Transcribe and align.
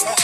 Hello, 0.00 0.14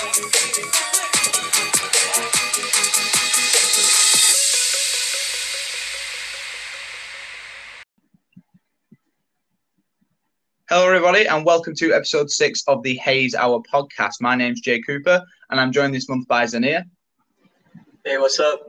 everybody, 10.87 11.27
and 11.27 11.45
welcome 11.45 11.75
to 11.75 11.93
episode 11.93 12.31
six 12.31 12.65
of 12.67 12.83
the 12.85 12.97
Heys 12.97 13.35
Hour 13.35 13.61
podcast. 13.71 14.15
My 14.23 14.35
name's 14.35 14.63
Jay 14.63 14.81
Cooper, 14.81 15.23
and 15.51 15.61
I'm 15.61 15.73
joined 15.73 15.95
this 15.95 16.09
month 16.09 16.27
by 16.27 16.45
Zania. 16.45 16.85
Hey, 18.03 18.17
what's 18.17 18.41
up? 18.41 18.63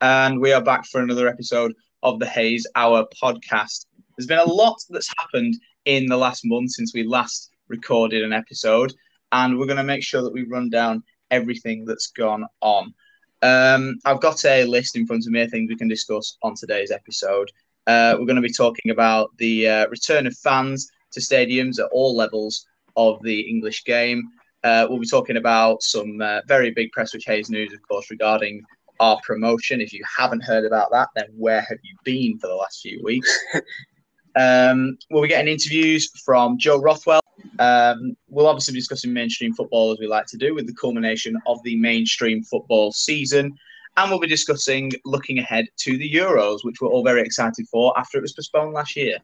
And 0.00 0.40
we 0.40 0.52
are 0.52 0.62
back 0.62 0.86
for 0.86 1.00
another 1.00 1.26
episode 1.26 1.74
of 2.04 2.20
the 2.20 2.26
Heys 2.26 2.68
Hour 2.76 3.08
podcast. 3.20 3.86
There's 4.16 4.28
been 4.28 4.38
a 4.38 4.44
lot 4.44 4.80
that's 4.90 5.12
happened 5.18 5.56
in 5.86 6.06
the 6.06 6.16
last 6.16 6.42
month 6.44 6.70
since 6.70 6.94
we 6.94 7.02
last 7.02 7.50
recorded 7.66 8.22
an 8.22 8.32
episode, 8.32 8.94
and 9.32 9.58
we're 9.58 9.66
going 9.66 9.78
to 9.78 9.82
make 9.82 10.04
sure 10.04 10.22
that 10.22 10.32
we 10.32 10.44
run 10.44 10.70
down 10.70 11.02
everything 11.30 11.84
that's 11.84 12.08
gone 12.08 12.46
on. 12.60 12.94
Um, 13.40 13.98
I've 14.04 14.20
got 14.20 14.44
a 14.44 14.64
list 14.64 14.96
in 14.96 15.06
front 15.06 15.26
of 15.26 15.32
me 15.32 15.40
of 15.40 15.50
things 15.50 15.68
we 15.68 15.76
can 15.76 15.88
discuss 15.88 16.36
on 16.42 16.54
today's 16.54 16.92
episode. 16.92 17.50
Uh, 17.86 18.14
we're 18.18 18.26
going 18.26 18.36
to 18.36 18.42
be 18.42 18.52
talking 18.52 18.92
about 18.92 19.36
the 19.38 19.68
uh, 19.68 19.88
return 19.88 20.26
of 20.26 20.36
fans 20.36 20.88
to 21.10 21.20
stadiums 21.20 21.80
at 21.80 21.90
all 21.92 22.14
levels 22.14 22.66
of 22.96 23.20
the 23.22 23.40
English 23.40 23.84
game. 23.84 24.28
Uh, 24.62 24.86
we'll 24.88 25.00
be 25.00 25.06
talking 25.06 25.38
about 25.38 25.82
some 25.82 26.20
uh, 26.20 26.40
very 26.46 26.70
big 26.70 26.90
Prestwich 26.96 27.26
Heys 27.26 27.50
news, 27.50 27.72
of 27.72 27.82
course, 27.82 28.10
regarding 28.10 28.62
our 29.00 29.18
promotion. 29.24 29.80
If 29.80 29.92
you 29.92 30.04
haven't 30.16 30.44
heard 30.44 30.64
about 30.64 30.92
that, 30.92 31.08
then 31.16 31.26
where 31.36 31.62
have 31.62 31.78
you 31.82 31.96
been 32.04 32.38
for 32.38 32.46
the 32.46 32.54
last 32.54 32.80
few 32.80 33.00
weeks? 33.02 33.36
um, 34.36 34.96
we'll 35.10 35.22
be 35.22 35.28
getting 35.28 35.52
interviews 35.52 36.10
from 36.24 36.58
Joe 36.58 36.80
Rothwell. 36.80 37.21
Um, 37.58 38.16
we'll 38.28 38.46
obviously 38.46 38.72
be 38.72 38.80
discussing 38.80 39.12
mainstream 39.12 39.54
football 39.54 39.92
as 39.92 39.98
we 39.98 40.06
like 40.06 40.26
to 40.26 40.36
do 40.36 40.54
with 40.54 40.66
the 40.66 40.74
culmination 40.74 41.36
of 41.46 41.62
the 41.62 41.76
mainstream 41.76 42.42
football 42.42 42.92
season. 42.92 43.54
And 43.96 44.10
we'll 44.10 44.20
be 44.20 44.26
discussing 44.26 44.92
looking 45.04 45.38
ahead 45.38 45.66
to 45.80 45.98
the 45.98 46.10
Euros, 46.10 46.60
which 46.62 46.80
we're 46.80 46.88
all 46.88 47.04
very 47.04 47.20
excited 47.20 47.66
for 47.70 47.96
after 47.98 48.18
it 48.18 48.22
was 48.22 48.32
postponed 48.32 48.72
last 48.72 48.96
year. 48.96 49.18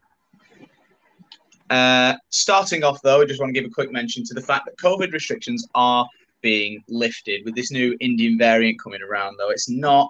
Uh, 1.69 2.15
starting 2.29 2.83
off, 2.83 3.01
though, 3.01 3.21
I 3.21 3.25
just 3.25 3.39
want 3.39 3.53
to 3.53 3.59
give 3.59 3.69
a 3.69 3.73
quick 3.73 3.91
mention 3.91 4.23
to 4.25 4.33
the 4.33 4.41
fact 4.41 4.65
that 4.65 4.77
COVID 4.77 5.11
restrictions 5.11 5.67
are 5.75 6.07
being 6.41 6.83
lifted 6.87 7.43
with 7.45 7.55
this 7.55 7.71
new 7.71 7.97
Indian 7.99 8.37
variant 8.37 8.81
coming 8.81 9.01
around. 9.01 9.37
Though 9.37 9.49
it's 9.49 9.69
not 9.69 10.09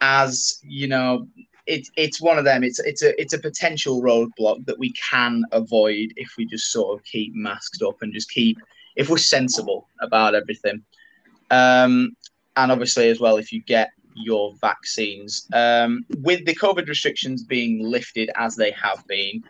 as 0.00 0.58
you 0.62 0.88
know, 0.88 1.26
it's 1.66 1.90
it's 1.96 2.20
one 2.20 2.38
of 2.38 2.44
them. 2.44 2.62
It's 2.62 2.78
it's 2.80 3.02
a 3.02 3.18
it's 3.20 3.32
a 3.32 3.38
potential 3.38 4.02
roadblock 4.02 4.64
that 4.66 4.78
we 4.78 4.92
can 4.92 5.44
avoid 5.52 6.12
if 6.16 6.34
we 6.36 6.44
just 6.46 6.70
sort 6.70 6.98
of 6.98 7.04
keep 7.04 7.34
masked 7.34 7.82
up 7.82 8.02
and 8.02 8.12
just 8.12 8.30
keep 8.30 8.58
if 8.96 9.08
we're 9.08 9.18
sensible 9.18 9.88
about 10.00 10.34
everything. 10.34 10.82
Um, 11.50 12.16
and 12.56 12.70
obviously 12.70 13.08
as 13.08 13.20
well 13.20 13.36
if 13.36 13.52
you 13.52 13.62
get 13.62 13.90
your 14.14 14.54
vaccines. 14.60 15.48
Um, 15.52 16.04
with 16.20 16.44
the 16.46 16.54
COVID 16.54 16.88
restrictions 16.88 17.42
being 17.42 17.82
lifted 17.82 18.30
as 18.36 18.56
they 18.56 18.70
have 18.72 19.04
been, 19.08 19.42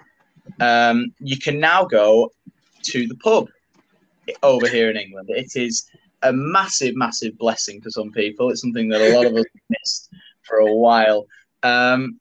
um, 0.60 1.12
you 1.18 1.38
can 1.38 1.60
now 1.60 1.84
go 1.84 2.32
to 2.84 3.06
the 3.06 3.16
pub 3.16 3.48
over 4.42 4.66
here 4.68 4.90
in 4.90 4.96
England. 4.96 5.28
It 5.30 5.56
is 5.56 5.90
a 6.22 6.32
massive, 6.32 6.96
massive 6.96 7.36
blessing 7.38 7.80
for 7.80 7.90
some 7.90 8.10
people. 8.10 8.50
It's 8.50 8.60
something 8.60 8.88
that 8.88 9.00
a 9.00 9.14
lot 9.14 9.26
of 9.26 9.34
us 9.34 9.44
missed 9.68 10.10
for 10.42 10.58
a 10.58 10.72
while. 10.72 11.26
Um, 11.64 12.20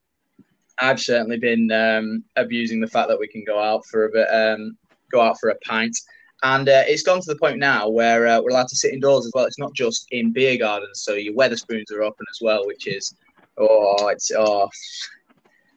I've 0.79 0.99
certainly 0.99 1.37
been 1.37 1.71
um, 1.71 2.23
abusing 2.35 2.79
the 2.79 2.87
fact 2.87 3.09
that 3.09 3.19
we 3.19 3.27
can 3.27 3.43
go 3.45 3.59
out 3.59 3.85
for 3.85 4.05
a 4.05 4.11
bit, 4.11 4.27
um, 4.27 4.75
go 5.11 5.21
out 5.21 5.39
for 5.39 5.49
a 5.49 5.55
pint. 5.59 5.95
And 6.41 6.67
uh, 6.67 6.83
it's 6.87 7.03
gone 7.03 7.21
to 7.21 7.31
the 7.31 7.39
point 7.39 7.59
now 7.59 7.87
where 7.87 8.27
uh, 8.27 8.41
we're 8.41 8.49
allowed 8.49 8.67
to 8.69 8.75
sit 8.75 8.93
indoors 8.93 9.25
as 9.25 9.31
well. 9.33 9.45
It's 9.45 9.59
not 9.59 9.73
just 9.73 10.07
in 10.11 10.33
beer 10.33 10.57
gardens, 10.57 11.01
so 11.03 11.13
your 11.13 11.33
Wetherspoons 11.33 11.91
are 11.91 12.01
open 12.01 12.25
as 12.31 12.39
well, 12.41 12.65
which 12.65 12.87
is 12.87 13.15
oh, 13.57 14.07
it's 14.09 14.31
oh, 14.35 14.69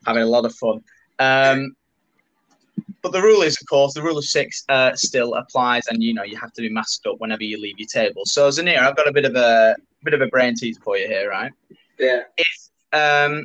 having 0.06 0.22
a 0.22 0.26
lot 0.26 0.44
of 0.44 0.55
fun. 0.55 0.81
Um, 1.19 1.76
but 3.03 3.12
the 3.12 3.22
rule 3.22 3.43
is, 3.43 3.56
of 3.60 3.69
course, 3.69 3.94
the 3.94 4.03
rule 4.03 4.19
of 4.19 4.25
six 4.25 4.65
uh, 4.69 4.94
still 4.97 5.34
applies, 5.34 5.87
and 5.88 6.03
you 6.03 6.15
know 6.15 6.25
you 6.25 6.37
have 6.37 6.53
to 6.55 6.62
be 6.62 6.69
masked 6.69 7.06
up 7.06 7.16
whenever 7.19 7.44
you 7.44 7.60
leave 7.60 7.78
your 7.78 7.87
table. 7.87 8.22
So, 8.25 8.49
Zanir, 8.49 8.78
I've 8.78 8.97
got 8.97 9.06
a 9.06 9.12
bit 9.12 9.25
of 9.25 9.37
a 9.37 9.76
bit 10.03 10.15
of 10.15 10.21
a 10.21 10.26
brain 10.26 10.56
teaser 10.56 10.81
for 10.82 10.97
you 10.97 11.06
here, 11.06 11.31
right? 11.31 11.53
Yeah. 11.99 12.22
If 12.37 12.66
um, 12.97 13.45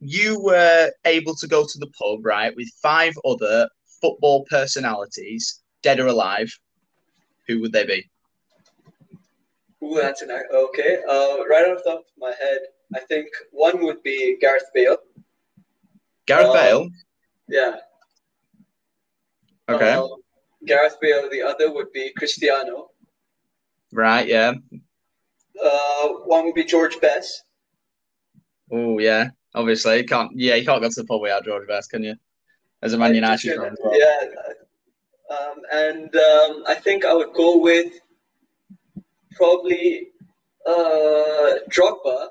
you 0.00 0.40
were 0.42 0.90
able 1.04 1.34
to 1.36 1.46
go 1.46 1.60
to 1.64 1.78
the 1.78 1.90
pub, 1.98 2.24
right, 2.24 2.54
with 2.56 2.68
five 2.82 3.14
other 3.24 3.68
football 4.00 4.44
personalities 4.50 5.62
dead 5.82 6.00
or 6.00 6.06
alive, 6.08 6.50
who 7.46 7.60
would 7.60 7.72
they 7.72 7.84
be? 7.84 8.00
Ooh, 9.84 9.96
that's 10.00 10.22
an 10.22 10.30
okay. 10.30 10.92
Uh, 11.08 11.44
right 11.50 11.66
off 11.70 11.78
the 11.84 11.90
top 11.90 11.98
of 12.00 12.04
my 12.18 12.32
head, 12.40 12.60
I 12.94 13.00
think 13.00 13.26
one 13.50 13.82
would 13.84 14.02
be 14.02 14.36
Gareth 14.40 14.70
Bale. 14.74 14.96
Gareth 16.26 16.46
Um, 16.48 16.52
Bale. 16.54 16.88
Yeah. 17.48 17.76
Okay. 19.68 19.92
Um, 19.92 20.08
Gareth 20.66 20.96
Bale. 21.00 21.28
The 21.30 21.42
other 21.42 21.72
would 21.72 21.90
be 21.92 22.12
Cristiano. 22.16 22.90
right. 23.92 24.26
Yeah. 24.28 24.52
Uh, 25.62 26.08
one 26.26 26.44
would 26.46 26.54
be 26.54 26.64
George 26.64 27.00
Best. 27.00 27.42
Oh 28.72 28.98
yeah. 28.98 29.28
Obviously, 29.54 29.98
you 29.98 30.04
can't. 30.04 30.30
Yeah, 30.34 30.54
you 30.54 30.64
can't 30.64 30.82
go 30.82 30.88
to 30.88 30.94
the 30.94 31.06
pub 31.06 31.20
without 31.20 31.44
George 31.44 31.68
Best, 31.68 31.90
can 31.90 32.02
you? 32.02 32.14
As 32.80 32.94
a 32.94 32.98
Man 32.98 33.14
United 33.14 33.56
fan. 33.56 33.76
well. 33.82 33.98
Yeah. 33.98 34.28
Um, 35.30 35.60
and 35.72 36.16
um, 36.16 36.64
I 36.66 36.74
think 36.74 37.04
I 37.04 37.14
would 37.14 37.32
go 37.34 37.58
with 37.58 37.92
probably 39.36 40.08
uh, 40.66 41.58
Drogba. 41.68 42.28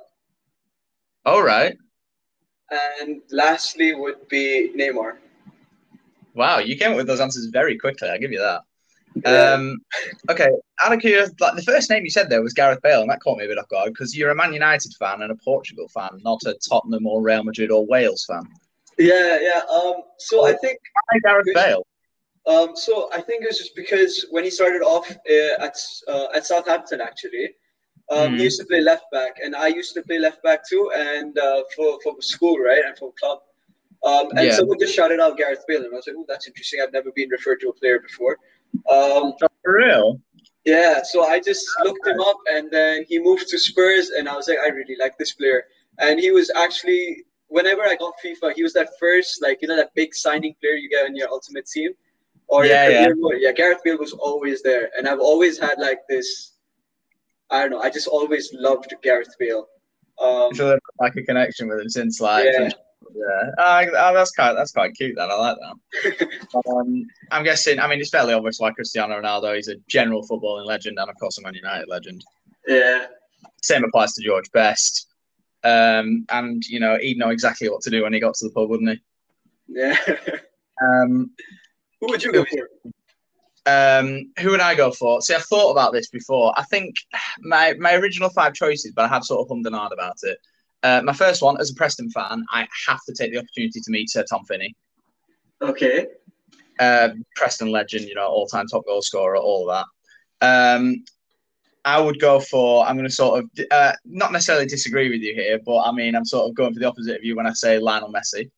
All 1.26 1.44
right. 1.44 1.78
And 2.72 3.22
lastly 3.32 3.94
would 3.96 4.28
be 4.28 4.72
Neymar. 4.76 5.18
Wow, 6.34 6.60
you 6.60 6.78
came 6.78 6.92
up 6.92 6.98
with 6.98 7.08
those 7.08 7.20
answers 7.20 7.48
very 7.48 7.78
quickly. 7.78 8.10
I'll 8.10 8.20
give 8.20 8.32
you 8.32 8.40
that. 8.40 8.62
Yeah. 9.26 9.54
Um, 9.54 9.78
okay, 10.30 10.50
out 10.84 10.94
of 10.94 11.00
curiosity, 11.00 11.36
like 11.40 11.56
the 11.56 11.62
first 11.64 11.90
name 11.90 12.04
you 12.04 12.10
said 12.10 12.30
there 12.30 12.42
was 12.42 12.54
Gareth 12.54 12.82
Bale, 12.82 13.02
and 13.02 13.10
that 13.10 13.20
caught 13.22 13.38
me 13.38 13.46
a 13.46 13.48
bit 13.48 13.58
off 13.58 13.68
guard 13.70 13.90
because 13.94 14.16
you're 14.16 14.32
a 14.32 14.36
Man 14.36 14.54
United 14.54 14.94
fan 14.98 15.22
and 15.22 15.32
a 15.32 15.36
Portugal 15.36 15.88
fan, 15.94 16.10
not 16.24 16.42
a 16.46 16.56
Tottenham 16.68 17.06
or 17.06 17.22
Real 17.22 17.44
Madrid 17.44 17.72
or 17.72 17.86
Wales 17.86 18.26
fan. 18.26 18.44
Yeah, 18.98 19.40
yeah. 19.42 19.62
Um, 19.72 19.96
so 20.18 20.46
I 20.46 20.54
think 20.54 20.80
Why 21.12 21.20
Gareth 21.24 21.48
Bale? 21.54 21.86
um, 22.48 22.76
so 22.76 23.10
I 23.14 23.22
think 23.22 23.44
it 23.44 23.48
was 23.48 23.58
just 23.58 23.76
because 23.76 24.26
when 24.32 24.44
he 24.44 24.50
started 24.50 24.82
off 24.82 25.10
uh, 25.12 25.64
at 25.66 25.76
uh, 26.08 26.28
at 26.36 26.46
Southampton, 26.46 27.02
actually, 27.02 27.56
um, 28.10 28.30
Hmm. 28.32 28.38
he 28.38 28.44
used 28.44 28.60
to 28.62 28.66
play 28.66 28.82
left 28.82 29.06
back, 29.12 29.38
and 29.44 29.56
I 29.56 29.68
used 29.68 29.94
to 29.96 30.04
play 30.04 30.20
left 30.20 30.42
back 30.42 30.68
too, 30.68 30.90
and 30.96 31.38
uh, 31.38 31.64
for 31.76 32.00
for 32.04 32.16
school, 32.22 32.58
right, 32.60 32.84
and 32.86 32.98
for 32.98 33.14
club. 33.20 33.40
Um, 34.04 34.30
and 34.32 34.48
Yeah. 34.48 34.56
someone 34.56 34.80
just 34.80 34.96
shouted 34.96 35.20
out 35.20 35.38
Gareth 35.38 35.64
Bale, 35.68 35.84
and 35.84 35.94
I 35.94 35.98
was 35.98 36.08
like, 36.08 36.16
"Oh, 36.18 36.26
that's 36.28 36.48
interesting. 36.48 36.80
I've 36.82 36.94
never 36.94 37.12
been 37.12 37.30
referred 37.30 37.60
to 37.62 37.70
a 37.70 37.74
player 37.74 38.00
before." 38.00 38.38
Um, 38.92 39.34
For 39.64 39.78
real? 39.78 40.20
yeah, 40.66 41.02
so 41.04 41.26
I 41.26 41.40
just 41.40 41.66
looked 41.84 42.06
him 42.06 42.20
up, 42.20 42.38
and 42.52 42.70
then 42.72 43.06
he 43.08 43.20
moved 43.20 43.48
to 43.50 43.58
Spurs, 43.60 44.10
and 44.10 44.30
I 44.30 44.36
was 44.36 44.48
like, 44.48 44.60
I 44.64 44.68
really 44.70 44.96
like 45.00 45.18
this 45.18 45.34
player. 45.34 45.64
And 46.00 46.20
he 46.20 46.32
was 46.32 46.52
actually, 46.56 47.24
whenever 47.48 47.82
I 47.84 47.96
got 47.96 48.14
FIFA, 48.24 48.54
he 48.54 48.64
was 48.64 48.74
that 48.74 48.90
first, 49.00 49.42
like 49.42 49.60
you 49.62 49.68
know, 49.68 49.76
that 49.76 49.94
big 49.96 50.14
signing 50.14 50.56
player 50.60 50.74
you 50.74 50.90
get 50.90 51.08
in 51.08 51.16
your 51.16 51.30
ultimate 51.30 51.66
team, 51.68 51.92
or 52.48 52.66
Yeah, 52.66 52.90
yeah. 52.90 53.08
yeah. 53.40 53.52
Gareth 53.52 53.82
Bale 53.84 53.98
was 53.98 54.14
always 54.14 54.62
there, 54.62 54.90
and 54.98 55.08
I've 55.08 55.20
always 55.20 55.58
had 55.58 55.80
like 55.80 56.00
this. 56.08 56.54
I 57.50 57.62
don't 57.62 57.72
know. 57.72 57.82
I 57.82 57.90
just 57.90 58.08
always 58.08 58.54
loved 58.54 58.94
Gareth 59.04 59.36
Bale. 59.38 59.68
Um, 60.20 60.52
got, 60.52 60.80
like 61.00 61.16
a 61.16 61.24
connection 61.24 61.68
with 61.68 61.80
him 61.80 61.90
since 61.90 62.22
like 62.22 62.46
Yeah. 62.46 62.70
Yeah. 63.14 63.52
Oh, 63.58 63.86
oh, 63.98 64.14
that's 64.14 64.32
quite 64.32 64.54
that's 64.54 64.72
quite 64.72 64.94
cute. 64.94 65.16
Then 65.16 65.30
I 65.32 65.36
like 65.36 65.58
that. 65.58 66.30
um, 66.68 67.06
I'm 67.32 67.44
guessing. 67.44 67.80
I 67.80 67.88
mean, 67.88 68.00
it's 68.00 68.10
fairly 68.10 68.34
obvious 68.34 68.60
why 68.60 68.72
Cristiano 68.72 69.20
Ronaldo. 69.20 69.56
He's 69.56 69.68
a 69.68 69.76
general 69.88 70.26
footballing 70.28 70.66
legend 70.66 70.98
and 71.00 71.10
of 71.10 71.16
course 71.20 71.38
a 71.38 71.42
Man 71.42 71.54
United 71.56 71.88
legend. 71.88 72.24
yeah, 72.68 73.08
Same 73.62 73.84
applies 73.84 74.14
to 74.14 74.24
George 74.24 74.52
Best. 74.52 75.08
Um, 75.64 76.26
and 76.32 76.64
you 76.66 76.80
know 76.80 76.98
he'd 77.00 77.18
know 77.18 77.30
exactly 77.30 77.70
what 77.70 77.82
to 77.82 77.90
do 77.92 78.04
when 78.04 78.14
he 78.14 78.20
got 78.20 78.34
to 78.36 78.48
the 78.48 78.54
pub, 78.54 78.70
wouldn't 78.70 78.90
he? 78.90 79.02
yeah. 79.68 79.96
Um, 80.82 81.30
Who 82.00 82.08
would 82.08 82.24
you 82.24 82.32
go 82.34 82.44
for? 82.46 82.68
um, 83.68 84.32
who 84.40 84.50
would 84.50 84.60
I 84.60 84.74
go 84.74 84.92
for? 84.92 85.22
See, 85.22 85.36
I've 85.36 85.44
thought 85.46 85.70
about 85.72 85.94
this 85.94 86.10
before. 86.10 86.52
I 86.58 86.64
think 86.64 86.96
my 87.42 87.76
my 87.80 87.94
original 87.94 88.30
five 88.30 88.54
choices, 88.54 88.92
but 88.96 89.06
I 89.06 89.08
have 89.10 89.24
sort 89.24 89.42
of 89.42 89.48
hummed 89.50 89.68
and 89.68 89.76
hawed 89.76 89.94
about 89.94 90.18
it. 90.24 90.40
Uh, 90.84 91.02
my 91.04 91.14
first 91.14 91.42
one, 91.42 91.60
as 91.60 91.70
a 91.72 91.76
Preston 91.76 92.10
fan, 92.10 92.44
I 92.52 92.68
have 92.88 93.00
to 93.08 93.14
take 93.14 93.32
the 93.32 93.38
opportunity 93.38 93.80
to 93.80 93.92
meet 93.92 94.10
Sir 94.10 94.24
Tom 94.30 94.44
Finney, 94.46 94.76
Okay. 95.62 96.08
uh, 96.80 97.10
Preston 97.36 97.70
legend, 97.72 98.06
you 98.06 98.16
know, 98.16 98.26
all-time 98.28 98.68
top 98.68 98.86
goal 98.86 99.02
scorer, 99.02 99.38
all 99.38 99.70
of 99.70 99.86
that. 100.42 100.76
Um, 100.78 101.04
I 101.86 102.00
would 102.00 102.20
go 102.20 102.40
for. 102.40 102.86
I'm 102.86 102.96
going 102.96 103.08
to 103.08 103.14
sort 103.14 103.40
of 103.44 103.50
uh, 103.72 103.94
not 104.06 104.32
necessarily 104.32 104.66
disagree 104.68 105.10
with 105.10 105.22
you 105.22 105.34
here, 105.34 105.60
but 105.66 105.80
I 105.82 105.92
mean, 105.92 106.16
I'm 106.16 106.26
sort 106.26 106.48
of 106.50 106.56
going 106.56 106.74
for 106.74 106.80
the 106.80 106.88
opposite 106.88 107.16
of 107.18 107.24
you 107.24 107.36
when 107.36 107.48
I 107.48 107.54
say 107.54 107.80
Lionel 107.80 108.12
Messi. 108.14 108.50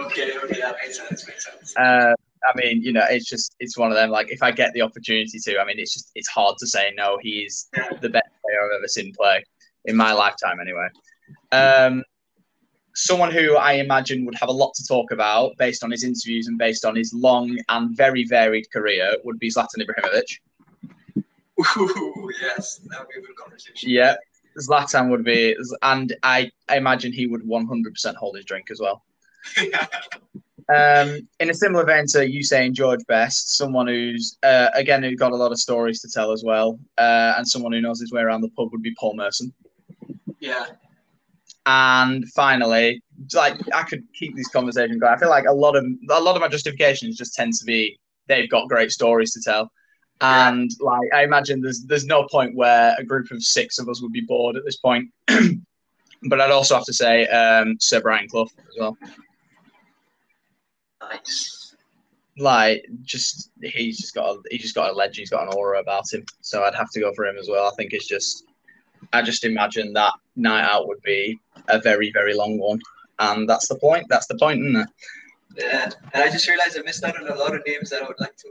Okay. 0.00 0.36
Okay. 0.36 0.60
That 0.60 0.76
makes 0.82 0.98
sense. 0.98 1.26
Makes 1.28 1.44
sense. 1.46 1.76
Uh, 1.76 2.12
I 2.42 2.56
mean, 2.56 2.82
you 2.82 2.92
know, 2.92 3.04
it's 3.08 3.28
just 3.28 3.54
it's 3.60 3.76
one 3.78 3.90
of 3.90 3.96
them. 3.96 4.10
Like, 4.10 4.32
if 4.32 4.42
I 4.42 4.50
get 4.50 4.72
the 4.72 4.82
opportunity 4.82 5.38
to, 5.38 5.60
I 5.60 5.64
mean, 5.64 5.78
it's 5.78 5.92
just 5.92 6.10
it's 6.16 6.28
hard 6.28 6.56
to 6.58 6.66
say 6.66 6.92
no. 6.96 7.18
He's 7.22 7.68
the 8.00 8.08
best 8.08 8.28
player 8.42 8.64
I've 8.64 8.78
ever 8.78 8.88
seen 8.88 9.12
play 9.14 9.44
in 9.84 9.94
my 9.96 10.12
lifetime, 10.12 10.58
anyway. 10.60 10.88
Um, 11.52 12.04
someone 12.94 13.30
who 13.30 13.56
I 13.56 13.72
imagine 13.74 14.24
would 14.26 14.34
have 14.36 14.48
a 14.48 14.52
lot 14.52 14.74
to 14.74 14.86
talk 14.86 15.10
about 15.10 15.56
based 15.58 15.82
on 15.84 15.90
his 15.90 16.04
interviews 16.04 16.48
and 16.48 16.58
based 16.58 16.84
on 16.84 16.96
his 16.96 17.12
long 17.14 17.56
and 17.68 17.96
very 17.96 18.24
varied 18.24 18.70
career 18.70 19.16
would 19.24 19.38
be 19.38 19.50
Zlatan 19.50 19.78
Ibrahimovic. 19.78 21.24
Ooh, 21.78 22.30
yes, 22.40 22.80
that 22.86 23.00
would 23.00 23.08
be 23.08 23.18
a 23.18 23.22
good 23.22 23.36
conversation. 23.36 23.90
Yeah, 23.90 24.16
Zlatan 24.58 25.10
would 25.10 25.24
be, 25.24 25.56
and 25.82 26.14
I, 26.22 26.50
I 26.68 26.76
imagine 26.76 27.12
he 27.12 27.26
would 27.26 27.42
100% 27.42 28.14
hold 28.16 28.36
his 28.36 28.44
drink 28.44 28.70
as 28.70 28.80
well. 28.80 29.02
um, 30.74 31.28
in 31.40 31.50
a 31.50 31.54
similar 31.54 31.84
vein 31.84 32.06
to 32.08 32.28
you 32.28 32.42
saying 32.42 32.74
George 32.74 33.00
Best, 33.08 33.56
someone 33.56 33.86
who's 33.86 34.36
uh, 34.42 34.68
again 34.74 35.02
who 35.02 35.16
got 35.16 35.32
a 35.32 35.36
lot 35.36 35.52
of 35.52 35.58
stories 35.58 36.00
to 36.00 36.08
tell 36.08 36.32
as 36.32 36.42
well, 36.44 36.78
uh, 36.98 37.34
and 37.36 37.46
someone 37.46 37.72
who 37.72 37.80
knows 37.80 38.00
his 38.00 38.12
way 38.12 38.22
around 38.22 38.40
the 38.40 38.50
pub 38.50 38.70
would 38.72 38.82
be 38.82 38.94
Paul 38.98 39.14
Merson. 39.16 39.52
Yeah. 40.38 40.66
And 41.70 42.28
finally, 42.30 43.00
like 43.32 43.54
I 43.72 43.84
could 43.84 44.02
keep 44.12 44.34
these 44.34 44.48
conversations 44.48 44.98
going. 44.98 45.14
I 45.14 45.18
feel 45.18 45.30
like 45.30 45.44
a 45.46 45.52
lot 45.52 45.76
of 45.76 45.84
a 46.10 46.20
lot 46.20 46.34
of 46.34 46.40
my 46.40 46.48
justifications 46.48 47.16
just 47.16 47.34
tend 47.34 47.52
to 47.54 47.64
be 47.64 47.96
they've 48.26 48.50
got 48.50 48.68
great 48.68 48.90
stories 48.90 49.32
to 49.34 49.40
tell. 49.40 49.70
And 50.20 50.68
like 50.80 51.08
I 51.14 51.22
imagine 51.22 51.60
there's 51.60 51.84
there's 51.84 52.06
no 52.06 52.26
point 52.26 52.56
where 52.56 52.96
a 52.98 53.04
group 53.04 53.30
of 53.30 53.44
six 53.44 53.78
of 53.78 53.88
us 53.88 54.02
would 54.02 54.10
be 54.10 54.22
bored 54.22 54.56
at 54.56 54.64
this 54.64 54.78
point. 54.78 55.10
but 56.24 56.40
I'd 56.40 56.50
also 56.50 56.74
have 56.74 56.86
to 56.86 56.92
say 56.92 57.26
um, 57.28 57.76
Sir 57.78 58.00
Brian 58.00 58.28
Clough 58.28 58.48
as 58.58 58.76
well. 58.76 58.98
Nice. 61.00 61.76
Like 62.36 62.84
just 63.02 63.50
he's 63.62 63.98
just 64.00 64.14
got 64.14 64.28
a, 64.28 64.42
he's 64.50 64.62
just 64.62 64.74
got 64.74 64.90
a 64.90 64.92
legend. 64.92 65.18
He's 65.18 65.30
got 65.30 65.46
an 65.46 65.54
aura 65.56 65.78
about 65.78 66.12
him. 66.12 66.24
So 66.40 66.64
I'd 66.64 66.74
have 66.74 66.90
to 66.90 67.00
go 67.00 67.12
for 67.14 67.26
him 67.26 67.36
as 67.36 67.48
well. 67.48 67.68
I 67.68 67.74
think 67.76 67.92
it's 67.92 68.08
just 68.08 68.44
I 69.12 69.22
just 69.22 69.44
imagine 69.44 69.92
that 69.94 70.12
night 70.36 70.64
out 70.64 70.86
would 70.88 71.02
be 71.02 71.38
a 71.68 71.80
very 71.80 72.10
very 72.12 72.34
long 72.34 72.58
one, 72.58 72.80
and 73.18 73.48
that's 73.48 73.68
the 73.68 73.76
point. 73.76 74.06
That's 74.08 74.26
the 74.26 74.36
point, 74.36 74.60
isn't 74.60 74.76
it? 74.76 74.88
Yeah, 75.56 75.90
and 76.12 76.22
I 76.22 76.30
just 76.30 76.48
realized 76.48 76.78
I 76.78 76.82
missed 76.82 77.04
out 77.04 77.20
on 77.20 77.28
a 77.28 77.34
lot 77.34 77.54
of 77.54 77.62
names 77.66 77.90
that 77.90 78.02
I 78.02 78.06
would 78.06 78.20
like 78.20 78.36
to 78.36 78.48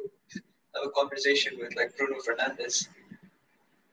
have 0.75 0.85
a 0.85 0.89
conversation 0.89 1.57
with, 1.57 1.75
like 1.75 1.95
Bruno 1.97 2.17
Fernandes. 2.17 2.87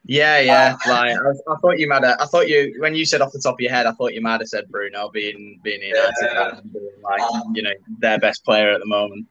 Yeah, 0.05 0.39
yeah. 0.39 0.77
Uh, 0.85 0.89
like 0.91 1.17
I, 1.17 1.53
I, 1.53 1.55
thought 1.61 1.79
you 1.79 1.87
might 1.87 2.03
have. 2.03 2.17
I 2.19 2.25
thought 2.25 2.47
you 2.47 2.75
when 2.79 2.95
you 2.95 3.05
said 3.05 3.21
off 3.21 3.31
the 3.31 3.39
top 3.39 3.55
of 3.55 3.59
your 3.59 3.71
head, 3.71 3.85
I 3.85 3.91
thought 3.91 4.13
you 4.13 4.21
might 4.21 4.41
have 4.41 4.47
said 4.47 4.69
Bruno 4.69 5.09
being 5.09 5.59
being 5.63 5.81
United 5.81 6.13
yeah. 6.21 6.59
being 6.73 6.89
like 7.03 7.21
um, 7.21 7.55
you 7.55 7.61
know 7.61 7.73
their 7.99 8.17
best 8.19 8.43
player 8.43 8.71
at 8.71 8.79
the 8.79 8.87
moment. 8.87 9.27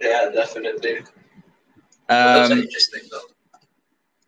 Yeah, 0.00 0.30
definitely. 0.32 0.98
Um, 2.08 2.52
interesting 2.52 3.02
though. 3.10 3.35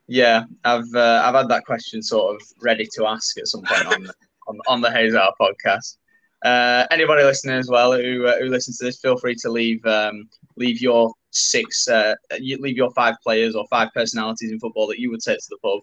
Yeah, 0.09 0.45
I've 0.65 0.95
uh, 0.95 1.23
I've 1.25 1.35
had 1.35 1.49
that 1.49 1.65
question 1.65 2.03
sort 2.03 2.35
of 2.35 2.43
ready 2.63 2.89
to 2.97 3.07
ask 3.07 3.39
at 3.39 3.47
some 3.47 3.63
point 3.63 3.87
on 3.87 4.03
the, 4.05 4.15
on, 4.49 4.59
on 4.67 4.81
the 4.81 4.91
Heys 4.91 5.15
podcast. 5.41 5.99
Uh, 6.45 6.87
anybody 6.91 7.25
listening 7.25 7.57
as 7.57 7.69
well 7.69 7.93
who 7.93 8.27
uh, 8.27 8.39
who 8.39 8.47
listens 8.47 8.79
to 8.79 8.87
this, 8.87 9.01
feel 9.01 9.19
free 9.19 9.35
to 9.35 9.51
leave 9.51 9.85
um, 9.85 10.29
leave 10.57 10.81
your 10.81 11.13
six, 11.31 11.89
uh, 11.89 12.15
leave 12.41 12.77
your 12.77 12.91
five 12.93 13.17
players 13.23 13.55
or 13.55 13.67
five 13.69 13.89
personalities 13.95 14.51
in 14.51 14.59
football 14.59 14.87
that 14.87 14.99
you 14.99 15.11
would 15.11 15.21
take 15.21 15.39
to 15.39 15.47
the 15.51 15.59
pub 15.59 15.81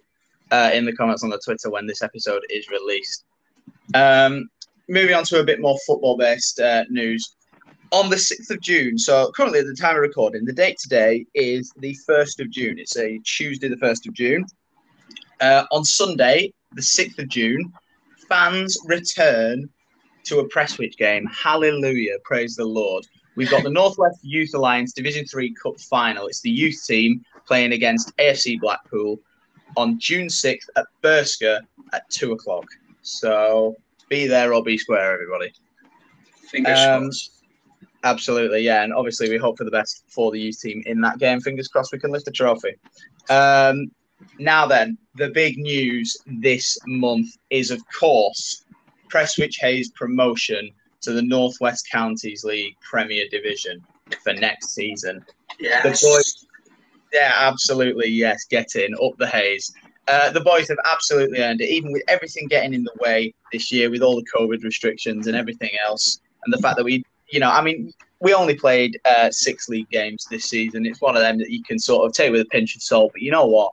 uh, 0.51 0.71
in 0.73 0.85
the 0.85 0.93
comments 0.93 1.23
on 1.23 1.29
the 1.29 1.39
Twitter 1.43 1.69
when 1.69 1.85
this 1.85 2.01
episode 2.01 2.41
is 2.49 2.67
released. 2.69 3.25
Um, 3.93 4.49
moving 4.89 5.15
on 5.15 5.23
to 5.25 5.39
a 5.39 5.43
bit 5.43 5.59
more 5.59 5.77
football 5.85 6.17
based 6.17 6.59
uh, 6.59 6.83
news. 6.89 7.35
On 7.91 8.09
the 8.09 8.15
6th 8.15 8.49
of 8.49 8.59
June, 8.61 8.97
so 8.97 9.31
currently 9.35 9.59
at 9.59 9.65
the 9.65 9.75
time 9.75 9.95
of 9.95 10.01
recording, 10.01 10.43
the 10.43 10.53
date 10.53 10.77
today 10.79 11.25
is 11.33 11.71
the 11.77 11.95
1st 12.09 12.41
of 12.41 12.49
June. 12.49 12.79
It's 12.79 12.97
a 12.97 13.19
Tuesday, 13.19 13.67
the 13.67 13.77
1st 13.77 14.07
of 14.07 14.13
June. 14.13 14.45
Uh, 15.39 15.65
on 15.71 15.85
Sunday, 15.85 16.51
the 16.73 16.81
6th 16.81 17.19
of 17.19 17.27
June, 17.29 17.71
fans 18.27 18.77
return 18.85 19.69
to 20.23 20.39
a 20.39 20.49
Prestwich 20.49 20.97
game. 20.97 21.27
Hallelujah. 21.27 22.17
Praise 22.23 22.55
the 22.55 22.65
Lord. 22.65 23.05
We've 23.35 23.49
got 23.49 23.63
the 23.63 23.69
Northwest 23.81 24.19
Youth 24.23 24.53
Alliance 24.55 24.93
Division 24.93 25.25
Three 25.25 25.53
Cup 25.53 25.79
final. 25.79 26.27
It's 26.27 26.41
the 26.41 26.49
youth 26.49 26.83
team 26.85 27.23
playing 27.45 27.73
against 27.73 28.15
AFC 28.17 28.59
Blackpool 28.59 29.19
on 29.77 29.99
June 29.99 30.27
6th 30.27 30.67
at 30.75 30.85
Burscough 31.03 31.61
at 31.93 32.09
two 32.09 32.31
o'clock. 32.31 32.65
So 33.01 33.75
be 34.09 34.27
there 34.27 34.53
or 34.53 34.63
be 34.63 34.77
square, 34.77 35.13
everybody. 35.13 35.51
Fingers 36.49 36.79
um, 36.79 37.03
crossed. 37.03 37.34
Absolutely, 38.05 38.61
yeah. 38.61 38.83
And 38.83 38.93
obviously, 38.93 39.29
we 39.29 39.37
hope 39.37 39.57
for 39.57 39.63
the 39.63 39.71
best 39.71 40.03
for 40.07 40.31
the 40.31 40.39
youth 40.39 40.61
team 40.61 40.81
in 40.85 41.01
that 41.01 41.17
game. 41.17 41.41
Fingers 41.41 41.67
crossed 41.67 41.91
we 41.91 41.99
can 41.99 42.11
lift 42.11 42.25
the 42.25 42.31
trophy. 42.31 42.75
Um, 43.29 43.91
now, 44.39 44.65
then, 44.67 44.97
the 45.15 45.29
big 45.29 45.57
news 45.57 46.15
this 46.25 46.77
month 46.85 47.35
is, 47.49 47.71
of 47.71 47.81
course, 47.87 48.63
Prestwich 49.09 49.59
Heys 49.59 49.89
promotion 49.95 50.69
to 51.01 51.13
the 51.13 51.21
Northwest 51.21 51.89
Counties 51.91 52.43
League 52.43 52.75
Premier 52.79 53.25
Division 53.31 53.83
for 54.23 54.33
next 54.33 54.75
season. 54.75 55.25
Yes. 55.59 56.01
The 56.01 56.07
boys, 56.07 56.45
yeah, 57.11 57.33
absolutely, 57.35 58.09
yes, 58.09 58.45
get 58.45 58.75
in, 58.75 58.93
up 59.03 59.17
the 59.17 59.25
Heys. 59.25 59.71
Uh, 60.07 60.29
the 60.31 60.41
boys 60.41 60.67
have 60.67 60.77
absolutely 60.85 61.39
earned 61.39 61.61
it, 61.61 61.69
even 61.69 61.91
with 61.91 62.03
everything 62.07 62.47
getting 62.47 62.75
in 62.75 62.83
the 62.83 62.93
way 62.99 63.33
this 63.51 63.71
year, 63.71 63.89
with 63.89 64.03
all 64.03 64.15
the 64.15 64.25
COVID 64.37 64.63
restrictions 64.63 65.25
and 65.25 65.35
everything 65.35 65.71
else, 65.83 66.19
and 66.43 66.53
the 66.53 66.59
fact 66.59 66.77
that 66.77 66.83
we, 66.83 67.03
you 67.29 67.39
know, 67.39 67.49
I 67.49 67.61
mean, 67.61 67.91
we 68.21 68.33
only 68.33 68.55
played 68.55 68.99
uh, 69.05 69.29
six 69.31 69.67
league 69.69 69.89
games 69.89 70.25
this 70.29 70.45
season. 70.45 70.85
It's 70.85 71.01
one 71.01 71.15
of 71.15 71.21
them 71.21 71.37
that 71.39 71.49
you 71.49 71.63
can 71.63 71.79
sort 71.79 72.05
of 72.05 72.13
take 72.13 72.31
with 72.31 72.41
a 72.41 72.45
pinch 72.45 72.75
of 72.75 72.81
salt, 72.81 73.11
but 73.13 73.21
you 73.21 73.31
know 73.31 73.45
what? 73.45 73.71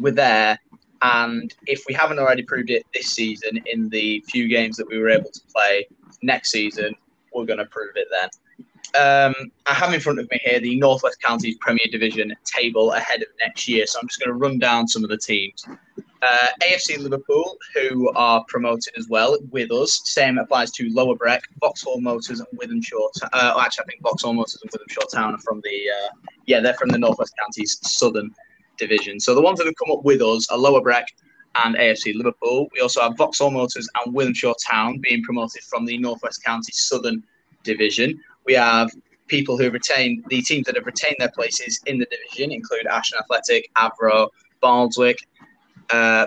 We're 0.00 0.12
there, 0.12 0.58
and 1.02 1.54
if 1.66 1.84
we 1.86 1.94
haven't 1.94 2.18
already 2.18 2.42
proved 2.42 2.70
it 2.70 2.84
this 2.94 3.08
season 3.08 3.62
in 3.66 3.88
the 3.88 4.24
few 4.28 4.48
games 4.48 4.76
that 4.76 4.88
we 4.88 4.98
were 4.98 5.10
able 5.10 5.30
to 5.30 5.40
play, 5.52 5.86
next 6.22 6.50
season 6.50 6.94
we're 7.34 7.44
going 7.44 7.58
to 7.58 7.66
prove 7.66 7.92
it 7.96 8.08
then. 8.10 8.28
Um, 8.94 9.34
I 9.66 9.74
have 9.74 9.92
in 9.94 10.00
front 10.00 10.18
of 10.18 10.30
me 10.30 10.38
here 10.44 10.60
the 10.60 10.78
Northwest 10.78 11.20
Counties 11.22 11.56
Premier 11.60 11.86
Division 11.90 12.34
table 12.44 12.92
ahead 12.92 13.22
of 13.22 13.28
next 13.40 13.66
year. 13.68 13.86
So 13.86 13.98
I'm 14.00 14.08
just 14.08 14.20
going 14.20 14.28
to 14.28 14.34
run 14.34 14.58
down 14.58 14.86
some 14.86 15.02
of 15.02 15.10
the 15.10 15.16
teams. 15.16 15.66
Uh, 16.22 16.46
AFC 16.62 16.98
Liverpool, 16.98 17.58
who 17.74 18.10
are 18.14 18.44
promoted 18.46 18.94
as 18.96 19.08
well 19.08 19.36
with 19.50 19.72
us. 19.72 20.00
Same 20.04 20.38
applies 20.38 20.70
to 20.70 20.88
Lower 20.92 21.16
Breck, 21.16 21.42
Vauxhall 21.60 22.00
Motors, 22.00 22.40
and 22.40 22.48
Wythenshawe. 22.58 23.10
Uh, 23.32 23.60
actually, 23.60 23.82
I 23.82 23.86
think 23.86 24.02
Vauxhall 24.02 24.32
Motors 24.32 24.58
and 24.62 24.70
Wythenshawe 24.70 25.10
Town 25.12 25.34
are 25.34 25.38
from 25.38 25.60
the 25.64 25.70
uh, 25.70 26.30
yeah, 26.46 26.60
they're 26.60 26.74
from 26.74 26.90
the 26.90 26.98
Northwest 26.98 27.34
Counties 27.40 27.78
Southern 27.82 28.30
Division. 28.78 29.18
So 29.18 29.34
the 29.34 29.42
ones 29.42 29.58
that 29.58 29.66
have 29.66 29.74
come 29.76 29.96
up 29.96 30.04
with 30.04 30.22
us 30.22 30.48
are 30.48 30.58
Lower 30.58 30.80
Breck, 30.80 31.08
and 31.56 31.76
AFC 31.76 32.14
Liverpool. 32.14 32.68
We 32.72 32.80
also 32.80 33.00
have 33.02 33.16
Vauxhall 33.16 33.50
Motors 33.50 33.88
and 34.04 34.14
Wythenshawe 34.14 34.54
Town 34.64 34.98
being 34.98 35.22
promoted 35.22 35.62
from 35.64 35.84
the 35.84 35.98
Northwest 35.98 36.42
County 36.44 36.72
Southern 36.72 37.22
Division. 37.62 38.18
We 38.46 38.54
have 38.54 38.90
people 39.28 39.56
who 39.56 39.70
retain 39.70 40.22
the 40.28 40.42
teams 40.42 40.66
that 40.66 40.76
have 40.76 40.86
retained 40.86 41.16
their 41.18 41.30
places 41.30 41.80
in 41.86 41.98
the 41.98 42.06
division 42.06 42.52
include 42.52 42.86
Ashton 42.86 43.18
Athletic, 43.20 43.70
Avro, 43.76 44.28
Baldwick, 44.62 45.16
uh, 45.92 46.26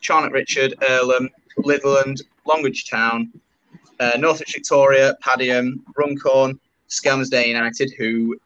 Charnock 0.00 0.32
Richard, 0.32 0.74
Irlam, 0.82 1.28
Litherland, 1.58 2.22
Longridge 2.46 2.88
Town, 2.88 3.32
uh, 4.00 4.12
Northwich 4.18 4.52
Victoria, 4.52 5.16
Padiham, 5.24 5.80
Runcorn, 5.96 6.58
Skelmersdale 6.88 7.48
United, 7.48 7.92
who, 7.96 8.36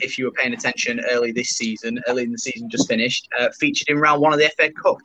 if 0.00 0.18
you 0.18 0.26
were 0.26 0.32
paying 0.32 0.52
attention 0.52 1.00
early 1.10 1.32
this 1.32 1.50
season, 1.50 2.00
early 2.06 2.24
in 2.24 2.32
the 2.32 2.38
season 2.38 2.68
just 2.68 2.88
finished, 2.88 3.28
uh, 3.38 3.48
featured 3.58 3.88
in 3.88 3.98
round 3.98 4.20
one 4.20 4.32
of 4.32 4.38
the 4.38 4.50
FA 4.56 4.70
Cup 4.70 4.98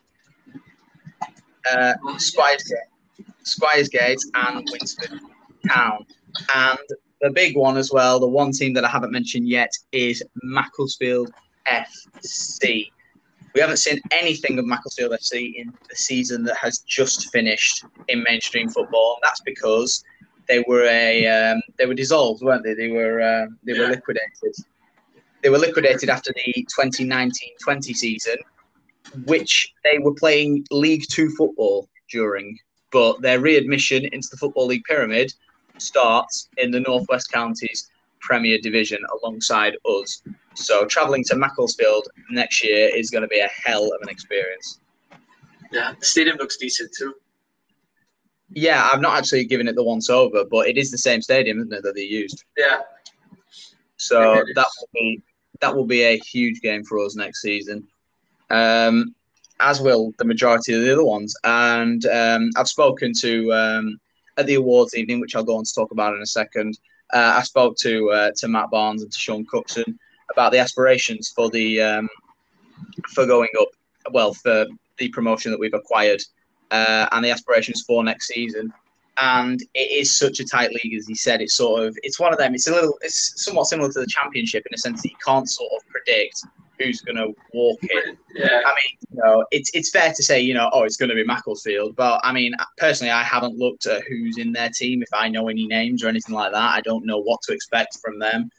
uh, 1.71 1.93
Squires 2.17 3.89
Gate, 3.89 4.19
and 4.33 4.67
Winsford 4.71 5.19
Town. 5.69 6.05
And 6.55 6.79
the 7.21 7.29
big 7.29 7.55
one 7.55 7.77
as 7.77 7.91
well, 7.91 8.19
the 8.19 8.27
one 8.27 8.51
team 8.51 8.73
that 8.73 8.83
I 8.83 8.89
haven't 8.89 9.11
mentioned 9.11 9.47
yet 9.47 9.71
is 9.91 10.23
Macclesfield 10.43 11.31
FC. 11.67 12.91
We 13.53 13.61
haven't 13.61 13.77
seen 13.77 13.99
anything 14.11 14.57
of 14.59 14.65
Macclesfield 14.65 15.11
FC 15.11 15.55
in 15.55 15.73
the 15.89 15.95
season 15.95 16.43
that 16.45 16.57
has 16.57 16.79
just 16.79 17.31
finished 17.31 17.83
in 18.07 18.23
mainstream 18.23 18.69
football. 18.69 19.15
And 19.15 19.27
that's 19.27 19.41
because 19.41 20.03
they 20.47 20.63
were 20.67 20.85
a 20.85 21.27
um, 21.27 21.61
they 21.77 21.85
were 21.85 21.93
dissolved, 21.93 22.41
weren't 22.43 22.63
they? 22.63 22.73
They 22.73 22.89
were 22.89 23.21
uh, 23.21 23.47
they 23.63 23.77
were 23.77 23.87
liquidated. 23.87 24.55
They 25.43 25.49
were 25.49 25.57
liquidated 25.57 26.09
after 26.09 26.31
the 26.33 26.65
2019-20 26.79 27.95
season, 27.95 28.35
which 29.25 29.73
they 29.83 29.97
were 29.97 30.13
playing 30.13 30.65
League 30.71 31.05
Two 31.09 31.29
football 31.31 31.89
during, 32.09 32.57
but 32.91 33.21
their 33.21 33.39
readmission 33.39 34.05
into 34.05 34.27
the 34.29 34.37
Football 34.37 34.67
League 34.67 34.83
pyramid 34.83 35.33
starts 35.77 36.47
in 36.57 36.71
the 36.71 36.79
Northwest 36.79 37.31
Counties 37.31 37.90
Premier 38.21 38.57
Division 38.61 38.99
alongside 39.21 39.75
us. 39.85 40.23
So 40.55 40.85
travelling 40.85 41.23
to 41.25 41.35
Macclesfield 41.35 42.07
next 42.29 42.63
year 42.63 42.89
is 42.95 43.09
going 43.09 43.23
to 43.23 43.27
be 43.27 43.39
a 43.39 43.49
hell 43.65 43.85
of 43.85 44.01
an 44.01 44.09
experience. 44.09 44.79
Yeah, 45.71 45.93
the 45.99 46.05
stadium 46.05 46.37
looks 46.37 46.57
decent 46.57 46.91
too. 46.97 47.13
Yeah, 48.53 48.89
I've 48.91 48.99
not 48.99 49.17
actually 49.17 49.45
given 49.45 49.67
it 49.67 49.75
the 49.75 49.83
once 49.83 50.09
over, 50.09 50.43
but 50.43 50.67
it 50.67 50.77
is 50.77 50.91
the 50.91 50.97
same 50.97 51.21
stadium, 51.21 51.59
isn't 51.59 51.73
it, 51.73 51.83
that 51.83 51.95
they 51.95 52.01
used? 52.03 52.43
Yeah. 52.57 52.81
So 53.95 54.43
that 54.55 54.67
will 54.79 54.89
be 54.93 55.21
that 55.61 55.75
will 55.75 55.85
be 55.85 56.01
a 56.01 56.17
huge 56.17 56.59
game 56.61 56.83
for 56.83 56.99
us 56.99 57.15
next 57.15 57.41
season. 57.41 57.87
Um, 58.49 59.15
as 59.61 59.79
will 59.79 60.11
the 60.17 60.25
majority 60.25 60.73
of 60.73 60.81
the 60.81 60.91
other 60.91 61.05
ones. 61.05 61.35
And 61.43 62.05
um, 62.07 62.49
I've 62.57 62.67
spoken 62.67 63.13
to 63.21 63.53
um, 63.53 63.99
at 64.37 64.47
the 64.47 64.55
awards 64.55 64.95
evening, 64.95 65.19
which 65.19 65.35
I'll 65.35 65.43
go 65.43 65.57
on 65.57 65.63
to 65.63 65.73
talk 65.73 65.91
about 65.91 66.15
in 66.15 66.21
a 66.21 66.25
second. 66.25 66.77
Uh, 67.13 67.35
I 67.37 67.43
spoke 67.43 67.75
to 67.77 68.09
uh, 68.11 68.31
to 68.37 68.47
Matt 68.47 68.69
Barnes 68.69 69.03
and 69.03 69.11
to 69.11 69.19
Sean 69.19 69.45
Cookson 69.45 69.99
about 70.31 70.51
the 70.51 70.59
aspirations 70.59 71.29
for 71.35 71.49
the 71.49 71.81
um, 71.81 72.09
for 73.13 73.25
going 73.25 73.49
up. 73.59 73.69
Well, 74.11 74.33
for 74.33 74.65
the 74.97 75.09
promotion 75.09 75.51
that 75.51 75.59
we've 75.59 75.73
acquired 75.73 76.21
uh, 76.71 77.07
and 77.11 77.23
the 77.23 77.31
aspirations 77.31 77.83
for 77.83 78.03
next 78.03 78.27
season. 78.27 78.73
And 79.21 79.61
it 79.73 79.91
is 79.91 80.15
such 80.15 80.39
a 80.39 80.45
tight 80.45 80.71
league, 80.71 80.95
as 80.95 81.05
he 81.05 81.13
said. 81.13 81.41
It's 81.41 81.53
sort 81.53 81.83
of 81.83 81.97
it's 82.01 82.19
one 82.19 82.31
of 82.31 82.39
them. 82.39 82.55
It's 82.55 82.67
a 82.67 82.71
little. 82.71 82.97
It's 83.01 83.43
somewhat 83.43 83.67
similar 83.67 83.91
to 83.91 83.99
the 83.99 84.07
championship 84.07 84.65
in 84.65 84.73
a 84.73 84.77
sense 84.77 85.01
that 85.01 85.09
you 85.09 85.17
can't 85.23 85.49
sort 85.49 85.71
of 85.75 85.87
predict 85.89 86.43
who's 86.81 87.01
going 87.01 87.17
to 87.17 87.33
walk 87.53 87.79
in. 87.83 88.17
Yeah. 88.35 88.61
I 88.65 88.69
mean, 88.69 88.97
you 89.11 89.21
know, 89.23 89.45
it's 89.51 89.69
it's 89.73 89.89
fair 89.89 90.13
to 90.13 90.23
say, 90.23 90.39
you 90.39 90.53
know, 90.53 90.69
oh, 90.73 90.83
it's 90.83 90.97
going 90.97 91.09
to 91.09 91.15
be 91.15 91.23
Macclesfield, 91.23 91.95
but 91.95 92.21
I 92.23 92.31
mean, 92.31 92.53
personally, 92.77 93.11
I 93.11 93.23
haven't 93.23 93.57
looked 93.57 93.85
at 93.85 94.03
who's 94.07 94.37
in 94.37 94.51
their 94.51 94.69
team. 94.69 95.01
If 95.01 95.09
I 95.13 95.29
know 95.29 95.47
any 95.47 95.67
names 95.67 96.03
or 96.03 96.07
anything 96.07 96.35
like 96.35 96.51
that, 96.51 96.75
I 96.75 96.81
don't 96.81 97.05
know 97.05 97.19
what 97.19 97.41
to 97.43 97.53
expect 97.53 97.97
from 98.03 98.19
them. 98.19 98.49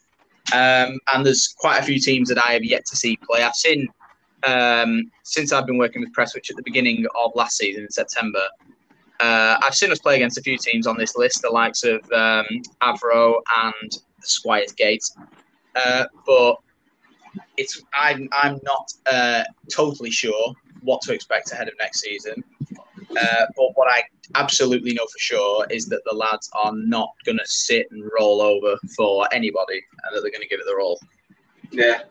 Um, 0.53 0.99
and 1.15 1.25
there's 1.25 1.55
quite 1.57 1.79
a 1.79 1.83
few 1.83 1.99
teams 1.99 2.29
that 2.29 2.45
I 2.45 2.53
have 2.53 2.65
yet 2.65 2.85
to 2.87 2.97
see 2.97 3.17
play. 3.17 3.43
I've 3.43 3.55
seen 3.55 3.89
um, 4.45 5.11
since 5.23 5.53
I've 5.53 5.67
been 5.67 5.79
working 5.79 6.03
with 6.03 6.13
Prestwich 6.13 6.51
at 6.51 6.57
the 6.57 6.63
beginning 6.63 7.07
of 7.19 7.33
last 7.35 7.57
season 7.57 7.85
in 7.85 7.91
September. 7.91 8.43
Uh, 9.21 9.57
I've 9.63 9.75
seen 9.75 9.93
us 9.93 10.01
play 10.01 10.17
against 10.17 10.37
a 10.37 10.43
few 10.43 10.59
teams 10.59 10.87
on 10.87 10.99
this 10.99 11.17
list, 11.17 11.43
the 11.43 11.51
likes 11.51 11.85
of 11.85 12.01
um, 12.13 12.47
Avro 12.83 13.37
and 13.63 13.99
Squires 14.21 14.73
Gate. 14.73 15.05
Uh, 15.77 16.07
but 16.27 16.57
it's 17.57 17.83
I'm 17.95 18.29
I'm 18.33 18.61
not 18.65 18.93
uh, 19.07 19.45
totally 19.71 20.11
sure 20.11 20.55
what 20.83 21.01
to 21.03 21.13
expect 21.13 21.53
ahead 21.53 21.69
of 21.69 21.75
next 21.79 22.01
season. 22.01 22.43
Uh, 23.11 23.47
but 23.57 23.71
what 23.75 23.93
I 23.93 24.03
absolutely 24.37 24.95
know 24.95 25.05
for 25.05 25.19
sure 25.19 25.67
is 25.71 25.87
that 25.87 26.03
the 26.07 26.17
lads 26.17 26.51
are 26.55 26.73
not 26.75 27.11
going 27.25 27.39
to 27.39 27.47
sit 27.47 27.87
and 27.91 28.11
roll 28.19 28.41
over 28.41 28.77
for 28.97 29.29
anybody, 29.33 29.83
and 30.05 30.17
that 30.17 30.23
they're 30.23 30.31
going 30.31 30.43
to 30.43 30.49
give 30.49 30.61
it 30.61 30.67
their 30.67 30.81
all. 30.81 30.99
Yeah. 31.71 32.03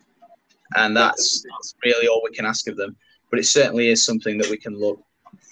And 0.75 0.95
that's, 0.95 1.43
that's 1.43 1.75
really 1.83 2.07
all 2.07 2.21
we 2.23 2.33
can 2.33 2.45
ask 2.45 2.67
of 2.67 2.77
them. 2.77 2.95
But 3.29 3.39
it 3.39 3.45
certainly 3.45 3.89
is 3.89 4.05
something 4.05 4.37
that 4.37 4.49
we 4.49 4.57
can 4.57 4.79
look 4.79 5.03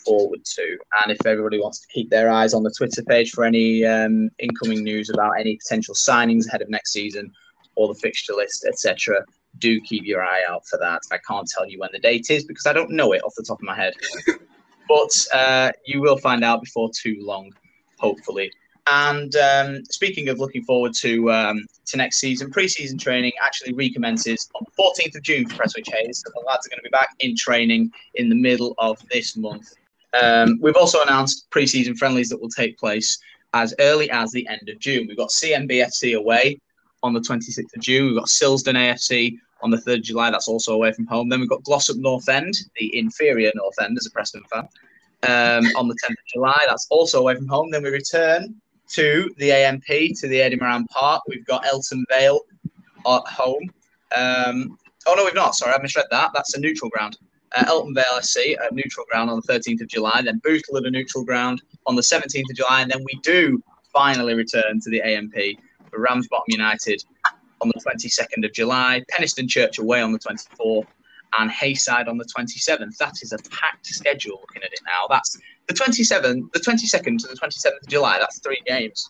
forward 0.05 0.45
to. 0.45 0.77
And 1.03 1.11
if 1.11 1.25
everybody 1.25 1.59
wants 1.59 1.79
to 1.81 1.87
keep 1.87 2.09
their 2.09 2.29
eyes 2.29 2.53
on 2.53 2.63
the 2.63 2.71
Twitter 2.71 3.03
page 3.03 3.31
for 3.31 3.43
any 3.43 3.85
um, 3.85 4.29
incoming 4.39 4.83
news 4.83 5.09
about 5.09 5.33
any 5.39 5.57
potential 5.57 5.95
signings 5.95 6.47
ahead 6.47 6.61
of 6.61 6.69
next 6.69 6.93
season 6.93 7.31
or 7.75 7.87
the 7.87 7.99
fixture 7.99 8.33
list, 8.33 8.65
etc., 8.65 9.25
do 9.59 9.79
keep 9.81 10.05
your 10.05 10.23
eye 10.23 10.41
out 10.49 10.65
for 10.67 10.77
that. 10.79 11.01
I 11.11 11.17
can't 11.27 11.47
tell 11.47 11.67
you 11.67 11.79
when 11.79 11.89
the 11.93 11.99
date 11.99 12.27
is 12.29 12.45
because 12.45 12.65
I 12.65 12.73
don't 12.73 12.91
know 12.91 13.13
it 13.13 13.23
off 13.23 13.33
the 13.35 13.43
top 13.43 13.59
of 13.59 13.63
my 13.63 13.75
head. 13.75 13.93
but 14.87 15.25
uh, 15.33 15.71
you 15.85 16.01
will 16.01 16.17
find 16.17 16.43
out 16.43 16.61
before 16.61 16.89
too 16.93 17.17
long, 17.21 17.53
hopefully. 17.97 18.51
And 18.91 19.35
um, 19.35 19.85
speaking 19.85 20.29
of 20.29 20.39
looking 20.39 20.63
forward 20.63 20.93
to 20.95 21.31
um, 21.31 21.65
to 21.85 21.97
next 21.97 22.17
season, 22.17 22.49
pre-season 22.49 22.97
training 22.97 23.33
actually 23.41 23.73
recommences 23.73 24.49
on 24.55 24.65
the 24.65 24.83
14th 24.83 25.15
of 25.15 25.21
June 25.21 25.47
for 25.47 25.55
Prestwich 25.55 25.87
Heys. 25.87 26.23
So 26.25 26.31
the 26.33 26.43
lads 26.47 26.65
are 26.65 26.69
going 26.69 26.79
to 26.79 26.83
be 26.83 26.89
back 26.89 27.09
in 27.19 27.35
training 27.35 27.91
in 28.15 28.29
the 28.29 28.35
middle 28.35 28.73
of 28.79 28.97
this 29.09 29.37
month. 29.37 29.75
Um, 30.19 30.57
we've 30.59 30.75
also 30.75 31.03
announced 31.03 31.49
pre-season 31.51 31.95
friendlies 31.95 32.29
that 32.29 32.41
will 32.41 32.49
take 32.49 32.79
place 32.79 33.19
as 33.53 33.75
early 33.79 34.09
as 34.09 34.31
the 34.31 34.47
end 34.47 34.69
of 34.69 34.79
June. 34.79 35.05
We've 35.07 35.17
got 35.17 35.29
CMBFC 35.29 36.17
away 36.17 36.59
on 37.03 37.13
the 37.13 37.19
26th 37.19 37.75
of 37.75 37.81
June. 37.81 38.07
We've 38.07 38.17
got 38.17 38.27
Silsden 38.27 38.75
AFC 38.75 39.37
on 39.61 39.71
the 39.71 39.77
3rd 39.77 39.97
of 39.97 40.03
July. 40.03 40.31
That's 40.31 40.47
also 40.47 40.73
away 40.73 40.91
from 40.91 41.05
home. 41.07 41.29
Then 41.29 41.39
we've 41.39 41.49
got 41.49 41.63
Glossop 41.63 41.97
North 41.97 42.29
End, 42.29 42.53
the 42.77 42.97
inferior 42.97 43.51
North 43.55 43.75
End 43.81 43.97
as 43.97 44.05
a 44.05 44.11
Preston 44.11 44.43
fan, 44.51 44.67
um, 45.23 45.71
on 45.75 45.87
the 45.87 45.95
10th 45.95 46.11
of 46.11 46.25
July. 46.33 46.59
That's 46.67 46.87
also 46.89 47.19
away 47.19 47.35
from 47.35 47.47
home. 47.47 47.71
Then 47.71 47.83
we 47.83 47.89
return 47.89 48.55
to 48.89 49.33
the 49.37 49.51
AMP, 49.51 49.85
to 49.85 50.27
the 50.27 50.55
Moran 50.55 50.85
Park. 50.87 51.23
We've 51.27 51.45
got 51.45 51.65
Elton 51.65 52.05
Vale 52.09 52.41
at 53.05 53.27
home. 53.27 53.69
Um, 54.15 54.77
oh, 55.05 55.13
no, 55.15 55.25
we've 55.25 55.35
not. 55.35 55.55
Sorry, 55.55 55.73
I 55.73 55.81
misread 55.81 56.07
that. 56.11 56.31
That's 56.33 56.55
a 56.55 56.59
neutral 56.59 56.89
ground. 56.89 57.17
Uh, 57.55 57.65
Elton 57.67 57.93
Vale 57.93 58.21
SC 58.21 58.57
at 58.63 58.73
neutral 58.73 59.05
ground 59.11 59.29
on 59.29 59.41
the 59.45 59.53
13th 59.53 59.81
of 59.81 59.87
July. 59.87 60.21
Then 60.23 60.39
Bootle 60.43 60.77
at 60.77 60.85
a 60.85 60.91
neutral 60.91 61.23
ground 61.23 61.61
on 61.85 61.95
the 61.95 62.01
17th 62.01 62.49
of 62.49 62.55
July. 62.55 62.81
And 62.81 62.91
then 62.91 63.03
we 63.03 63.19
do 63.23 63.61
finally 63.93 64.35
return 64.35 64.79
to 64.79 64.89
the 64.89 65.01
AMP 65.01 65.33
for 65.89 65.99
Ramsbottom 65.99 66.45
United 66.47 67.03
on 67.61 67.69
the 67.69 67.79
22nd 67.81 68.45
of 68.45 68.53
July, 68.53 69.03
Penistone 69.11 69.47
Church 69.49 69.77
away 69.79 70.01
on 70.01 70.11
the 70.11 70.19
24th, 70.19 70.87
and 71.39 71.51
Hayside 71.51 72.07
on 72.07 72.17
the 72.17 72.25
27th. 72.25 72.97
That 72.97 73.21
is 73.21 73.31
a 73.33 73.37
packed 73.49 73.85
schedule 73.85 74.39
looking 74.41 74.63
at 74.63 74.73
it 74.73 74.79
now. 74.85 75.05
That's 75.09 75.37
the 75.67 75.73
27th, 75.73 76.51
the 76.53 76.59
22nd 76.59 77.19
to 77.19 77.27
the 77.27 77.35
27th 77.35 77.81
of 77.83 77.87
July. 77.87 78.17
That's 78.19 78.39
three 78.39 78.61
games. 78.65 79.09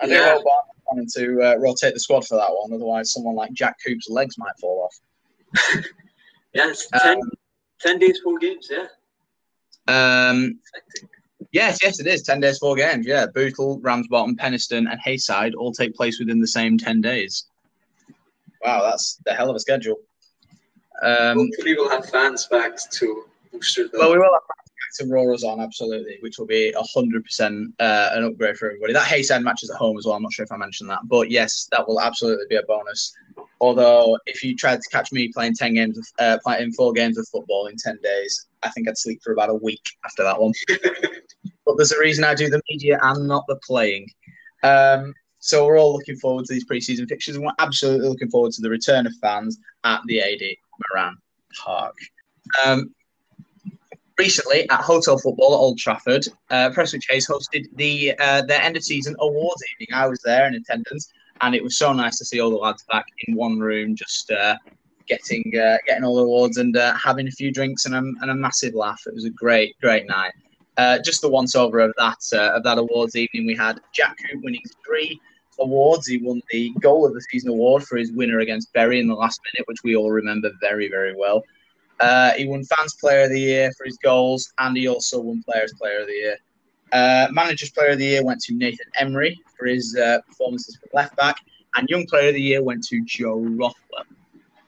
I 0.00 0.06
do 0.06 0.12
Yeah. 0.12 0.34
hope 0.34 0.44
I'm 0.46 0.82
planning 0.96 1.08
to 1.14 1.42
uh, 1.50 1.56
rotate 1.56 1.94
the 1.94 2.00
squad 2.00 2.26
for 2.26 2.36
that 2.36 2.48
one. 2.50 2.72
Otherwise, 2.72 3.12
someone 3.12 3.34
like 3.34 3.52
Jack 3.52 3.76
Coop's 3.84 4.08
legs 4.08 4.36
might 4.38 4.56
fall 4.60 4.88
off. 4.88 5.84
Yeah, 6.54 6.68
it's 6.68 6.86
10, 7.02 7.16
Um, 7.18 7.30
10 7.80 7.98
days, 7.98 8.20
four 8.22 8.38
games. 8.38 8.70
Yeah. 8.70 8.86
Um, 9.88 10.58
yes, 11.50 11.78
yes, 11.82 11.98
it 11.98 12.06
is. 12.06 12.22
10 12.24 12.40
days, 12.40 12.58
four 12.58 12.76
games. 12.76 13.06
Yeah. 13.06 13.24
Bootle, 13.26 13.80
Ramsbottom, 13.80 14.36
Penistone, 14.36 14.90
and 14.90 15.00
Hayside 15.02 15.54
all 15.54 15.72
take 15.72 15.94
place 15.94 16.18
within 16.18 16.40
the 16.40 16.46
same 16.46 16.76
10 16.76 17.00
days. 17.00 17.46
Wow, 18.64 18.82
that's 18.82 19.18
the 19.24 19.32
hell 19.32 19.50
of 19.50 19.56
a 19.56 19.60
schedule. 19.60 19.96
Um, 21.02 21.38
Hopefully, 21.38 21.74
we'll 21.74 21.90
have 21.90 22.08
fans 22.08 22.46
back 22.46 22.78
to 22.90 23.24
booster 23.50 23.88
the. 23.88 23.98
Well, 23.98 24.12
we 24.12 24.18
will 24.18 24.32
have 24.32 24.42
fans 24.42 24.70
back 24.70 25.06
to 25.06 25.12
roar 25.12 25.32
us 25.34 25.42
on, 25.42 25.60
absolutely, 25.60 26.18
which 26.20 26.38
will 26.38 26.46
be 26.46 26.72
100% 26.76 27.66
uh, 27.80 28.10
an 28.12 28.24
upgrade 28.24 28.56
for 28.56 28.66
everybody. 28.66 28.92
That 28.92 29.06
Hayside 29.06 29.42
match 29.42 29.64
is 29.64 29.70
at 29.70 29.76
home 29.76 29.98
as 29.98 30.06
well. 30.06 30.14
I'm 30.14 30.22
not 30.22 30.32
sure 30.32 30.44
if 30.44 30.52
I 30.52 30.56
mentioned 30.56 30.90
that. 30.90 31.00
But 31.04 31.30
yes, 31.30 31.68
that 31.72 31.86
will 31.88 32.00
absolutely 32.00 32.44
be 32.48 32.56
a 32.56 32.62
bonus. 32.62 33.12
Although, 33.60 34.18
if 34.26 34.44
you 34.44 34.54
tried 34.54 34.80
to 34.80 34.88
catch 34.90 35.12
me 35.12 35.28
playing 35.28 35.54
10 35.54 35.74
games, 35.74 35.98
of, 35.98 36.06
uh, 36.18 36.38
playing 36.44 36.72
four 36.72 36.92
games 36.92 37.18
of 37.18 37.26
football 37.28 37.66
in 37.66 37.76
10 37.76 37.98
days, 38.02 38.46
I 38.62 38.70
think 38.70 38.88
I'd 38.88 38.98
sleep 38.98 39.20
for 39.24 39.32
about 39.32 39.50
a 39.50 39.54
week 39.54 39.82
after 40.04 40.22
that 40.22 40.40
one. 40.40 40.52
but 41.64 41.76
there's 41.76 41.92
a 41.92 41.98
reason 41.98 42.24
I 42.24 42.34
do 42.34 42.48
the 42.48 42.62
media 42.68 42.98
and 43.02 43.26
not 43.26 43.44
the 43.48 43.56
playing. 43.66 44.08
Um, 44.62 45.14
so 45.42 45.66
we're 45.66 45.76
all 45.76 45.92
looking 45.92 46.14
forward 46.14 46.44
to 46.44 46.54
these 46.54 46.64
preseason 46.64 47.08
fixtures, 47.08 47.34
and 47.34 47.44
we're 47.44 47.52
absolutely 47.58 48.08
looking 48.08 48.30
forward 48.30 48.52
to 48.52 48.62
the 48.62 48.70
return 48.70 49.08
of 49.08 49.12
fans 49.20 49.58
at 49.82 50.00
the 50.06 50.22
Adie 50.22 50.56
Moran 50.94 51.16
Park. 51.58 51.96
Um, 52.64 52.94
recently, 54.16 54.70
at 54.70 54.80
Hotel 54.80 55.18
Football 55.18 55.52
at 55.52 55.56
Old 55.56 55.78
Trafford, 55.78 56.24
uh, 56.50 56.70
Prestwich 56.70 57.10
Heys 57.10 57.28
hosted 57.28 57.64
the 57.74 58.14
uh, 58.20 58.42
their 58.42 58.62
end 58.62 58.76
of 58.76 58.84
season 58.84 59.16
awards 59.18 59.60
evening. 59.72 59.92
I 59.92 60.06
was 60.06 60.20
there 60.20 60.46
in 60.46 60.54
attendance, 60.54 61.12
and 61.40 61.56
it 61.56 61.62
was 61.62 61.76
so 61.76 61.92
nice 61.92 62.18
to 62.18 62.24
see 62.24 62.38
all 62.38 62.50
the 62.50 62.56
lads 62.56 62.84
back 62.88 63.06
in 63.26 63.34
one 63.34 63.58
room, 63.58 63.96
just 63.96 64.30
uh, 64.30 64.56
getting 65.08 65.42
uh, 65.60 65.78
getting 65.88 66.04
all 66.04 66.14
the 66.14 66.22
awards 66.22 66.58
and 66.58 66.76
uh, 66.76 66.94
having 66.94 67.26
a 67.26 67.32
few 67.32 67.50
drinks 67.50 67.84
and 67.86 67.96
a, 67.96 67.98
and 67.98 68.30
a 68.30 68.34
massive 68.34 68.74
laugh. 68.74 69.02
It 69.08 69.14
was 69.14 69.24
a 69.24 69.30
great 69.30 69.74
great 69.80 70.06
night. 70.06 70.34
Uh, 70.76 71.00
just 71.04 71.20
the 71.20 71.28
once 71.28 71.56
over 71.56 71.80
of 71.80 71.92
that 71.98 72.18
uh, 72.32 72.56
of 72.56 72.62
that 72.62 72.78
awards 72.78 73.16
evening, 73.16 73.44
we 73.44 73.56
had 73.56 73.80
Jack 73.92 74.16
Coop 74.30 74.44
winning 74.44 74.62
three 74.86 75.20
awards. 75.58 76.06
He 76.06 76.18
won 76.18 76.42
the 76.50 76.72
goal 76.80 77.06
of 77.06 77.14
the 77.14 77.20
season 77.20 77.50
award 77.50 77.84
for 77.84 77.96
his 77.96 78.12
winner 78.12 78.40
against 78.40 78.72
Bury 78.72 79.00
in 79.00 79.08
the 79.08 79.14
last 79.14 79.40
minute, 79.52 79.66
which 79.68 79.82
we 79.84 79.96
all 79.96 80.10
remember 80.10 80.50
very 80.60 80.88
very 80.88 81.14
well. 81.14 81.42
Uh, 82.00 82.32
he 82.32 82.46
won 82.46 82.64
Fans 82.64 82.94
Player 82.94 83.24
of 83.24 83.30
the 83.30 83.40
Year 83.40 83.70
for 83.78 83.84
his 83.84 83.96
goals, 83.98 84.52
and 84.58 84.76
he 84.76 84.88
also 84.88 85.20
won 85.20 85.42
Players 85.44 85.72
Player 85.74 86.00
of 86.00 86.08
the 86.08 86.12
Year. 86.12 86.36
Uh, 86.92 87.28
Managers 87.30 87.70
Player 87.70 87.90
of 87.90 87.98
the 87.98 88.04
Year 88.04 88.24
went 88.24 88.40
to 88.42 88.54
Nathan 88.54 88.86
Emery 88.98 89.40
for 89.56 89.66
his 89.66 89.96
uh, 89.96 90.18
performances 90.26 90.76
for 90.76 90.88
left 90.92 91.16
back, 91.16 91.36
and 91.76 91.88
Young 91.88 92.06
Player 92.06 92.28
of 92.28 92.34
the 92.34 92.42
Year 92.42 92.62
went 92.62 92.84
to 92.88 93.02
Joe 93.04 93.38
Rothwell. 93.38 94.04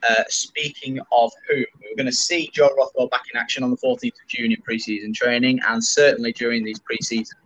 Uh, 0.07 0.23
speaking 0.27 0.99
of 1.11 1.31
whom, 1.49 1.65
we're 1.81 1.95
going 1.95 2.05
to 2.05 2.11
see 2.11 2.49
Joe 2.53 2.69
Rothwell 2.77 3.07
back 3.07 3.23
in 3.33 3.39
action 3.39 3.63
on 3.63 3.71
the 3.71 3.77
14th 3.77 4.07
of 4.07 4.27
June 4.27 4.51
in 4.51 4.61
pre-season 4.61 5.13
training, 5.13 5.59
and 5.67 5.83
certainly 5.83 6.31
during 6.31 6.63
these 6.63 6.79
pre-season 6.79 7.37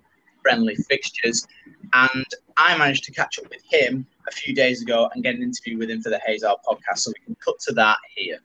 friendly 0.42 0.76
fixtures. 0.76 1.46
And 1.94 2.26
I 2.58 2.78
managed 2.78 3.04
to 3.06 3.12
catch 3.12 3.40
up 3.40 3.50
with 3.50 3.62
him 3.70 4.06
a 4.28 4.32
few 4.32 4.54
days 4.54 4.82
ago 4.82 5.10
and 5.14 5.24
get 5.24 5.36
an 5.36 5.42
interview 5.44 5.78
with 5.78 5.90
him 5.90 6.02
for 6.02 6.10
the 6.10 6.20
Heys 6.26 6.44
Hour 6.44 6.58
podcast, 6.68 7.00
so 7.00 7.12
we 7.12 7.26
can 7.26 7.36
cut 7.44 7.60
to 7.68 7.74
that 7.74 7.98
here. 8.16 8.40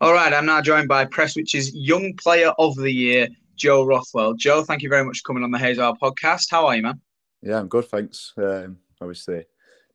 All 0.00 0.12
right, 0.12 0.32
I'm 0.32 0.46
now 0.46 0.60
joined 0.60 0.88
by 0.88 1.04
Prestwich's 1.06 1.74
Young 1.74 2.14
Player 2.14 2.50
of 2.58 2.76
the 2.76 2.90
Year, 2.90 3.28
Joe 3.56 3.84
Rothwell. 3.84 4.34
Joe, 4.34 4.62
thank 4.62 4.82
you 4.82 4.88
very 4.88 5.04
much 5.04 5.18
for 5.20 5.28
coming 5.28 5.44
on 5.44 5.50
the 5.50 5.58
Heys 5.58 5.78
Hour 5.78 5.94
podcast. 6.02 6.46
How 6.50 6.66
are 6.66 6.76
you, 6.76 6.82
man? 6.82 7.00
Yeah, 7.42 7.58
I'm 7.58 7.68
good, 7.68 7.86
thanks. 7.86 8.32
Um, 8.36 8.78
obviously, 9.00 9.44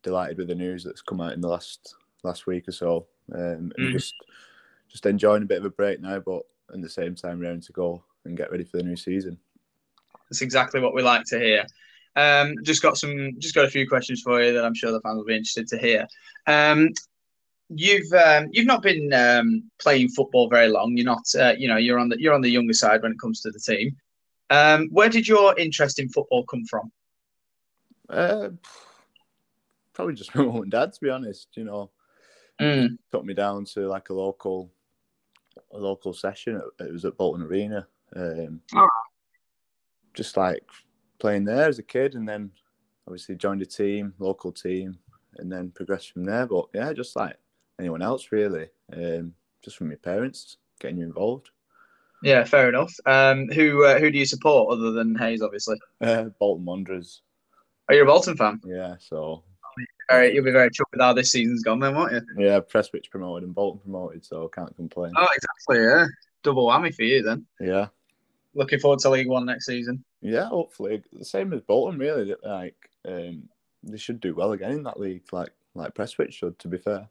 delighted 0.01 0.37
with 0.37 0.47
the 0.47 0.55
news 0.55 0.83
that's 0.83 1.01
come 1.01 1.21
out 1.21 1.33
in 1.33 1.41
the 1.41 1.47
last 1.47 1.95
last 2.23 2.47
week 2.47 2.67
or 2.67 2.71
so, 2.71 3.07
um, 3.33 3.71
and 3.77 3.89
Mm. 3.89 3.91
just 3.93 4.13
just 4.89 5.05
enjoying 5.05 5.43
a 5.43 5.45
bit 5.45 5.59
of 5.59 5.65
a 5.65 5.69
break 5.69 6.01
now, 6.01 6.19
but 6.19 6.41
at 6.73 6.81
the 6.81 6.89
same 6.89 7.15
time, 7.15 7.39
ready 7.39 7.59
to 7.59 7.71
go 7.71 8.03
and 8.25 8.37
get 8.37 8.51
ready 8.51 8.63
for 8.63 8.77
the 8.77 8.83
new 8.83 8.95
season. 8.95 9.37
That's 10.29 10.41
exactly 10.41 10.81
what 10.81 10.93
we 10.93 11.01
like 11.01 11.23
to 11.25 11.39
hear. 11.39 11.65
Um, 12.15 12.55
just 12.63 12.81
got 12.81 12.97
some, 12.97 13.35
just 13.39 13.55
got 13.55 13.65
a 13.65 13.69
few 13.69 13.87
questions 13.87 14.21
for 14.21 14.41
you 14.43 14.53
that 14.53 14.65
I'm 14.65 14.75
sure 14.75 14.91
the 14.91 15.01
fans 15.01 15.17
will 15.17 15.25
be 15.25 15.35
interested 15.35 15.67
to 15.69 15.77
hear. 15.77 16.07
Um, 16.47 16.89
you've 17.69 18.11
um, 18.13 18.47
you've 18.51 18.65
not 18.65 18.81
been 18.81 19.13
um, 19.13 19.63
playing 19.79 20.09
football 20.09 20.49
very 20.49 20.67
long. 20.69 20.97
You're 20.97 21.05
not, 21.05 21.23
uh, 21.39 21.53
you 21.57 21.67
know, 21.67 21.77
you're 21.77 21.99
on 21.99 22.09
the 22.09 22.19
you're 22.19 22.33
on 22.33 22.41
the 22.41 22.49
younger 22.49 22.73
side 22.73 23.01
when 23.01 23.11
it 23.11 23.19
comes 23.19 23.41
to 23.41 23.51
the 23.51 23.59
team. 23.59 23.95
Um, 24.49 24.89
where 24.91 25.09
did 25.09 25.27
your 25.27 25.57
interest 25.57 25.99
in 25.99 26.09
football 26.09 26.43
come 26.45 26.65
from? 26.65 26.91
Uh, 28.09 28.49
probably 29.93 30.15
just 30.15 30.33
my 30.35 30.43
mum 30.43 30.63
and 30.63 30.71
dad, 30.71 30.93
to 30.93 30.99
be 31.01 31.09
honest. 31.09 31.47
You 31.53 31.65
know, 31.65 31.91
Mm. 32.59 32.97
took 33.09 33.23
me 33.23 33.33
down 33.33 33.63
to 33.65 33.87
like 33.87 34.09
a 34.09 34.13
local, 34.13 34.69
a 35.71 35.77
local 35.77 36.13
session. 36.13 36.61
It 36.79 36.91
was 36.91 37.05
at 37.05 37.17
Bolton 37.17 37.43
Arena. 37.45 37.87
Um, 38.15 38.61
Alright. 38.73 38.89
Just 40.13 40.35
like 40.37 40.63
playing 41.19 41.45
there 41.45 41.67
as 41.67 41.79
a 41.79 41.83
kid, 41.83 42.15
and 42.15 42.27
then 42.27 42.51
obviously 43.07 43.35
joined 43.35 43.61
a 43.61 43.65
team, 43.65 44.13
local 44.19 44.51
team, 44.51 44.97
and 45.37 45.51
then 45.51 45.71
progressed 45.71 46.11
from 46.11 46.25
there. 46.25 46.45
But 46.47 46.67
yeah, 46.73 46.91
just 46.93 47.15
like 47.15 47.35
anyone 47.79 48.01
else, 48.01 48.31
really. 48.31 48.67
Um, 48.93 49.33
just 49.63 49.77
from 49.77 49.89
your 49.89 49.99
parents 49.99 50.57
getting 50.79 50.97
you 50.97 51.05
involved. 51.05 51.49
Yeah, 52.23 52.43
fair 52.43 52.69
enough. 52.69 52.93
Um, 53.05 53.47
who 53.49 53.85
uh, 53.85 53.99
who 53.99 54.11
do 54.11 54.17
you 54.17 54.25
support 54.25 54.73
other 54.73 54.91
than 54.91 55.15
Heys? 55.15 55.41
Obviously, 55.41 55.77
Uh, 56.01 56.25
Bolton 56.39 56.65
Wanderers. 56.65 57.21
are 57.87 57.95
you 57.95 58.03
a 58.03 58.05
Bolton 58.05 58.35
fan? 58.35 58.59
Yeah, 58.65 58.95
so 58.99 59.43
Very, 60.09 60.33
you'll 60.33 60.43
be 60.45 60.51
very 60.51 60.69
chuffed 60.69 60.91
with 60.91 61.01
how 61.01 61.13
this 61.13 61.31
season's 61.31 61.61
gone, 61.63 61.79
then, 61.79 61.95
won't 61.95 62.11
you? 62.11 62.21
yeah, 62.37 62.59
Prestwich 62.59 63.09
promoted 63.11 63.43
and 63.43 63.53
Bolton 63.53 63.79
promoted, 63.81 64.25
so 64.25 64.47
can't 64.47 64.75
complain. 64.75 65.11
Oh, 65.15 65.27
exactly. 65.35 65.83
Yeah, 65.85 66.05
double 66.43 66.67
whammy 66.67 66.93
for 66.93 67.03
you 67.03 67.21
then. 67.21 67.45
Yeah. 67.59 67.87
Looking 68.55 68.79
forward 68.79 68.99
to 68.99 69.09
League 69.11 69.27
One 69.27 69.45
next 69.45 69.67
season. 69.67 70.03
Yeah, 70.21 70.45
hopefully 70.45 71.03
the 71.13 71.23
same 71.23 71.53
as 71.53 71.61
Bolton. 71.61 71.99
Really, 71.99 72.33
like 72.43 72.75
um, 73.07 73.43
they 73.83 73.97
should 73.97 74.19
do 74.19 74.33
well 74.33 74.53
again 74.53 74.71
in 74.71 74.83
that 74.83 74.99
league, 74.99 75.21
like 75.31 75.51
like 75.75 75.93
Prestwich 75.93 76.33
should. 76.33 76.57
To 76.59 76.67
be 76.67 76.77
fair, 76.77 77.07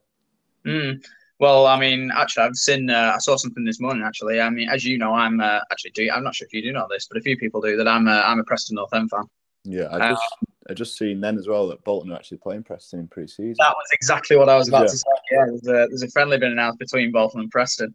Mm. 0.67 1.03
Well, 1.39 1.67
I 1.67 1.79
mean, 1.79 2.11
actually, 2.13 2.43
I've 2.47 2.57
seen. 2.57 2.91
Uh, 2.91 3.13
I 3.15 3.19
saw 3.19 3.37
something 3.37 3.65
this 3.65 3.79
morning. 3.81 4.03
Actually, 4.03 4.41
I 4.41 4.51
mean, 4.51 4.69
as 4.69 4.85
you 4.85 4.99
know, 4.99 5.15
I'm 5.15 5.41
uh, 5.41 5.61
actually. 5.71 5.93
Do 5.93 6.11
I'm 6.13 6.25
not 6.25 6.35
sure 6.35 6.47
if 6.47 6.53
you 6.53 6.63
do 6.63 6.73
know 6.73 6.89
this, 6.91 7.07
but 7.07 7.17
a 7.17 7.21
few 7.21 7.37
people 7.39 7.61
do 7.61 7.77
that. 7.77 7.87
I'm 7.87 8.09
a, 8.09 8.23
I'm 8.27 8.41
a 8.41 8.45
Preston 8.45 8.75
North 8.75 8.93
End 8.93 9.09
fan. 9.09 9.23
yeah, 9.63 9.87
I 9.93 10.11
just 10.11 10.23
I 10.71 10.75
just 10.75 10.99
seen 10.99 11.21
then 11.21 11.39
as 11.39 11.49
well 11.49 11.67
that 11.69 11.83
Bolton 11.85 12.13
are 12.13 12.17
actually 12.17 12.39
playing 12.39 12.63
Preston 12.63 13.01
in 13.01 13.09
pre-season. 13.09 13.57
That 13.59 13.75
was 13.75 13.87
exactly 13.93 14.37
what 14.37 14.49
I 14.49 14.57
was 14.57 14.69
about 14.69 14.83
Yeah. 14.83 14.87
to 14.89 14.97
say. 14.99 15.05
Yeah, 15.31 15.45
there's 15.47 15.63
a, 15.67 15.89
there's 15.89 16.03
a 16.03 16.11
friendly 16.11 16.39
been 16.39 16.53
announced 16.53 16.79
between 16.79 17.11
Bolton 17.11 17.41
and 17.41 17.51
Preston. 17.51 17.95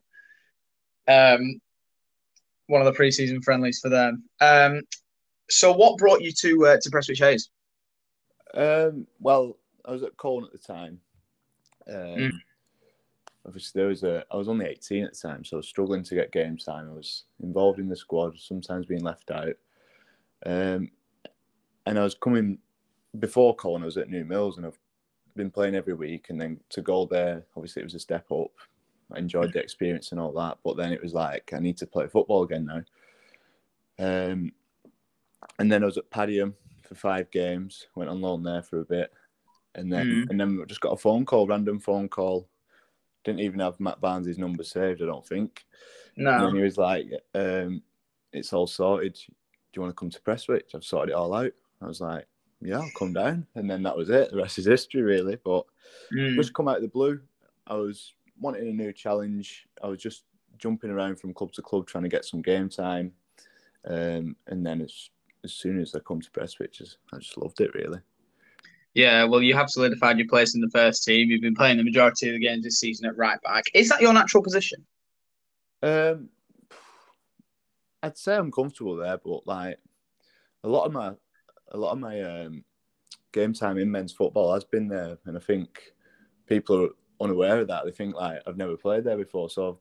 Um, 1.07 1.61
one 2.67 2.81
of 2.81 2.85
the 2.85 2.93
pre-season 2.93 3.41
friendlies 3.41 3.79
for 3.79 3.89
them. 3.89 4.23
Um, 4.41 4.81
so 5.49 5.71
what 5.73 5.97
brought 5.97 6.21
you 6.21 6.31
to 6.31 6.65
uh, 6.67 6.77
to 6.81 6.89
Prestwich 6.89 7.19
Hayes? 7.19 7.49
Um, 8.53 9.05
well, 9.19 9.57
I 9.85 9.91
was 9.91 10.03
at 10.03 10.17
Colne 10.17 10.45
at 10.45 10.51
the 10.51 10.57
time. 10.57 10.99
Um, 11.87 11.95
Mm. 11.95 12.31
Obviously, 13.45 13.77
there 13.77 13.89
was 13.89 14.03
a. 14.03 14.23
I 14.31 14.37
was 14.37 14.47
only 14.47 14.65
eighteen 14.65 15.03
at 15.03 15.11
the 15.13 15.27
time, 15.27 15.43
so 15.43 15.57
I 15.57 15.59
was 15.59 15.67
struggling 15.67 16.01
to 16.03 16.15
get 16.15 16.31
game 16.31 16.57
time. 16.57 16.89
I 16.89 16.93
was 16.93 17.25
involved 17.41 17.77
in 17.77 17.89
the 17.89 17.95
squad, 17.95 18.39
sometimes 18.39 18.85
being 18.85 19.03
left 19.03 19.29
out. 19.31 19.55
Um, 20.45 20.89
and 21.85 21.99
I 21.99 22.03
was 22.05 22.15
coming 22.15 22.59
before 23.19 23.55
Colne, 23.55 23.83
I 23.83 23.85
was 23.85 23.97
at 23.97 24.09
New 24.09 24.25
Mills, 24.25 24.57
and 24.57 24.65
I've 24.65 24.79
been 25.35 25.51
playing 25.51 25.75
every 25.75 25.93
week. 25.93 26.27
And 26.29 26.39
then 26.39 26.59
to 26.69 26.81
go 26.81 27.05
there, 27.05 27.45
obviously, 27.55 27.81
it 27.81 27.85
was 27.85 27.95
a 27.95 27.99
step 27.99 28.31
up. 28.31 28.51
I 29.11 29.19
enjoyed 29.19 29.53
the 29.53 29.59
experience 29.59 30.11
and 30.11 30.19
all 30.19 30.31
that, 30.33 30.57
but 30.63 30.77
then 30.77 30.91
it 30.91 31.01
was 31.01 31.13
like 31.13 31.53
I 31.53 31.59
need 31.59 31.77
to 31.77 31.87
play 31.87 32.07
football 32.07 32.43
again 32.43 32.65
now. 32.65 32.81
Um, 33.99 34.53
and 35.59 35.71
then 35.71 35.83
I 35.83 35.85
was 35.85 35.97
at 35.97 36.09
Padiham 36.09 36.53
for 36.81 36.95
five 36.95 37.29
games. 37.29 37.87
Went 37.95 38.09
on 38.09 38.21
loan 38.21 38.43
there 38.43 38.63
for 38.63 38.79
a 38.79 38.85
bit, 38.85 39.13
and 39.75 39.91
then 39.91 40.05
Mm. 40.05 40.29
and 40.29 40.39
then 40.39 40.65
just 40.67 40.81
got 40.81 40.93
a 40.93 40.97
phone 40.97 41.25
call, 41.25 41.45
random 41.47 41.79
phone 41.79 42.09
call. 42.09 42.47
Didn't 43.23 43.41
even 43.41 43.59
have 43.59 43.79
Matt 43.79 44.01
Barnes' 44.01 44.37
number 44.37 44.63
saved, 44.63 45.01
I 45.01 45.05
don't 45.05 45.25
think. 45.25 45.65
And 46.17 46.25
No. 46.25 46.45
then 46.45 46.55
he 46.55 46.61
was 46.61 46.77
like, 46.77 47.07
um, 47.35 47.83
"It's 48.31 48.51
all 48.51 48.67
sorted. 48.67 49.13
Do 49.13 49.31
you 49.75 49.81
want 49.81 49.91
to 49.95 49.99
come 49.99 50.09
to 50.09 50.21
Prestwich? 50.21 50.73
I've 50.73 50.83
sorted 50.83 51.11
it 51.11 51.15
all 51.15 51.33
out." 51.33 51.53
I 51.81 51.87
was 51.87 52.01
like, 52.01 52.27
"Yeah, 52.65 52.79
I'll 52.79 52.91
come 52.97 53.13
down." 53.13 53.47
And 53.55 53.69
then 53.69 53.83
that 53.83 53.97
was 53.97 54.09
it. 54.09 54.31
The 54.31 54.37
rest 54.37 54.57
is 54.59 54.65
history, 54.65 55.01
really. 55.01 55.35
But 55.35 55.65
Mm. 56.11 56.35
just 56.35 56.53
come 56.53 56.67
out 56.67 56.77
of 56.77 56.81
the 56.81 56.87
blue. 56.87 57.21
I 57.67 57.75
was 57.75 58.13
wanting 58.39 58.67
a 58.67 58.73
new 58.73 58.91
challenge. 58.93 59.67
I 59.81 59.87
was 59.87 60.01
just 60.01 60.23
jumping 60.57 60.89
around 60.91 61.19
from 61.19 61.33
club 61.33 61.51
to 61.53 61.61
club 61.61 61.87
trying 61.87 62.03
to 62.03 62.09
get 62.09 62.25
some 62.25 62.41
game 62.41 62.69
time. 62.69 63.13
Um, 63.85 64.35
and 64.47 64.65
then 64.65 64.81
as 64.81 65.09
as 65.43 65.53
soon 65.53 65.79
as 65.79 65.93
I 65.93 65.99
come 65.99 66.21
to 66.21 66.31
press 66.31 66.55
Prestwich, 66.55 66.95
I 67.11 67.17
just 67.17 67.37
loved 67.37 67.59
it 67.59 67.73
really. 67.73 67.99
Yeah, 68.93 69.25
well, 69.25 69.41
you 69.41 69.55
have 69.55 69.69
solidified 69.69 70.17
your 70.17 70.27
place 70.27 70.55
in 70.55 70.61
the 70.61 70.69
first 70.69 71.03
team. 71.03 71.29
You've 71.29 71.41
been 71.41 71.55
playing 71.55 71.77
the 71.77 71.83
majority 71.83 72.27
of 72.29 72.33
the 72.33 72.39
games 72.39 72.63
this 72.63 72.79
season 72.79 73.07
at 73.07 73.17
right 73.17 73.41
back. 73.41 73.65
Is 73.73 73.89
that 73.89 74.01
your 74.01 74.13
natural 74.13 74.43
position? 74.43 74.85
Um, 75.81 76.29
I'd 78.01 78.17
say 78.17 78.35
I'm 78.35 78.51
comfortable 78.51 78.95
there, 78.95 79.17
but 79.17 79.45
like 79.47 79.79
a 80.63 80.69
lot 80.69 80.85
of 80.85 80.93
my 80.93 81.13
a 81.73 81.77
lot 81.77 81.91
of 81.91 81.99
my 81.99 82.21
um, 82.21 82.63
game 83.31 83.53
time 83.53 83.77
in 83.77 83.91
men's 83.91 84.11
football 84.11 84.53
has 84.53 84.63
been 84.63 84.87
there, 84.87 85.17
and 85.25 85.35
I 85.35 85.39
think 85.39 85.93
people 86.45 86.85
are 86.85 86.89
unaware 87.19 87.61
of 87.61 87.67
that. 87.67 87.85
They 87.85 87.91
think 87.91 88.15
like 88.15 88.41
I've 88.45 88.57
never 88.57 88.77
played 88.77 89.03
there 89.03 89.17
before. 89.17 89.49
So, 89.49 89.79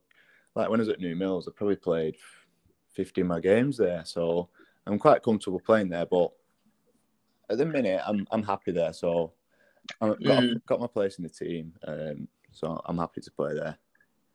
like 0.55 0.69
when 0.69 0.81
I 0.81 0.83
was 0.83 0.89
at 0.89 1.01
New 1.01 1.17
Mills, 1.17 1.47
I 1.49 1.53
probably 1.55 1.77
played 1.77 2.17
50 2.95 3.21
of 3.23 3.27
my 3.27 3.41
games 3.41 3.77
there. 3.77 4.03
So 4.05 4.49
I'm 4.87 4.99
quite 4.99 5.23
comfortable 5.23 5.61
playing 5.61 5.89
there. 5.91 6.07
But 6.07 6.33
at 7.51 7.59
the 7.59 7.67
minute, 7.67 8.01
I'm 8.07 8.27
I'm 8.31 8.43
happy 8.43 8.73
there. 8.73 8.93
So 8.93 9.33
I've 10.01 10.23
got, 10.23 10.43
Mm. 10.43 10.67
got 10.67 10.81
my 10.81 10.87
place 10.87 11.19
in 11.19 11.25
the 11.25 11.31
team. 11.31 11.75
Um, 11.87 12.29
so 12.53 12.81
I'm 12.87 12.99
happy 12.99 13.21
to 13.21 13.31
play 13.31 13.55
there. 13.55 13.79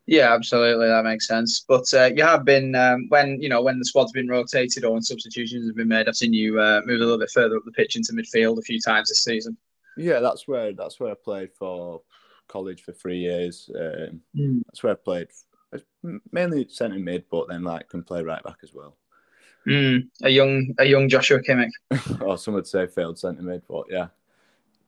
Yeah, 0.07 0.33
absolutely. 0.33 0.87
That 0.87 1.03
makes 1.03 1.27
sense. 1.27 1.65
But 1.67 1.93
uh, 1.93 2.09
you 2.15 2.23
have 2.23 2.45
been 2.45 2.73
um, 2.75 3.07
when 3.09 3.41
you 3.41 3.49
know 3.49 3.61
when 3.61 3.77
the 3.77 3.85
squad's 3.85 4.13
been 4.13 4.29
rotated 4.29 4.85
or 4.85 4.93
when 4.93 5.01
substitutions 5.01 5.67
have 5.67 5.75
been 5.75 5.89
made. 5.89 6.07
I've 6.07 6.15
seen 6.15 6.33
you 6.33 6.59
uh, 6.59 6.81
move 6.85 7.01
a 7.01 7.03
little 7.03 7.19
bit 7.19 7.29
further 7.29 7.57
up 7.57 7.65
the 7.65 7.71
pitch 7.71 7.97
into 7.97 8.13
midfield 8.13 8.57
a 8.57 8.61
few 8.61 8.79
times 8.79 9.09
this 9.09 9.23
season. 9.23 9.57
Yeah, 9.97 10.21
that's 10.21 10.47
where 10.47 10.73
that's 10.73 10.99
where 10.99 11.11
I 11.11 11.15
played 11.21 11.51
for 11.53 12.01
college 12.47 12.83
for 12.83 12.93
three 12.93 13.17
years. 13.17 13.69
Um, 13.75 14.21
that's 14.67 14.81
where 14.81 14.93
I 14.93 14.95
played 14.95 15.27
mainly 16.31 16.67
centre 16.69 16.99
mid, 16.99 17.25
but 17.29 17.49
then 17.49 17.63
like 17.63 17.89
can 17.89 18.03
play 18.03 18.23
right 18.23 18.43
back 18.43 18.57
as 18.63 18.73
well. 18.73 18.95
Mm, 19.67 20.07
a 20.23 20.29
young 20.29 20.73
a 20.79 20.85
young 20.85 21.09
Joshua 21.09 21.39
Kimmich. 21.41 21.71
or 22.21 22.37
some 22.37 22.53
would 22.53 22.67
say 22.67 22.87
failed 22.87 23.19
centre 23.19 23.41
mid, 23.41 23.63
but 23.67 23.85
yeah. 23.89 24.07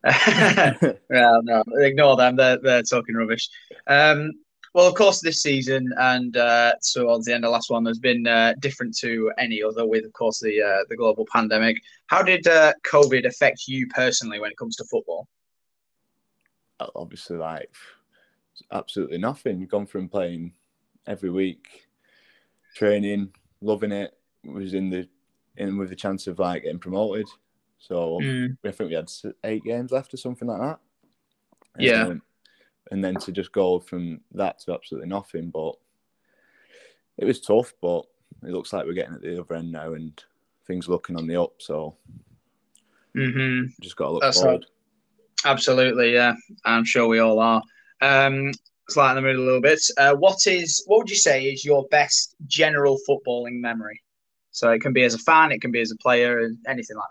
well, 1.10 1.42
no, 1.44 1.62
ignore 1.80 2.16
them. 2.16 2.38
They're 2.38 2.58
they're 2.58 2.84
talking 2.84 3.16
rubbish. 3.16 3.50
Um, 3.86 4.32
well, 4.74 4.88
of 4.88 4.96
course, 4.96 5.20
this 5.22 5.42
season 5.42 5.92
and 5.98 6.36
uh, 6.38 6.74
towards 6.94 7.26
the 7.26 7.34
end 7.34 7.46
of 7.46 7.52
last 7.52 7.70
one, 7.70 7.86
has 7.86 8.00
been 8.00 8.28
uh, 8.28 8.54
different 8.60 8.96
to 8.98 9.32
any 9.38 9.64
other. 9.64 9.86
With, 9.86 10.06
of 10.06 10.14
course, 10.14 10.40
the 10.40 10.62
uh, 10.62 10.84
the 10.90 10.96
global 10.96 11.26
pandemic. 11.32 11.82
How 12.08 12.22
did 12.22 12.48
uh, 12.48 12.74
COVID 12.86 13.26
affect 13.26 13.68
you 13.68 13.88
personally 13.88 14.40
when 14.40 14.52
it 14.52 14.58
comes 14.58 14.76
to 14.78 14.86
football? 14.86 15.28
Obviously, 16.96 17.38
like 17.38 17.74
absolutely 18.72 19.18
nothing. 19.18 19.66
Gone 19.66 19.86
from 19.86 20.08
playing 20.08 20.54
every 21.08 21.30
week, 21.30 21.88
training, 22.76 23.34
loving 23.62 23.92
it, 23.92 24.18
was 24.44 24.74
in 24.74 24.90
the 24.90 25.08
in 25.58 25.78
with 25.78 25.90
the 25.90 25.96
chance 25.96 26.28
of 26.28 26.40
like 26.40 26.64
getting 26.64 26.80
promoted. 26.80 27.28
So 27.80 28.20
Mm. 28.22 28.58
I 28.66 28.72
think 28.72 28.90
we 28.90 28.96
had 28.96 29.10
eight 29.44 29.64
games 29.64 29.92
left 29.92 30.14
or 30.14 30.18
something 30.18 30.48
like 30.48 30.60
that. 30.60 30.80
Yeah. 31.78 32.04
Um, 32.08 32.22
and 32.92 33.04
then 33.04 33.16
to 33.16 33.32
just 33.32 33.52
go 33.52 33.80
from 33.80 34.22
that 34.34 34.60
to 34.60 34.74
absolutely 34.74 35.10
nothing, 35.10 35.50
but 35.50 35.76
it 37.18 37.26
was 37.26 37.42
tough. 37.42 37.74
But 37.82 38.06
it 38.44 38.52
looks 38.52 38.74
like 38.74 38.86
we're 38.86 38.94
getting 38.94 39.16
at 39.16 39.22
the 39.22 39.40
other 39.40 39.56
end 39.56 39.72
now, 39.72 39.94
and 39.94 40.22
things 40.66 40.88
looking 40.88 41.16
on 41.16 41.28
the 41.28 41.42
up. 41.42 41.54
So 41.60 41.96
hmm 43.16 43.66
just 43.82 43.96
got 43.96 44.06
to 44.06 44.12
look 44.12 44.24
That's 44.24 44.40
forward. 44.40 44.66
Absolutely, 45.46 46.14
yeah. 46.14 46.34
I'm 46.66 46.86
sure 46.86 47.08
we 47.08 47.20
all 47.20 47.40
are. 47.40 47.62
Um, 48.02 48.48
let's 48.48 48.98
lighten 48.98 49.16
the 49.16 49.22
middle 49.22 49.44
a 49.44 49.46
little 49.46 49.62
bit. 49.62 49.82
Uh, 49.98 50.14
what 50.16 50.48
is 50.48 50.84
what 50.86 51.00
would 51.00 51.10
you 51.10 51.16
say 51.16 51.46
is 51.46 51.64
your 51.64 51.86
best 51.92 52.36
general 52.48 52.98
footballing 53.08 53.60
memory? 53.60 54.02
So 54.52 54.72
it 54.72 54.82
can 54.82 54.94
be 54.94 55.04
as 55.04 55.14
a 55.14 55.20
fan, 55.20 55.52
it 55.52 55.62
can 55.62 55.72
be 55.72 55.82
as 55.82 55.92
a 55.92 55.98
player, 55.98 56.50
anything 56.68 56.98
like 56.98 57.10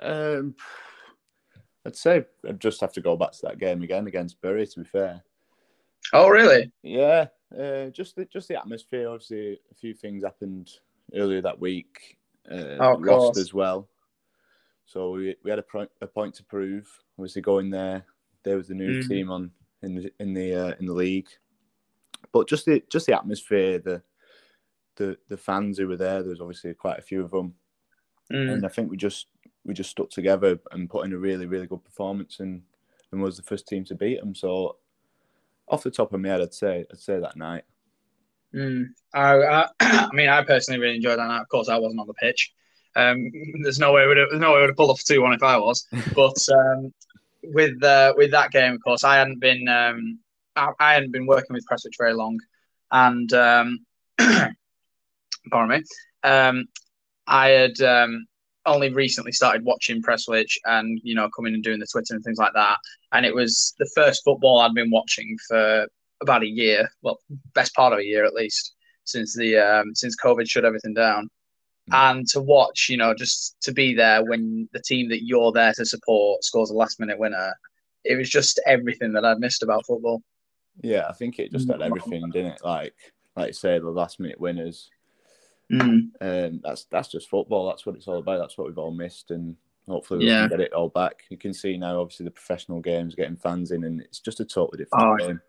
that. 0.00 0.38
Um, 0.38 0.54
I'd 1.86 1.96
say 1.96 2.24
I'd 2.46 2.60
just 2.60 2.80
have 2.80 2.92
to 2.94 3.00
go 3.00 3.16
back 3.16 3.32
to 3.32 3.38
that 3.42 3.58
game 3.58 3.82
again 3.82 4.06
against 4.06 4.40
Bury. 4.40 4.66
To 4.66 4.80
be 4.80 4.84
fair, 4.86 5.22
Oh, 6.12 6.28
really? 6.28 6.70
yeah, 6.82 7.26
uh, 7.58 7.86
just 7.86 8.16
the, 8.16 8.24
just 8.26 8.48
the 8.48 8.58
atmosphere. 8.58 9.08
Obviously, 9.08 9.58
a 9.70 9.74
few 9.74 9.94
things 9.94 10.22
happened 10.24 10.70
earlier 11.14 11.40
that 11.42 11.58
week. 11.58 12.18
Uh, 12.50 12.76
Oh, 12.80 12.92
lost 12.94 13.06
course. 13.06 13.38
as 13.38 13.52
well, 13.54 13.88
so 14.86 15.10
we, 15.12 15.36
we 15.44 15.50
had 15.50 15.58
a, 15.58 15.62
pro- 15.62 15.86
a 16.00 16.06
point 16.06 16.34
to 16.34 16.44
prove. 16.44 16.88
Obviously, 17.18 17.42
going 17.42 17.70
there, 17.70 18.04
there 18.42 18.56
was 18.56 18.68
the 18.68 18.74
new 18.74 18.98
Mm. 18.98 19.08
team 19.08 19.30
on 19.30 19.50
in 19.82 19.94
the 19.94 20.12
in 20.18 20.34
the 20.34 20.54
uh, 20.54 20.74
in 20.80 20.86
the 20.86 20.92
league, 20.94 21.28
but 22.32 22.48
just 22.48 22.64
the 22.66 22.82
just 22.90 23.06
the 23.06 23.16
atmosphere, 23.16 23.78
the 23.78 24.02
the 24.96 25.16
the 25.28 25.36
fans 25.36 25.78
who 25.78 25.88
were 25.88 25.96
there. 25.96 26.22
There 26.22 26.30
was 26.30 26.40
obviously 26.40 26.74
quite 26.74 26.98
a 26.98 27.02
few 27.02 27.22
of 27.22 27.30
them, 27.30 27.54
Mm. 28.32 28.52
and 28.52 28.66
I 28.66 28.68
think 28.68 28.90
we 28.90 28.96
just 28.96 29.26
we 29.68 29.74
just 29.74 29.90
stuck 29.90 30.10
together 30.10 30.58
and 30.72 30.90
put 30.90 31.04
in 31.04 31.12
a 31.12 31.18
really 31.18 31.46
really 31.46 31.66
good 31.66 31.84
performance 31.84 32.40
and 32.40 32.62
and 33.12 33.22
was 33.22 33.36
the 33.36 33.42
first 33.42 33.68
team 33.68 33.84
to 33.84 33.94
beat 33.94 34.18
them. 34.20 34.34
So 34.34 34.76
off 35.68 35.82
the 35.82 35.90
top 35.90 36.12
of 36.12 36.20
my 36.20 36.28
head, 36.28 36.40
I'd 36.40 36.54
say 36.54 36.84
I'd 36.90 36.98
say 36.98 37.20
that 37.20 37.36
night. 37.36 37.64
Mm. 38.54 38.86
I, 39.14 39.34
I, 39.36 39.68
I 39.80 40.08
mean, 40.12 40.28
I 40.28 40.42
personally 40.42 40.80
really 40.80 40.96
enjoyed 40.96 41.18
that 41.18 41.28
night. 41.28 41.42
Of 41.42 41.48
course, 41.48 41.68
I 41.68 41.78
wasn't 41.78 42.00
on 42.00 42.06
the 42.06 42.14
pitch. 42.14 42.52
Um, 42.96 43.30
there's 43.62 43.78
no 43.78 43.92
way 43.92 44.06
would 44.06 44.16
there's 44.16 44.40
no 44.40 44.54
way 44.54 44.60
would 44.60 44.70
have 44.70 44.76
pulled 44.76 44.90
off 44.90 45.04
two 45.04 45.22
one 45.22 45.34
if 45.34 45.42
I 45.42 45.56
was. 45.56 45.86
But 46.14 46.38
um, 46.52 46.92
with 47.44 47.82
uh, 47.82 48.14
with 48.16 48.30
that 48.32 48.50
game, 48.50 48.74
of 48.74 48.82
course, 48.82 49.04
I 49.04 49.16
hadn't 49.16 49.40
been 49.40 49.68
um, 49.68 50.18
I, 50.56 50.70
I 50.80 50.94
hadn't 50.94 51.12
been 51.12 51.26
working 51.26 51.54
with 51.54 51.66
Prestwich 51.70 51.98
very 51.98 52.14
long, 52.14 52.38
and 52.90 53.32
um, 53.34 53.86
pardon 54.18 54.56
me, 55.68 55.82
um, 56.24 56.64
I 57.26 57.48
had 57.48 57.80
um, 57.82 58.26
only 58.66 58.92
recently 58.92 59.32
started 59.32 59.64
watching 59.64 60.02
Prestwich 60.02 60.58
and 60.64 61.00
you 61.02 61.14
know 61.14 61.28
coming 61.34 61.54
and 61.54 61.62
doing 61.62 61.78
the 61.78 61.86
Twitter 61.90 62.14
and 62.14 62.22
things 62.24 62.38
like 62.38 62.52
that. 62.54 62.78
And 63.12 63.24
it 63.24 63.34
was 63.34 63.74
the 63.78 63.90
first 63.94 64.22
football 64.24 64.60
I'd 64.60 64.74
been 64.74 64.90
watching 64.90 65.36
for 65.48 65.86
about 66.20 66.42
a 66.42 66.48
year, 66.48 66.90
well, 67.02 67.18
best 67.54 67.74
part 67.74 67.92
of 67.92 68.00
a 68.00 68.04
year 68.04 68.24
at 68.24 68.34
least, 68.34 68.74
since 69.04 69.34
the 69.34 69.58
um, 69.58 69.94
since 69.94 70.16
COVID 70.16 70.48
shut 70.48 70.64
everything 70.64 70.94
down. 70.94 71.28
And 71.90 72.26
to 72.28 72.42
watch, 72.42 72.88
you 72.90 72.98
know, 72.98 73.14
just 73.14 73.56
to 73.62 73.72
be 73.72 73.94
there 73.94 74.22
when 74.22 74.68
the 74.74 74.82
team 74.82 75.08
that 75.08 75.24
you're 75.24 75.52
there 75.52 75.72
to 75.72 75.86
support 75.86 76.44
scores 76.44 76.68
a 76.68 76.74
last 76.74 77.00
minute 77.00 77.18
winner, 77.18 77.54
it 78.04 78.16
was 78.16 78.28
just 78.28 78.60
everything 78.66 79.12
that 79.14 79.24
I'd 79.24 79.38
missed 79.38 79.62
about 79.62 79.86
football. 79.86 80.22
Yeah, 80.82 81.06
I 81.08 81.12
think 81.12 81.38
it 81.38 81.50
just 81.50 81.70
had 81.70 81.80
everything, 81.80 82.28
didn't 82.30 82.52
it? 82.52 82.60
Like 82.62 82.94
like 83.36 83.48
you 83.48 83.52
say, 83.54 83.78
the 83.78 83.88
last 83.88 84.20
minute 84.20 84.40
winners. 84.40 84.90
Mm. 85.70 86.10
Um, 86.20 86.60
that's 86.62 86.84
that's 86.84 87.08
just 87.08 87.28
football. 87.28 87.68
That's 87.68 87.84
what 87.84 87.94
it's 87.94 88.08
all 88.08 88.18
about. 88.18 88.38
That's 88.38 88.56
what 88.56 88.66
we've 88.68 88.78
all 88.78 88.90
missed, 88.90 89.30
and 89.30 89.56
hopefully 89.86 90.20
we 90.20 90.26
Yeah. 90.26 90.40
can 90.48 90.50
get 90.50 90.60
it 90.60 90.72
all 90.72 90.88
back. 90.88 91.24
You 91.28 91.36
can 91.36 91.52
see 91.52 91.76
now, 91.76 92.00
obviously, 92.00 92.24
the 92.24 92.30
professional 92.30 92.80
games 92.80 93.14
getting 93.14 93.36
fans 93.36 93.70
in, 93.70 93.84
and 93.84 94.00
it's 94.00 94.20
just 94.20 94.40
a 94.40 94.44
totally 94.44 94.84
different 94.84 95.20
Oh, 95.22 95.26
game. 95.26 95.40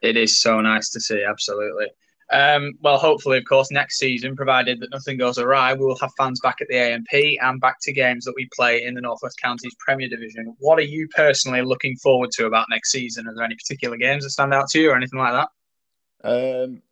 It 0.00 0.16
is 0.16 0.40
so 0.40 0.60
nice 0.60 0.90
to 0.90 1.00
see, 1.00 1.22
absolutely. 1.22 1.86
Um, 2.30 2.72
well, 2.80 2.96
hopefully, 2.96 3.36
of 3.36 3.44
course, 3.44 3.70
next 3.70 3.98
season, 3.98 4.34
provided 4.34 4.80
that 4.80 4.90
nothing 4.90 5.18
goes 5.18 5.36
awry, 5.38 5.74
we 5.74 5.84
will 5.84 5.98
have 5.98 6.10
fans 6.16 6.40
back 6.40 6.62
at 6.62 6.68
the 6.68 6.76
AMP 6.76 7.12
and 7.42 7.60
back 7.60 7.76
to 7.82 7.92
games 7.92 8.24
that 8.24 8.32
we 8.34 8.48
play 8.54 8.84
in 8.84 8.94
the 8.94 9.02
Northwest 9.02 9.38
Counties 9.40 9.74
Premier 9.78 10.08
Division. 10.08 10.56
What 10.58 10.78
are 10.78 10.82
you 10.82 11.08
personally 11.08 11.60
looking 11.60 11.94
forward 11.96 12.30
to 12.32 12.46
about 12.46 12.68
next 12.70 12.90
season? 12.90 13.28
Are 13.28 13.34
there 13.34 13.44
any 13.44 13.54
particular 13.56 13.98
games 13.98 14.24
that 14.24 14.30
stand 14.30 14.54
out 14.54 14.68
to 14.70 14.80
you 14.80 14.90
or 14.90 14.96
anything 14.96 15.18
like 15.18 15.34
that? 15.34 16.64
Um, 16.64 16.82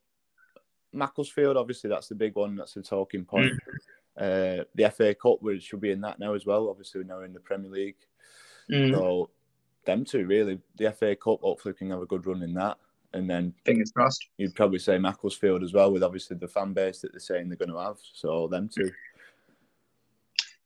Macclesfield, 0.92 1.56
obviously, 1.56 1.90
that's 1.90 2.08
the 2.08 2.14
big 2.14 2.34
one. 2.36 2.56
That's 2.56 2.74
the 2.74 2.82
talking 2.82 3.24
point. 3.24 3.52
Uh, 4.18 4.64
the 4.74 4.90
FA 4.94 5.14
Cup, 5.14 5.38
we 5.40 5.60
should 5.60 5.80
be 5.80 5.92
in 5.92 6.00
that 6.02 6.18
now 6.18 6.34
as 6.34 6.44
well. 6.44 6.68
Obviously, 6.68 7.00
we're 7.00 7.06
now 7.06 7.22
in 7.22 7.32
the 7.32 7.40
Premier 7.40 7.70
League. 7.70 7.96
Mm, 8.70 8.92
So, 8.92 9.30
them 9.86 10.04
two, 10.04 10.26
really. 10.26 10.58
The 10.76 10.92
FA 10.92 11.16
Cup, 11.16 11.40
hopefully, 11.40 11.74
can 11.74 11.90
have 11.90 12.02
a 12.02 12.06
good 12.06 12.26
run 12.26 12.42
in 12.42 12.54
that. 12.54 12.76
And 13.12 13.28
then 13.28 13.54
fingers 13.64 13.90
crossed. 13.92 14.28
you'd 14.36 14.54
probably 14.54 14.78
say 14.78 14.98
Macclesfield 14.98 15.62
as 15.62 15.72
well, 15.72 15.90
with 15.92 16.02
obviously 16.02 16.36
the 16.36 16.46
fan 16.48 16.72
base 16.72 17.00
that 17.00 17.12
they're 17.12 17.20
saying 17.20 17.48
they're 17.48 17.56
going 17.56 17.70
to 17.70 17.78
have. 17.78 17.96
So, 18.12 18.46
them 18.48 18.68
two. 18.68 18.90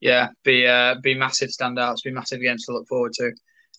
yeah, 0.01 0.29
be 0.43 0.67
uh, 0.67 0.97
be 1.03 1.15
massive 1.15 1.51
standouts, 1.51 2.03
be 2.03 2.11
massive 2.11 2.41
games 2.41 2.67
to 2.67 2.73
look 2.73 2.87
forward 2.89 3.13
to, 3.15 3.33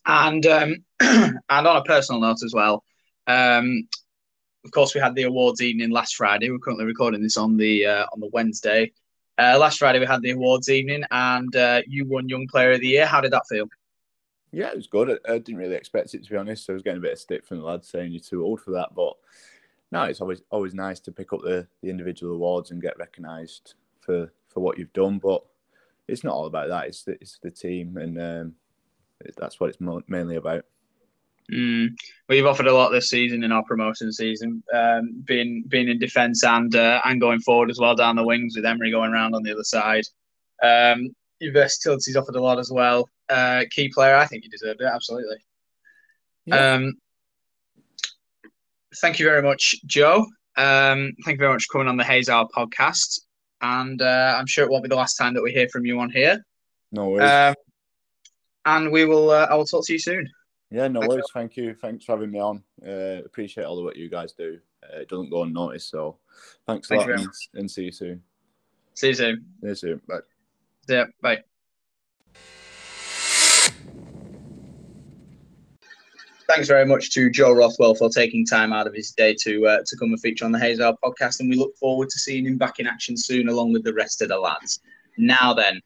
and 0.05 0.45
um, 0.47 0.75
and 0.99 1.39
on 1.49 1.77
a 1.77 1.83
personal 1.83 2.21
note 2.21 2.43
as 2.43 2.53
well. 2.55 2.83
Um, 3.27 3.87
of 4.65 4.71
course, 4.71 4.95
we 4.95 4.99
had 5.01 5.15
the 5.15 5.23
awards 5.23 5.61
evening 5.61 5.91
last 5.91 6.15
Friday. 6.15 6.49
We're 6.49 6.57
currently 6.59 6.85
recording 6.85 7.21
this 7.21 7.37
on 7.37 7.55
the 7.55 7.85
uh, 7.85 8.05
on 8.11 8.19
the 8.19 8.29
Wednesday. 8.33 8.91
Uh, 9.37 9.57
last 9.59 9.79
Friday 9.79 9.99
we 9.99 10.05
had 10.05 10.21
the 10.21 10.31
awards 10.31 10.69
evening, 10.69 11.03
and 11.11 11.55
uh, 11.55 11.81
you 11.87 12.05
won 12.05 12.27
Young 12.27 12.47
Player 12.47 12.71
of 12.71 12.79
the 12.81 12.87
Year. 12.87 13.05
How 13.05 13.21
did 13.21 13.31
that 13.31 13.43
feel? 13.47 13.67
Yeah, 14.51 14.69
it 14.69 14.75
was 14.75 14.87
good. 14.87 15.19
I, 15.27 15.33
I 15.33 15.37
didn't 15.37 15.57
really 15.57 15.75
expect 15.75 16.13
it 16.13 16.23
to 16.23 16.29
be 16.29 16.37
honest. 16.37 16.69
I 16.69 16.73
was 16.73 16.81
getting 16.81 16.97
a 16.99 17.01
bit 17.01 17.13
of 17.13 17.19
stick 17.19 17.45
from 17.45 17.59
the 17.59 17.63
lads 17.65 17.87
saying 17.89 18.11
you're 18.11 18.21
too 18.21 18.43
old 18.43 18.61
for 18.61 18.71
that, 18.71 18.89
but 18.95 19.13
no, 19.91 20.03
it's 20.03 20.21
always 20.21 20.41
always 20.49 20.73
nice 20.73 20.99
to 21.01 21.11
pick 21.11 21.31
up 21.31 21.41
the, 21.43 21.67
the 21.83 21.89
individual 21.89 22.33
awards 22.35 22.71
and 22.71 22.81
get 22.81 22.97
recognised 22.97 23.75
for, 23.99 24.31
for 24.49 24.61
what 24.61 24.77
you've 24.79 24.93
done. 24.93 25.19
But 25.19 25.43
it's 26.07 26.23
not 26.23 26.33
all 26.33 26.47
about 26.47 26.69
that. 26.69 26.85
It's 26.87 27.03
the, 27.03 27.13
it's 27.13 27.37
the 27.41 27.51
team, 27.51 27.97
and 27.97 28.19
um, 28.19 28.55
it- 29.23 29.35
that's 29.37 29.59
what 29.59 29.69
it's 29.69 29.79
mo- 29.79 30.01
mainly 30.07 30.37
about. 30.37 30.65
Mm. 31.51 31.89
We've 32.27 32.45
offered 32.45 32.67
a 32.67 32.73
lot 32.73 32.89
this 32.89 33.09
season 33.09 33.43
in 33.43 33.51
our 33.51 33.63
promotion 33.63 34.11
season, 34.11 34.63
um, 34.73 35.21
being 35.25 35.63
being 35.67 35.89
in 35.89 35.99
defence 35.99 36.43
and 36.43 36.75
uh, 36.75 37.01
and 37.05 37.21
going 37.21 37.39
forward 37.39 37.69
as 37.69 37.79
well 37.79 37.95
down 37.95 38.15
the 38.15 38.25
wings 38.25 38.55
with 38.55 38.65
Emery 38.65 38.91
going 38.91 39.11
around 39.11 39.35
on 39.35 39.43
the 39.43 39.51
other 39.51 39.63
side. 39.63 40.03
Um, 40.63 41.15
your 41.39 41.53
versatility's 41.53 42.15
offered 42.15 42.35
a 42.35 42.41
lot 42.41 42.57
as 42.57 42.71
well. 42.71 43.09
Uh, 43.29 43.63
key 43.69 43.89
player, 43.89 44.15
I 44.15 44.25
think 44.25 44.43
you 44.43 44.49
deserved 44.49 44.81
it 44.81 44.85
absolutely. 44.91 45.37
Yeah. 46.45 46.73
Um, 46.73 46.93
thank 48.97 49.19
you 49.19 49.25
very 49.25 49.41
much, 49.41 49.75
Joe. 49.85 50.25
Um, 50.57 51.13
thank 51.25 51.35
you 51.35 51.39
very 51.39 51.53
much 51.53 51.65
for 51.65 51.73
coming 51.73 51.87
on 51.87 51.97
the 51.97 52.03
Heys 52.03 52.29
Hour 52.29 52.47
podcast, 52.55 53.19
and 53.61 54.01
uh, 54.01 54.35
I'm 54.37 54.47
sure 54.47 54.63
it 54.63 54.71
won't 54.71 54.83
be 54.83 54.89
the 54.89 54.95
last 54.95 55.15
time 55.15 55.33
that 55.35 55.43
we 55.43 55.51
hear 55.51 55.67
from 55.69 55.85
you 55.85 55.99
on 55.99 56.09
here. 56.09 56.43
No 56.91 57.09
worries. 57.09 57.29
Um, 57.29 57.55
and 58.65 58.91
we 58.91 59.05
will. 59.05 59.29
Uh, 59.29 59.47
I 59.49 59.55
will 59.55 59.65
talk 59.65 59.85
to 59.85 59.93
you 59.93 59.99
soon. 59.99 60.27
Yeah, 60.75 60.89
no 60.89 60.99
thanks, 60.99 61.13
worries. 61.13 61.25
Thank 61.33 61.55
you. 61.55 61.73
Thanks 61.73 62.03
for 62.03 62.11
having 62.11 62.31
me 62.31 62.39
on. 62.39 62.61
Uh, 62.85 63.23
appreciate 63.23 63.63
all 63.63 63.77
the 63.77 63.83
work 63.83 63.95
you 63.95 64.09
guys 64.09 64.33
do. 64.33 64.59
Uh, 64.83 64.97
it 64.97 65.07
doesn't 65.07 65.29
go 65.29 65.43
unnoticed. 65.43 65.89
So 65.89 66.17
thanks 66.67 66.91
a 66.91 66.95
Thank 66.97 67.07
lot, 67.07 67.19
and, 67.21 67.29
and 67.53 67.71
see 67.71 67.85
you 67.85 67.91
soon. 67.93 68.21
See 68.93 69.07
you 69.07 69.13
soon. 69.13 69.45
See 69.61 69.67
you 69.69 69.75
soon. 69.75 70.01
Bye. 70.05 70.19
Yeah. 70.89 71.05
Bye. 71.21 71.43
Thanks 76.49 76.67
very 76.67 76.85
much 76.85 77.11
to 77.11 77.29
Joe 77.29 77.53
Rothwell 77.53 77.95
for 77.95 78.09
taking 78.09 78.45
time 78.45 78.73
out 78.73 78.85
of 78.85 78.93
his 78.93 79.13
day 79.13 79.33
to 79.43 79.65
uh, 79.67 79.77
to 79.85 79.95
come 79.95 80.09
and 80.09 80.19
feature 80.19 80.43
on 80.43 80.51
the 80.51 80.59
Heys 80.59 80.81
Hour 80.81 80.97
podcast, 81.01 81.39
and 81.39 81.49
we 81.49 81.55
look 81.55 81.77
forward 81.77 82.09
to 82.09 82.19
seeing 82.19 82.45
him 82.45 82.57
back 82.57 82.79
in 82.79 82.85
action 82.85 83.15
soon, 83.15 83.47
along 83.47 83.71
with 83.71 83.85
the 83.85 83.93
rest 83.93 84.21
of 84.21 84.27
the 84.27 84.37
lads. 84.37 84.81
Now 85.17 85.53
then, 85.53 85.81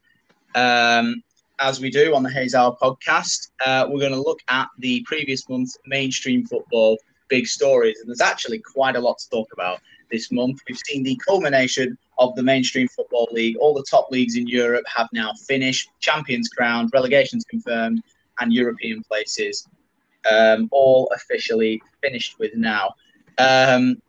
um, 0.56 1.22
as 1.60 1.78
we 1.78 1.90
do 1.90 2.14
on 2.14 2.22
the 2.22 2.30
Heys 2.30 2.54
Hour 2.54 2.76
podcast, 2.80 3.50
uh, 3.64 3.86
we're 3.88 4.00
going 4.00 4.12
to 4.12 4.20
look 4.20 4.40
at 4.48 4.68
the 4.78 5.02
previous 5.02 5.48
month's 5.48 5.76
mainstream 5.86 6.46
football 6.46 6.96
big 7.28 7.46
stories, 7.46 8.00
and 8.00 8.08
there's 8.08 8.20
actually 8.20 8.58
quite 8.58 8.96
a 8.96 9.00
lot 9.00 9.18
to 9.18 9.30
talk 9.30 9.48
about 9.52 9.80
this 10.10 10.32
month. 10.32 10.60
We've 10.68 10.80
seen 10.86 11.02
the 11.02 11.16
culmination 11.24 11.96
of 12.18 12.34
the 12.34 12.42
mainstream 12.42 12.88
football 12.88 13.28
league. 13.30 13.56
All 13.58 13.74
the 13.74 13.84
top 13.88 14.10
leagues 14.10 14.36
in 14.36 14.46
Europe 14.46 14.84
have 14.94 15.08
now 15.12 15.32
finished, 15.46 15.90
champions 16.00 16.48
crowned, 16.48 16.90
relegations 16.92 17.44
confirmed, 17.44 18.02
and 18.40 18.52
European 18.52 19.02
places 19.04 19.68
um, 20.30 20.68
all 20.72 21.10
officially 21.14 21.80
finished 22.02 22.38
with 22.38 22.54
now. 22.54 22.94
Um, 23.38 24.02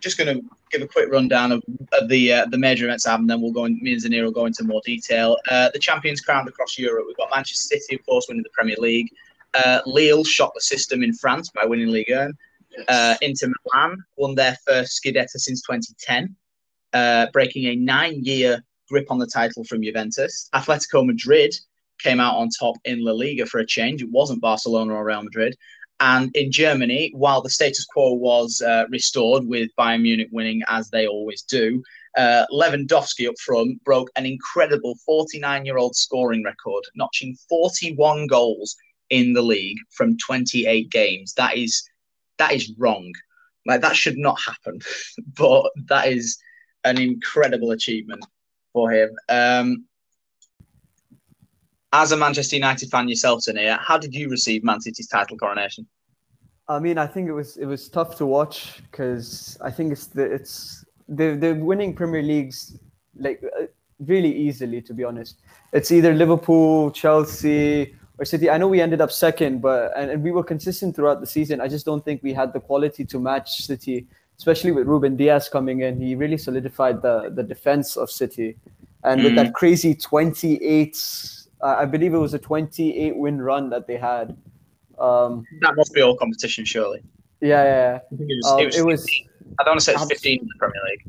just 0.00 0.18
going 0.18 0.38
to 0.38 0.44
give 0.70 0.82
a 0.82 0.86
quick 0.86 1.10
rundown 1.10 1.52
of, 1.52 1.62
of 1.92 2.08
the 2.08 2.32
uh, 2.32 2.46
the 2.46 2.58
major 2.58 2.84
events 2.84 3.04
that 3.04 3.10
happened, 3.10 3.30
then 3.30 3.40
we'll 3.40 3.52
go 3.52 3.64
in, 3.64 3.78
me 3.82 3.92
and 3.92 4.02
Zanir 4.02 4.24
will 4.24 4.30
go 4.30 4.46
into 4.46 4.64
more 4.64 4.82
detail. 4.84 5.36
Uh, 5.50 5.70
the 5.72 5.78
champions 5.78 6.20
crowned 6.20 6.48
across 6.48 6.78
Europe. 6.78 7.04
We've 7.06 7.16
got 7.16 7.30
Manchester 7.34 7.76
City, 7.76 7.96
of 7.96 8.06
course, 8.06 8.26
winning 8.28 8.42
the 8.42 8.50
Premier 8.52 8.76
League. 8.78 9.08
Uh, 9.54 9.80
Lille 9.86 10.24
shot 10.24 10.52
the 10.54 10.60
system 10.60 11.02
in 11.02 11.12
France 11.12 11.50
by 11.50 11.64
winning 11.64 11.88
Ligue 11.88 12.10
1. 12.10 12.32
Uh, 12.86 13.14
Inter 13.22 13.48
Milan 13.64 14.04
won 14.16 14.34
their 14.34 14.56
first 14.66 15.00
Scudetto 15.02 15.36
since 15.36 15.62
2010, 15.62 16.36
uh, 16.92 17.26
breaking 17.32 17.64
a 17.66 17.76
nine-year 17.76 18.62
grip 18.88 19.10
on 19.10 19.18
the 19.18 19.26
title 19.26 19.64
from 19.64 19.82
Juventus. 19.82 20.48
Atletico 20.54 21.04
Madrid 21.04 21.54
came 21.98 22.20
out 22.20 22.36
on 22.36 22.48
top 22.48 22.76
in 22.84 23.04
La 23.04 23.12
Liga 23.12 23.46
for 23.46 23.58
a 23.58 23.66
change. 23.66 24.02
It 24.02 24.10
wasn't 24.10 24.40
Barcelona 24.40 24.94
or 24.94 25.04
Real 25.04 25.22
Madrid. 25.22 25.56
And 26.00 26.34
in 26.36 26.52
Germany, 26.52 27.12
while 27.14 27.42
the 27.42 27.50
status 27.50 27.84
quo 27.84 28.12
was 28.12 28.62
uh, 28.62 28.84
restored 28.88 29.46
with 29.46 29.70
Bayern 29.76 30.02
Munich 30.02 30.28
winning 30.30 30.62
as 30.68 30.90
they 30.90 31.06
always 31.06 31.42
do, 31.42 31.82
uh, 32.16 32.46
Lewandowski 32.52 33.28
up 33.28 33.38
front 33.38 33.82
broke 33.84 34.10
an 34.16 34.24
incredible 34.24 34.96
49 35.04 35.64
year 35.64 35.76
old 35.76 35.96
scoring 35.96 36.44
record, 36.44 36.84
notching 36.94 37.36
41 37.48 38.26
goals 38.28 38.76
in 39.10 39.32
the 39.32 39.42
league 39.42 39.78
from 39.90 40.16
28 40.18 40.90
games. 40.90 41.34
That 41.34 41.56
is 41.56 41.88
that 42.38 42.52
is 42.52 42.72
wrong. 42.78 43.12
Like 43.66 43.80
that 43.80 43.96
should 43.96 44.18
not 44.18 44.38
happen, 44.40 44.80
but 45.36 45.70
that 45.88 46.08
is 46.08 46.38
an 46.84 46.98
incredible 46.98 47.72
achievement 47.72 48.24
for 48.72 48.92
him. 48.92 49.10
Um, 49.28 49.84
as 51.92 52.12
a 52.12 52.16
Manchester 52.16 52.56
United 52.56 52.90
fan 52.90 53.08
yourself, 53.08 53.40
Zanir, 53.40 53.78
how 53.80 53.98
did 53.98 54.14
you 54.14 54.28
receive 54.28 54.64
Man 54.64 54.80
City's 54.80 55.08
title 55.08 55.36
coronation? 55.36 55.86
I 56.68 56.78
mean, 56.78 56.98
I 56.98 57.06
think 57.06 57.28
it 57.28 57.32
was 57.32 57.56
it 57.56 57.64
was 57.66 57.88
tough 57.88 58.16
to 58.18 58.26
watch 58.26 58.82
because 58.90 59.56
I 59.62 59.70
think 59.70 59.92
it's 59.92 60.06
the 60.08 60.24
it's 60.24 60.84
they're 61.08 61.36
they're 61.36 61.54
winning 61.54 61.94
Premier 61.94 62.22
Leagues 62.22 62.78
like 63.18 63.42
uh, 63.42 63.64
really 64.00 64.34
easily. 64.34 64.82
To 64.82 64.92
be 64.92 65.02
honest, 65.02 65.40
it's 65.72 65.90
either 65.90 66.14
Liverpool, 66.14 66.90
Chelsea, 66.90 67.94
or 68.18 68.26
City. 68.26 68.50
I 68.50 68.58
know 68.58 68.68
we 68.68 68.82
ended 68.82 69.00
up 69.00 69.10
second, 69.10 69.62
but 69.62 69.96
and, 69.96 70.10
and 70.10 70.22
we 70.22 70.30
were 70.30 70.44
consistent 70.44 70.94
throughout 70.94 71.20
the 71.20 71.26
season. 71.26 71.62
I 71.62 71.68
just 71.68 71.86
don't 71.86 72.04
think 72.04 72.22
we 72.22 72.34
had 72.34 72.52
the 72.52 72.60
quality 72.60 73.06
to 73.06 73.18
match 73.18 73.62
City 73.62 74.06
especially 74.38 74.70
with 74.70 74.86
Ruben 74.86 75.16
Dias 75.16 75.48
coming 75.48 75.80
in, 75.80 76.00
he 76.00 76.14
really 76.14 76.38
solidified 76.38 77.02
the 77.02 77.30
the 77.34 77.42
defense 77.42 77.96
of 77.96 78.10
City, 78.10 78.56
and 79.04 79.22
with 79.22 79.34
that 79.34 79.52
crazy 79.54 79.94
28, 79.94 80.96
uh, 80.96 81.37
I 81.62 81.84
believe 81.84 82.14
it 82.14 82.18
was 82.18 82.34
a 82.34 82.38
28 82.38 83.16
win 83.16 83.40
run 83.40 83.70
that 83.70 83.86
they 83.86 83.96
had. 83.96 84.36
Um, 84.98 85.44
That 85.60 85.74
must 85.76 85.92
be 85.92 86.02
all 86.02 86.16
competition, 86.16 86.64
surely. 86.64 87.02
yeah, 87.40 87.64
yeah, 87.64 87.98
I 88.12 88.16
think 88.16 88.30
it 88.30 88.36
was. 88.42 88.52
Um, 88.52 88.60
it 88.60 88.66
was, 88.66 88.76
it 88.78 88.84
was 88.86 89.06
I 89.58 89.64
don't 89.64 89.72
want 89.72 89.80
to 89.80 89.84
say 89.84 89.92
it's 89.94 90.04
15 90.06 90.40
in 90.40 90.46
the 90.46 90.54
Premier 90.58 90.80
League. 90.90 91.04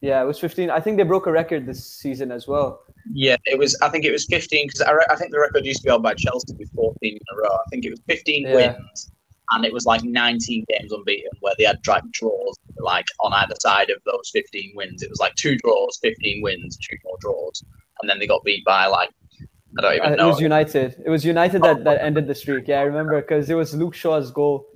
yeah, 0.00 0.20
it 0.22 0.24
was 0.26 0.38
15. 0.38 0.70
I 0.70 0.80
think 0.80 0.96
they 0.96 1.02
broke 1.02 1.26
a 1.26 1.32
record 1.32 1.66
this 1.66 1.84
season 1.86 2.30
as 2.32 2.46
well. 2.46 2.82
Yeah, 3.12 3.36
it 3.46 3.58
was. 3.58 3.78
I 3.82 3.88
think 3.88 4.04
it 4.04 4.12
was 4.12 4.26
15 4.26 4.66
because 4.66 4.80
I, 4.80 4.90
re- 4.92 5.06
I 5.10 5.16
think 5.16 5.30
the 5.32 5.38
record 5.38 5.64
used 5.64 5.80
to 5.80 5.84
be 5.84 5.90
held 5.90 6.02
by 6.02 6.14
Chelsea 6.14 6.54
with 6.58 6.70
14 6.74 6.96
in 7.02 7.18
a 7.32 7.36
row. 7.36 7.54
I 7.54 7.64
think 7.70 7.84
it 7.84 7.90
was 7.90 8.00
15 8.08 8.42
Yeah. 8.46 8.54
wins, 8.54 9.12
and 9.52 9.64
it 9.64 9.72
was 9.72 9.84
like 9.86 10.02
19 10.02 10.64
games 10.68 10.92
unbeaten, 10.92 11.30
where 11.40 11.54
they 11.58 11.64
had 11.64 11.78
like 11.86 12.02
draws, 12.10 12.56
like 12.80 13.06
on 13.20 13.32
either 13.34 13.54
side 13.60 13.90
of 13.90 13.98
those 14.04 14.30
15 14.32 14.72
wins. 14.74 15.02
It 15.02 15.10
was 15.10 15.20
like 15.20 15.34
two 15.36 15.56
draws, 15.58 15.98
15 16.02 16.42
wins, 16.42 16.76
two 16.78 16.96
more 17.04 17.16
draws, 17.20 17.62
and 18.00 18.10
then 18.10 18.18
they 18.18 18.26
got 18.26 18.42
beat 18.44 18.64
by 18.64 18.86
like 18.86 19.10
I 19.78 19.98
don't 19.98 20.06
Uh, 20.06 20.08
even 20.10 20.20
it 20.20 20.24
was 20.24 20.40
United. 20.40 21.02
It 21.04 21.10
was 21.10 21.24
United 21.24 21.62
that, 21.62 21.84
that 21.84 22.00
ended 22.02 22.26
the 22.26 22.34
streak. 22.34 22.68
Yeah, 22.68 22.80
I 22.80 22.82
remember 22.82 23.20
because 23.20 23.48
it 23.50 23.54
was 23.54 23.74
Luke 23.74 23.94
Shaw's 23.94 24.30
goal. 24.30 24.66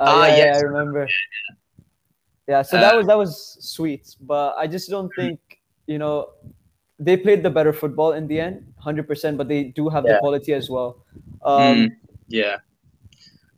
Uh, 0.00 0.04
Ah, 0.08 0.26
yeah, 0.26 0.36
yeah, 0.36 0.44
yes. 0.44 0.56
I 0.56 0.60
remember. 0.60 1.08
Yeah, 2.48 2.62
so 2.62 2.76
that 2.76 2.92
Uh, 2.92 2.96
was 2.98 3.06
that 3.06 3.16
was 3.18 3.56
sweet, 3.60 4.16
but 4.20 4.54
I 4.56 4.66
just 4.66 4.90
don't 4.90 5.12
think 5.14 5.38
you 5.86 5.98
know 5.98 6.30
they 6.98 7.16
played 7.16 7.42
the 7.42 7.50
better 7.50 7.72
football 7.72 8.12
in 8.12 8.26
the 8.26 8.40
end, 8.40 8.72
hundred 8.78 9.06
percent. 9.06 9.38
But 9.38 9.48
they 9.48 9.64
do 9.64 9.88
have 9.88 10.04
the 10.04 10.18
quality 10.18 10.52
as 10.54 10.68
well. 10.68 11.04
Um, 11.44 11.62
Mm, 11.76 11.96
yeah, 12.28 12.56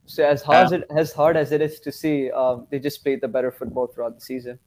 So 0.07 0.25
as 0.25 0.43
hard 0.43 0.67
as 0.67 0.73
it 0.73 0.85
as 0.91 1.13
hard 1.13 1.37
as 1.37 1.51
it 1.53 1.61
is 1.63 1.81
to 1.81 1.91
see, 1.93 2.31
um, 2.31 2.67
they 2.71 2.79
just 2.79 3.03
played 3.03 3.21
the 3.21 3.29
better 3.29 3.51
football 3.51 3.87
throughout 3.87 4.15
the 4.15 4.21
season. 4.21 4.59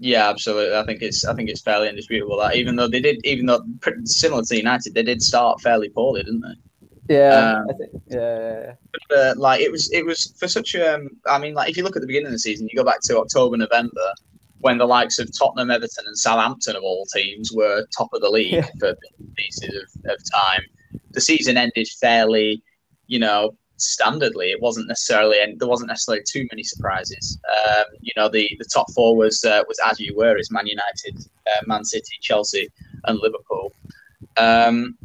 Yeah, 0.00 0.28
absolutely. 0.28 0.76
I 0.76 0.84
think 0.84 1.02
it's 1.02 1.24
I 1.24 1.34
think 1.34 1.48
it's 1.50 1.60
fairly 1.60 1.88
indisputable 1.88 2.38
that 2.38 2.56
even 2.56 2.74
though 2.76 2.88
they 2.88 3.00
did, 3.00 3.20
even 3.24 3.46
though 3.46 3.62
pretty 3.80 4.04
similar 4.06 4.42
to 4.42 4.56
United, 4.56 4.94
they 4.94 5.02
did 5.02 5.22
start 5.22 5.60
fairly 5.60 5.90
poorly, 5.90 6.22
didn't 6.22 6.40
they? 6.40 7.14
Yeah, 7.14 7.34
Um, 7.58 7.66
I 7.68 7.72
think. 7.74 7.90
Yeah, 8.08 8.74
yeah. 9.12 9.16
uh, 9.16 9.34
like 9.36 9.60
it 9.60 9.70
was 9.70 9.90
it 9.92 10.04
was 10.06 10.34
for 10.38 10.48
such 10.48 10.74
um 10.76 11.08
I 11.26 11.38
mean 11.38 11.54
like 11.54 11.68
if 11.70 11.76
you 11.76 11.82
look 11.84 11.96
at 11.96 12.02
the 12.02 12.06
beginning 12.06 12.26
of 12.28 12.32
the 12.32 12.38
season 12.38 12.68
you 12.70 12.76
go 12.76 12.84
back 12.84 13.00
to 13.02 13.18
October 13.18 13.56
November 13.56 14.14
when 14.60 14.78
the 14.78 14.86
likes 14.86 15.18
of 15.18 15.28
Tottenham 15.36 15.70
Everton 15.70 16.04
and 16.06 16.16
Southampton 16.16 16.76
of 16.76 16.82
all 16.84 17.04
teams 17.12 17.50
were 17.52 17.84
top 17.96 18.10
of 18.12 18.20
the 18.20 18.28
league 18.30 18.52
Yeah. 18.52 18.68
for 18.78 18.94
pieces 19.36 19.74
of, 19.82 20.10
of 20.12 20.18
time 20.30 20.62
the 21.10 21.20
season 21.20 21.56
ended 21.56 21.88
fairly 22.00 22.62
you 23.08 23.18
know 23.18 23.56
standardly 23.80 24.50
it 24.50 24.60
wasn't 24.60 24.86
necessarily 24.88 25.40
and 25.42 25.58
there 25.58 25.68
wasn't 25.68 25.88
necessarily 25.88 26.22
too 26.26 26.46
many 26.52 26.62
surprises. 26.62 27.38
Um, 27.48 27.84
you 28.00 28.12
know 28.16 28.28
the 28.28 28.48
the 28.58 28.64
top 28.64 28.90
four 28.92 29.16
was 29.16 29.44
uh, 29.44 29.62
was 29.68 29.78
as 29.84 29.98
you 29.98 30.14
were 30.16 30.36
it's 30.36 30.50
Man 30.50 30.66
United 30.66 31.26
uh, 31.46 31.62
Man 31.66 31.84
City 31.84 32.16
Chelsea 32.20 32.68
and 33.04 33.18
Liverpool. 33.18 33.72
Um, 34.36 34.96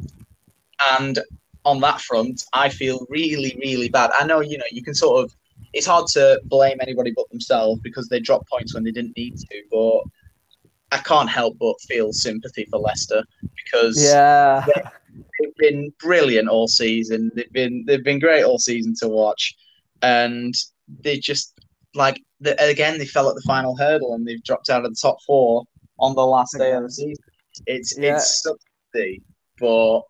and 0.91 1.19
on 1.63 1.79
that 1.81 2.01
front, 2.01 2.43
I 2.53 2.69
feel 2.69 3.05
really, 3.09 3.57
really 3.59 3.89
bad. 3.89 4.11
I 4.17 4.25
know, 4.25 4.39
you 4.39 4.57
know, 4.57 4.65
you 4.71 4.83
can 4.83 4.93
sort 4.93 5.23
of, 5.23 5.35
it's 5.73 5.88
hard 5.88 6.07
to 6.07 6.39
blame 6.45 6.77
anybody 6.79 7.11
but 7.15 7.29
themselves 7.29 7.81
because 7.81 8.07
they 8.07 8.19
dropped 8.19 8.49
points 8.49 8.73
when 8.73 8.83
they 8.83 8.91
didn't 8.91 9.17
need 9.17 9.38
to, 9.38 9.63
but 9.71 10.01
I 10.91 11.01
can't 11.01 11.29
help 11.29 11.57
but 11.59 11.79
feel 11.81 12.13
sympathy 12.13 12.65
for 12.69 12.79
Leicester 12.79 13.23
because 13.41 14.01
Yeah, 14.75 14.89
they've 15.39 15.56
been 15.58 15.93
brilliant 16.00 16.48
all 16.50 16.67
season. 16.67 17.32
They've 17.36 17.52
been 17.52 17.84
they've 17.88 18.04
been 18.04 18.19
great 18.19 18.43
all 18.43 18.60
season 18.60 18.93
to 19.02 19.08
watch, 19.10 19.56
and 20.02 20.54
they 21.02 21.17
just 21.17 21.54
like 21.93 22.21
the, 22.41 22.62
again 22.63 22.98
they 22.98 23.06
fell 23.06 23.30
at 23.30 23.36
the 23.36 23.41
final 23.41 23.76
hurdle 23.76 24.13
and 24.13 24.28
they've 24.28 24.43
dropped 24.43 24.69
out 24.69 24.86
of 24.86 24.91
the 24.91 25.00
top 25.02 25.17
four 25.26 25.63
on 26.00 26.13
the 26.15 26.26
last 26.26 26.58
day 26.58 26.74
of 26.74 26.84
the 26.84 26.91
season. 26.91 27.24
It's 27.65 27.98
Yeah. 27.98 28.15
it's 28.15 28.45
pity, 28.93 29.21
but 29.60 30.02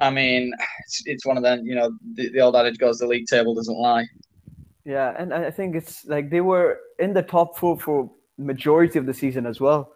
I 0.00 0.10
mean 0.10 0.52
it's, 0.84 1.02
it's 1.06 1.26
one 1.26 1.36
of 1.36 1.42
them. 1.42 1.64
You 1.64 1.74
know 1.74 1.90
the, 2.14 2.30
the 2.30 2.40
old 2.40 2.56
adage 2.56 2.78
goes: 2.78 2.98
the 2.98 3.06
league 3.06 3.26
table 3.26 3.54
doesn't 3.54 3.76
lie. 3.76 4.06
yeah, 4.84 5.14
and 5.18 5.34
I 5.34 5.50
think 5.50 5.74
it's 5.74 6.04
like 6.06 6.30
they 6.30 6.40
were 6.40 6.78
in 6.98 7.12
the 7.12 7.22
top 7.22 7.58
four 7.58 7.78
for 7.78 8.10
majority 8.38 8.98
of 8.98 9.06
the 9.06 9.14
season 9.14 9.46
as 9.46 9.60
well. 9.60 9.92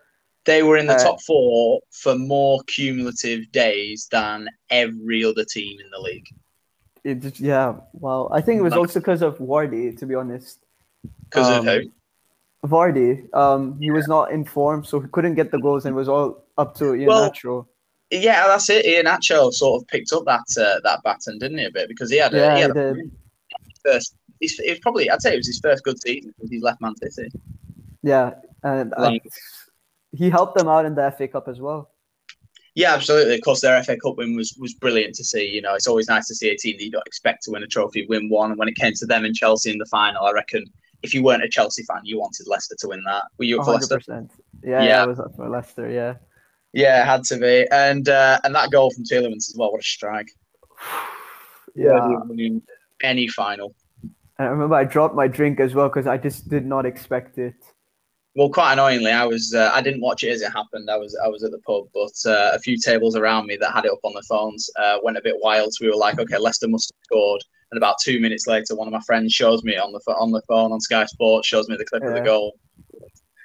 They 0.46 0.62
were 0.62 0.76
in 0.76 0.86
the 0.86 0.94
Uh, 0.94 1.02
top 1.02 1.20
four 1.22 1.80
for 1.90 2.14
more 2.16 2.62
cumulative 2.68 3.50
days 3.52 4.08
than 4.10 4.48
every 4.70 5.24
other 5.24 5.44
team 5.44 5.78
in 5.80 5.90
the 5.90 5.98
league. 6.00 6.28
It 7.04 7.20
just, 7.20 7.40
yeah, 7.40 7.74
well, 7.92 8.28
I 8.32 8.40
think 8.40 8.58
it 8.60 8.62
was 8.62 8.72
also 8.72 9.00
because 9.00 9.22
of 9.22 9.38
Wardy, 9.38 9.96
to 9.98 10.06
be 10.06 10.14
honest. 10.14 10.58
Because 11.24 11.48
Um, 11.48 11.66
of 11.68 11.74
who? 11.74 11.90
Vardy, 12.66 13.32
um, 13.34 13.78
he 13.80 13.90
was 13.92 14.08
not 14.08 14.32
in 14.32 14.44
form, 14.44 14.82
so 14.84 14.98
he 15.00 15.08
couldn't 15.08 15.34
get 15.34 15.50
the 15.52 15.58
goals, 15.58 15.84
and 15.84 15.92
it 15.94 15.96
was 15.96 16.08
all 16.08 16.44
up 16.58 16.74
to 16.76 16.94
Ian 16.94 17.06
Well, 17.08 17.30
Nacho. 17.30 17.66
Yeah, 18.10 18.46
that's 18.46 18.68
it. 18.70 18.84
Iheanacho 18.86 19.52
sort 19.52 19.82
of 19.82 19.88
picked 19.88 20.12
up 20.12 20.24
that 20.26 20.46
uh, 20.58 20.80
that 20.82 21.02
baton, 21.04 21.38
didn't 21.38 21.58
he, 21.58 21.64
a 21.64 21.70
bit? 21.70 21.88
Because 21.88 22.10
he 22.10 22.18
had 22.18 22.34
a, 22.34 22.38
Yeah, 22.38 22.50
he 22.54 22.56
he 22.56 22.62
had 22.62 22.76
a 22.76 22.94
first. 23.84 24.14
He's, 24.40 24.58
it 24.60 24.70
was 24.70 24.78
probably, 24.80 25.10
I'd 25.10 25.22
say, 25.22 25.34
it 25.34 25.38
was 25.38 25.46
his 25.46 25.60
first 25.60 25.82
good 25.84 26.00
season 26.02 26.34
with 26.40 26.50
his 26.52 26.62
left 26.62 26.80
Man 26.80 26.94
City. 26.96 27.30
Yeah, 28.02 28.34
and 28.62 28.94
I, 28.96 29.02
Like- 29.02 29.28
he 30.16 30.30
helped 30.30 30.56
them 30.56 30.68
out 30.68 30.84
in 30.86 30.94
the 30.94 31.10
FA 31.16 31.28
Cup 31.28 31.48
as 31.48 31.60
well. 31.60 31.90
Yeah, 32.74 32.92
absolutely. 32.92 33.36
Of 33.36 33.40
course, 33.40 33.62
their 33.62 33.82
FA 33.82 33.96
Cup 33.96 34.16
win 34.18 34.36
was 34.36 34.56
was 34.60 34.74
brilliant 34.74 35.14
to 35.14 35.24
see. 35.24 35.48
You 35.48 35.62
know, 35.62 35.74
it's 35.74 35.86
always 35.86 36.08
nice 36.08 36.26
to 36.28 36.34
see 36.34 36.50
a 36.50 36.56
team 36.56 36.76
that 36.78 36.84
you 36.84 36.90
don't 36.90 37.06
expect 37.06 37.42
to 37.44 37.50
win 37.52 37.62
a 37.62 37.66
trophy 37.66 38.06
win 38.08 38.28
one. 38.28 38.50
And 38.50 38.58
when 38.58 38.68
it 38.68 38.76
came 38.76 38.92
to 38.94 39.06
them 39.06 39.24
and 39.24 39.34
Chelsea 39.34 39.70
in 39.70 39.78
the 39.78 39.86
final, 39.86 40.24
I 40.24 40.32
reckon 40.32 40.64
if 41.02 41.14
you 41.14 41.22
weren't 41.22 41.42
a 41.42 41.48
Chelsea 41.48 41.84
fan, 41.84 42.00
you 42.04 42.18
wanted 42.18 42.46
Leicester 42.46 42.76
to 42.80 42.88
win 42.88 43.02
that. 43.06 43.22
Were 43.38 43.44
you 43.46 43.56
for 43.58 43.64
hundred 43.64 43.80
Leicester? 43.80 43.96
percent. 43.96 44.30
Yeah, 44.62 44.82
Yeah. 44.82 45.02
I 45.02 45.06
was 45.06 45.20
up 45.20 45.34
for 45.36 45.48
Leicester. 45.48 45.90
Yeah, 45.90 46.14
Yeah, 46.72 47.02
it 47.02 47.06
had 47.06 47.24
to 47.24 47.38
be. 47.38 47.66
And 47.72 48.08
uh, 48.08 48.40
and 48.44 48.54
that 48.54 48.70
goal 48.70 48.90
from 48.90 49.04
Tielemans 49.04 49.48
as 49.48 49.54
well. 49.56 49.72
What 49.72 49.80
a 49.80 49.84
strike! 49.84 50.28
yeah. 51.74 51.92
Worthy 51.92 52.14
of 52.14 52.28
winning 52.28 52.62
any 53.02 53.26
final. 53.28 53.74
And 54.38 54.48
I 54.48 54.50
remember 54.50 54.74
I 54.74 54.84
dropped 54.84 55.14
my 55.14 55.28
drink 55.28 55.60
as 55.60 55.74
well 55.74 55.88
because 55.88 56.06
I 56.06 56.18
just 56.18 56.48
did 56.50 56.66
not 56.66 56.84
expect 56.84 57.38
it. 57.38 57.54
Well, 58.36 58.50
quite 58.50 58.74
annoyingly, 58.74 59.12
I 59.12 59.24
was 59.24 59.54
uh, 59.54 59.70
I 59.72 59.80
didn't 59.80 60.02
watch 60.02 60.22
it 60.22 60.28
as 60.28 60.42
it 60.42 60.52
happened. 60.52 60.90
I 60.90 60.98
was 60.98 61.18
I 61.24 61.26
was 61.26 61.42
at 61.42 61.52
the 61.52 61.58
pub, 61.60 61.84
but 61.94 62.30
uh, 62.30 62.50
a 62.54 62.58
few 62.58 62.76
tables 62.76 63.16
around 63.16 63.46
me 63.46 63.56
that 63.56 63.72
had 63.72 63.86
it 63.86 63.90
up 63.90 64.00
on 64.02 64.12
their 64.12 64.22
phones 64.24 64.68
uh, 64.78 64.98
went 65.02 65.16
a 65.16 65.22
bit 65.22 65.36
wild. 65.40 65.72
So 65.72 65.86
we 65.86 65.90
were 65.90 65.96
like, 65.96 66.18
okay, 66.18 66.36
Leicester 66.36 66.68
must 66.68 66.92
have 66.92 67.04
scored. 67.04 67.42
And 67.70 67.78
about 67.78 67.96
two 67.98 68.20
minutes 68.20 68.46
later, 68.46 68.76
one 68.76 68.88
of 68.88 68.92
my 68.92 69.00
friends 69.06 69.32
shows 69.32 69.64
me 69.64 69.78
on 69.78 69.90
the 69.90 70.00
on 70.12 70.32
the 70.32 70.42
phone 70.42 70.70
on 70.70 70.80
Sky 70.80 71.06
Sports 71.06 71.48
shows 71.48 71.66
me 71.70 71.76
the 71.78 71.86
clip 71.86 72.02
of 72.02 72.12
the 72.12 72.20
goal. 72.20 72.58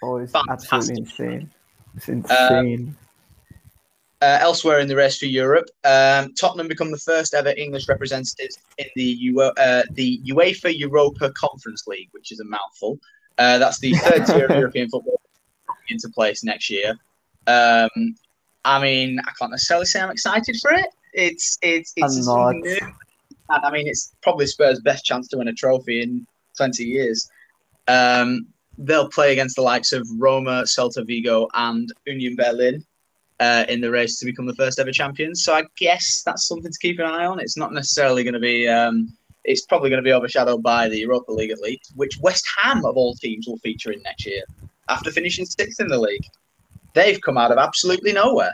Oh, 0.04 0.18
it's 0.18 0.34
Fantastic. 0.34 0.74
absolutely 0.74 1.04
insane. 1.04 1.52
It's 1.96 2.10
insane. 2.10 2.98
Uh, 4.22 4.38
elsewhere 4.42 4.80
in 4.80 4.90
the 4.90 4.96
race 4.96 5.18
for 5.18 5.26
Europe, 5.26 5.70
um, 5.86 6.34
Tottenham 6.34 6.68
become 6.68 6.92
the 6.92 6.98
first 6.98 7.34
ever 7.34 7.54
English 7.58 7.88
representatives 7.88 8.60
in 8.78 8.88
the 8.96 9.04
U- 9.04 9.40
uh, 9.40 9.84
the 9.94 10.20
UEFA 10.26 10.78
Europa 10.78 11.32
Conference 11.32 11.88
League, 11.88 12.10
which 12.12 12.34
is 12.34 12.42
a 12.42 12.46
mouthful. 12.46 13.00
Uh, 13.42 13.58
that's 13.58 13.80
the 13.80 13.92
third 13.94 14.24
tier 14.28 14.46
of 14.46 14.52
European 14.52 14.88
football 14.88 15.20
into 15.90 16.08
place 16.10 16.44
next 16.44 16.70
year. 16.70 16.92
Um, 17.48 17.90
I 18.64 18.80
mean, 18.80 19.20
I 19.20 19.32
can't 19.40 19.50
necessarily 19.50 19.88
say 19.88 20.00
I'm 20.00 20.12
excited 20.12 20.58
for 20.62 20.72
it. 20.74 20.86
It's 21.14 21.58
it's 21.64 21.92
it's 21.96 22.24
something 22.24 22.62
new, 22.62 22.78
and 23.50 23.66
I 23.66 23.72
mean, 23.72 23.88
it's 23.88 24.14
probably 24.22 24.46
Spurs' 24.46 24.80
best 24.82 25.06
chance 25.06 25.28
to 25.30 25.40
win 25.40 25.48
a 25.48 25.54
trophy 25.54 26.04
in 26.04 26.28
20 26.56 26.84
years. 26.84 27.32
Um, 27.88 28.46
they'll 28.78 29.10
play 29.10 29.32
against 29.32 29.56
the 29.56 29.64
likes 29.64 29.92
of 29.92 30.08
Roma, 30.20 30.62
Celta 30.68 31.04
Vigo, 31.04 31.48
and 31.56 31.92
Union 32.06 32.36
Berlin 32.36 32.86
uh, 33.40 33.66
in 33.70 33.82
the 33.82 33.90
race 33.90 34.20
to 34.20 34.26
become 34.28 34.46
the 34.46 34.54
first 34.54 34.78
ever 34.78 34.92
champions. 34.92 35.44
So 35.44 35.56
I 35.56 35.64
guess 35.78 36.22
that's 36.24 36.48
something 36.48 36.72
to 36.72 36.80
keep 36.80 37.00
an 37.00 37.08
eye 37.08 37.26
on. 37.26 37.40
It's 37.40 37.58
not 37.58 37.74
necessarily 37.74 38.24
going 38.24 38.36
to 38.36 38.40
be. 38.40 38.68
Um, 38.68 39.18
it's 39.44 39.66
probably 39.66 39.90
going 39.90 40.04
to 40.04 40.08
be 40.08 40.14
overshadowed 40.14 40.62
by 40.62 40.90
the 40.90 41.00
Europa 41.00 41.32
League 41.32 41.52
at 41.52 41.60
least, 41.60 41.94
which 41.96 42.20
West 42.20 42.48
Ham 42.58 42.86
of 42.86 42.96
all 42.96 43.16
teams 43.16 43.48
will 43.48 43.58
feature 43.58 43.92
in 43.92 44.02
next 44.04 44.26
year 44.26 44.44
after 44.90 45.12
finishing 45.12 45.46
sixth 45.46 45.80
in 45.80 45.88
the 45.88 45.98
league. 45.98 46.26
They've 46.94 47.20
come 47.22 47.38
out 47.38 47.52
of 47.52 47.58
absolutely 47.58 48.14
nowhere. 48.14 48.54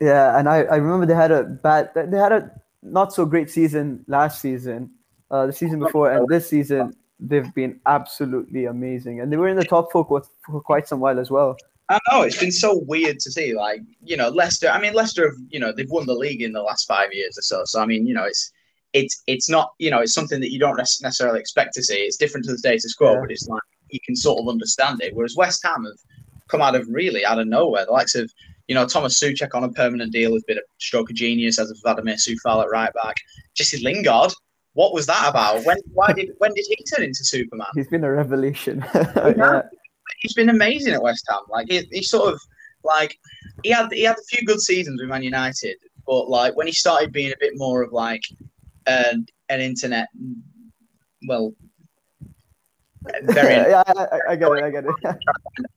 Yeah, 0.00 0.38
and 0.38 0.48
I, 0.48 0.62
I 0.62 0.76
remember 0.76 1.06
they 1.06 1.14
had 1.14 1.30
a 1.30 1.44
bad 1.44 1.90
they 1.94 2.18
had 2.18 2.32
a 2.32 2.50
not 2.82 3.12
so 3.12 3.24
great 3.24 3.50
season 3.50 4.04
last 4.08 4.40
season, 4.40 4.90
uh, 5.30 5.46
the 5.46 5.52
season 5.52 5.78
before, 5.78 6.12
and 6.12 6.26
this 6.28 6.48
season 6.48 6.94
they've 7.20 7.54
been 7.54 7.80
absolutely 7.86 8.64
amazing, 8.66 9.20
and 9.20 9.32
they 9.32 9.36
were 9.36 9.48
in 9.48 9.56
the 9.56 9.64
top 9.64 9.92
four 9.92 10.04
for, 10.04 10.22
for 10.44 10.60
quite 10.60 10.88
some 10.88 11.00
while 11.00 11.18
as 11.18 11.30
well. 11.30 11.56
I 11.88 11.98
know 12.10 12.22
it's 12.22 12.38
been 12.38 12.52
so 12.52 12.78
weird 12.86 13.20
to 13.20 13.30
see, 13.30 13.54
like 13.54 13.80
you 14.02 14.16
know, 14.16 14.28
Leicester. 14.28 14.68
I 14.68 14.80
mean, 14.80 14.94
Leicester 14.94 15.30
have 15.30 15.38
you 15.48 15.60
know 15.60 15.72
they've 15.72 15.90
won 15.90 16.06
the 16.06 16.14
league 16.14 16.42
in 16.42 16.52
the 16.52 16.62
last 16.62 16.86
five 16.86 17.12
years 17.12 17.38
or 17.38 17.42
so. 17.42 17.64
So 17.64 17.80
I 17.80 17.86
mean, 17.86 18.06
you 18.06 18.14
know, 18.14 18.24
it's 18.24 18.52
it's 18.92 19.22
it's 19.26 19.48
not 19.48 19.72
you 19.78 19.90
know 19.90 20.00
it's 20.00 20.14
something 20.14 20.40
that 20.40 20.52
you 20.52 20.58
don't 20.58 20.76
necessarily 20.76 21.40
expect 21.40 21.74
to 21.74 21.82
see. 21.82 21.96
It's 21.96 22.16
different 22.16 22.44
to 22.46 22.52
the 22.52 22.58
status 22.58 22.94
quo, 22.94 23.14
Yeah. 23.14 23.20
but 23.20 23.30
it's 23.30 23.48
like 23.48 23.62
you 23.90 24.00
can 24.04 24.16
sort 24.16 24.40
of 24.40 24.48
understand 24.48 25.02
it. 25.02 25.14
Whereas 25.14 25.34
West 25.36 25.62
Ham 25.64 25.84
have 25.84 25.98
come 26.48 26.62
out 26.62 26.74
of 26.74 26.86
really 26.88 27.24
out 27.24 27.38
of 27.38 27.46
nowhere. 27.46 27.84
The 27.86 27.92
likes 27.92 28.14
of 28.14 28.30
you 28.68 28.74
know 28.74 28.86
Tomas 28.86 29.18
Soucek 29.18 29.54
on 29.54 29.64
a 29.64 29.70
permanent 29.70 30.12
deal 30.12 30.32
has 30.34 30.42
been 30.44 30.58
a 30.58 30.62
stroke 30.78 31.10
of 31.10 31.16
genius 31.16 31.58
as 31.58 31.70
of 31.70 31.78
Vladimir 31.82 32.14
Coufal 32.16 32.62
at 32.62 32.70
right 32.70 32.92
back. 33.02 33.16
Jesse 33.54 33.82
Lingard, 33.82 34.32
what 34.74 34.92
was 34.94 35.06
that 35.06 35.28
about? 35.28 35.64
When 35.64 35.76
why 35.92 36.12
did 36.12 36.30
when 36.38 36.52
did 36.54 36.66
he 36.68 36.76
turn 36.84 37.04
into 37.04 37.24
Superman? 37.24 37.66
He's 37.74 37.88
been 37.88 38.04
a 38.04 38.12
revelation. 38.12 38.84
yeah, 38.94 39.62
he's 40.20 40.34
been 40.34 40.48
amazing 40.50 40.94
at 40.94 41.02
West 41.02 41.24
Ham. 41.30 41.40
Like 41.48 41.66
he, 41.70 41.86
he 41.90 42.02
sort 42.02 42.32
of 42.32 42.40
like 42.84 43.18
he 43.62 43.70
had 43.70 43.90
he 43.92 44.02
had 44.02 44.16
a 44.18 44.22
few 44.36 44.46
good 44.46 44.60
seasons 44.60 45.00
with 45.00 45.08
Man 45.10 45.22
United, 45.22 45.76
but 46.06 46.28
like 46.28 46.56
when 46.56 46.66
he 46.66 46.72
started 46.72 47.12
being 47.12 47.32
a 47.32 47.36
bit 47.40 47.52
more 47.56 47.82
of 47.82 47.92
like 47.92 48.22
an 48.86 49.26
an 49.48 49.60
internet, 49.60 50.08
well, 51.26 51.52
very 53.24 53.54
yeah, 53.54 53.82
I, 53.86 54.18
I, 54.30 54.36
get 54.36 54.52
it. 54.52 54.64
I 54.64 54.70
get 54.70 54.84
it. 54.84 54.94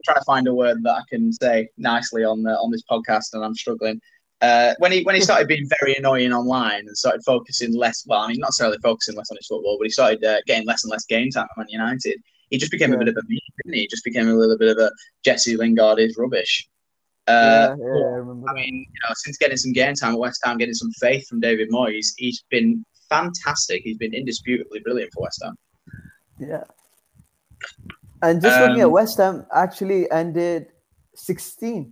trying 0.06 0.18
to 0.18 0.24
find 0.26 0.48
a 0.48 0.54
word 0.54 0.84
that 0.84 0.92
I 0.92 1.02
can 1.10 1.32
say 1.34 1.68
nicely 1.78 2.24
on 2.24 2.44
the 2.44 2.52
on 2.52 2.72
this 2.72 2.84
podcast, 2.90 3.34
and 3.34 3.44
I'm 3.44 3.56
struggling. 3.56 4.00
Uh, 4.42 4.74
when 4.80 4.92
he 4.92 5.02
when 5.04 5.16
he 5.16 5.22
started 5.22 5.48
being 5.48 5.68
very 5.80 5.96
annoying 5.96 6.34
online 6.34 6.82
and 6.82 6.98
started 6.98 7.22
focusing 7.26 7.76
less, 7.76 8.04
well, 8.06 8.22
I 8.22 8.28
mean, 8.28 8.38
not 8.40 8.48
necessarily 8.48 8.78
focusing 8.84 9.16
less 9.16 9.32
on 9.32 9.38
his 9.38 9.48
football, 9.48 9.78
but 9.80 9.86
he 9.86 9.92
started 9.92 10.24
uh, 10.24 10.38
getting 10.46 10.68
less 10.68 10.84
and 10.84 10.92
less 10.92 11.06
game 11.06 11.30
time 11.32 11.48
at 11.50 11.58
Man 11.58 11.68
United. 11.70 12.22
He 12.50 12.58
just 12.58 12.72
became 12.72 12.94
a 12.94 12.98
bit 12.98 13.08
of 13.08 13.16
a 13.16 13.24
meme, 13.28 13.40
didn't 13.64 13.74
he? 13.74 13.82
He 13.82 13.88
just 13.88 14.04
became 14.04 14.28
a 14.28 14.34
little 14.34 14.58
bit 14.58 14.70
of 14.70 14.78
a 14.78 14.92
Jesse 15.24 15.58
Lingard 15.58 16.00
is 16.00 16.16
rubbish. 16.18 16.68
Uh, 17.28 17.76
yeah, 17.80 17.86
yeah, 17.86 18.24
I 18.48 18.52
I 18.52 18.54
mean, 18.54 18.86
you 18.88 19.00
know, 19.08 19.14
since 19.16 19.38
getting 19.38 19.58
some 19.58 19.74
game 19.74 19.96
time 19.96 20.14
at 20.14 20.20
West 20.20 20.42
Ham, 20.44 20.60
getting 20.60 20.76
some 20.76 20.92
faith 20.92 21.28
from 21.28 21.40
David 21.40 21.72
Moyes, 21.72 22.10
he's 22.18 22.44
been 22.52 22.86
fantastic. 23.10 23.82
He's 23.84 23.98
been 23.98 24.14
indisputably 24.14 24.80
brilliant 24.80 25.12
for 25.14 25.24
West 25.24 25.42
Ham. 25.44 25.56
Yeah. 26.40 26.64
And 28.22 28.42
just 28.42 28.60
looking 28.60 28.82
at 28.82 28.86
Um, 28.88 28.92
West 28.92 29.18
Ham, 29.18 29.46
actually 29.54 30.10
ended 30.12 30.68
16th 31.16 31.92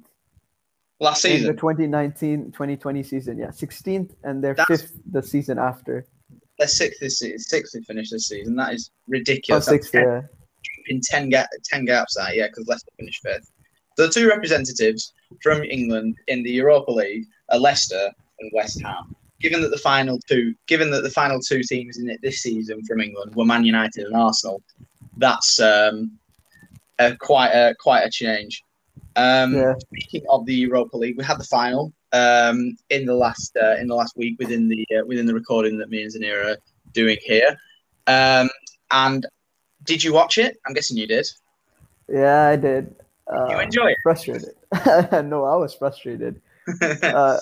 Last 1.00 1.26
in 1.26 1.44
the 1.44 1.54
2019-2020 1.54 3.06
season. 3.06 3.38
Yeah, 3.38 3.48
16th, 3.52 4.16
and 4.24 4.44
they're 4.44 4.54
That's- 4.54 4.82
fifth 4.82 5.00
the 5.12 5.22
season 5.24 5.58
after. 5.60 6.06
they're 6.60 6.68
sixth 6.68 7.00
this 7.00 7.20
season, 7.20 7.40
sixth 7.40 7.74
they 7.74 7.82
finished 7.82 8.12
this 8.12 8.28
season. 8.28 8.56
That 8.56 8.74
is 8.74 8.92
ridiculous. 9.08 9.68
Oh, 9.68 9.72
ridiculous. 9.72 9.92
sixth, 9.92 9.92
That's 9.92 10.28
yeah. 10.88 10.94
in 10.96 11.02
10, 11.02 11.30
ga- 11.30 11.48
10 11.64 11.86
gaps 11.86 12.16
that, 12.16 12.36
yeah, 12.36 12.48
because 12.48 12.68
Leicester 12.68 12.92
finished 12.98 13.22
fifth. 13.24 13.52
So 13.98 14.08
the 14.08 14.14
two 14.14 14.28
representatives 14.30 15.14
from 15.42 15.64
England 15.64 16.16
in 16.28 16.42
the 16.44 16.52
Europa 16.52 16.92
League 16.92 17.26
are 17.50 17.60
Leicester 17.60 18.12
and 18.40 18.52
West 18.54 18.82
Ham. 18.82 19.16
Given 19.44 19.62
that 19.62 19.72
the 19.72 19.78
final 19.78 20.18
two, 20.28 20.56
given 20.68 20.90
that 20.92 21.04
the 21.04 21.10
final 21.10 21.40
two 21.40 21.62
teams 21.64 21.98
in 21.98 22.10
it 22.10 22.20
this 22.24 22.40
season 22.40 22.82
from 22.86 23.02
England 23.02 23.36
were 23.36 23.44
Man 23.46 23.66
United 23.66 24.06
and 24.06 24.16
Arsenal, 24.16 24.64
that's 25.18 25.60
um, 25.60 26.18
a, 26.98 27.16
quite 27.18 27.50
a 27.50 27.76
quite 27.80 28.04
a 28.04 28.10
change. 28.10 28.64
Um, 29.18 29.54
Yeah. 29.54 29.74
Speaking 29.88 30.24
of 30.30 30.46
the 30.46 30.56
Europa 30.56 30.98
League, 30.98 31.18
we 31.18 31.26
had 31.26 31.40
the 31.40 31.44
final 31.44 31.94
um, 32.14 32.78
in 32.90 33.06
the 33.06 33.14
last 33.14 33.58
uh, 33.62 33.76
in 33.76 33.88
the 33.88 33.96
last 33.96 34.16
week 34.16 34.38
within 34.40 34.70
the 34.70 34.88
uh, 34.98 35.06
within 35.06 35.26
the 35.26 35.34
recording 35.34 35.78
that 35.80 35.90
me 35.90 36.04
and 36.04 36.14
Zanira 36.14 36.54
are 36.54 36.58
doing 36.94 37.18
here. 37.22 37.58
Um, 38.08 38.50
and 38.92 39.26
did 39.84 40.04
you 40.04 40.14
watch 40.14 40.38
it? 40.38 40.58
I'm 40.66 40.74
guessing 40.74 40.96
you 40.96 41.08
did. 41.08 41.28
Yeah, 42.08 42.48
I 42.48 42.56
did. 42.56 42.96
Uh, 43.28 43.48
you 43.50 43.60
enjoy 43.60 43.88
it? 43.88 43.98
frustrated. 44.04 44.56
no, 45.12 45.44
I 45.44 45.56
was 45.56 45.74
frustrated. 45.74 46.42
Uh, 47.04 47.38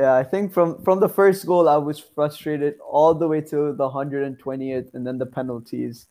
yeah, 0.00 0.14
I 0.14 0.24
think 0.24 0.52
from 0.52 0.82
from 0.82 0.98
the 0.98 1.08
first 1.08 1.44
goal, 1.46 1.68
I 1.68 1.76
was 1.76 1.98
frustrated 1.98 2.78
all 2.80 3.14
the 3.14 3.28
way 3.28 3.40
to 3.42 3.72
the 3.72 3.88
120th, 3.88 4.94
and 4.94 5.06
then 5.06 5.18
the 5.18 5.26
penalties. 5.26 6.06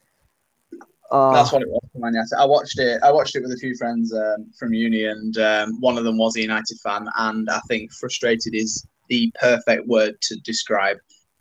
Uh, 1.11 1.33
That's 1.33 1.51
what 1.51 1.63
it 1.63 1.69
was. 1.69 2.33
I 2.37 2.45
watched 2.45 2.77
it. 2.77 3.01
I 3.03 3.11
watched 3.11 3.35
it 3.35 3.41
with 3.41 3.51
a 3.51 3.57
few 3.57 3.75
friends 3.75 4.13
um, 4.13 4.51
from 4.57 4.73
uni, 4.73 5.05
and 5.05 5.35
um, 5.39 5.81
one 5.81 5.97
of 5.97 6.03
them 6.03 6.17
was 6.17 6.35
a 6.35 6.41
United 6.41 6.77
fan. 6.83 7.07
And 7.17 7.49
I 7.49 7.59
think 7.67 7.91
frustrated 7.91 8.53
is 8.53 8.85
the 9.07 9.31
perfect 9.39 9.87
word 9.87 10.21
to 10.21 10.35
describe 10.41 10.97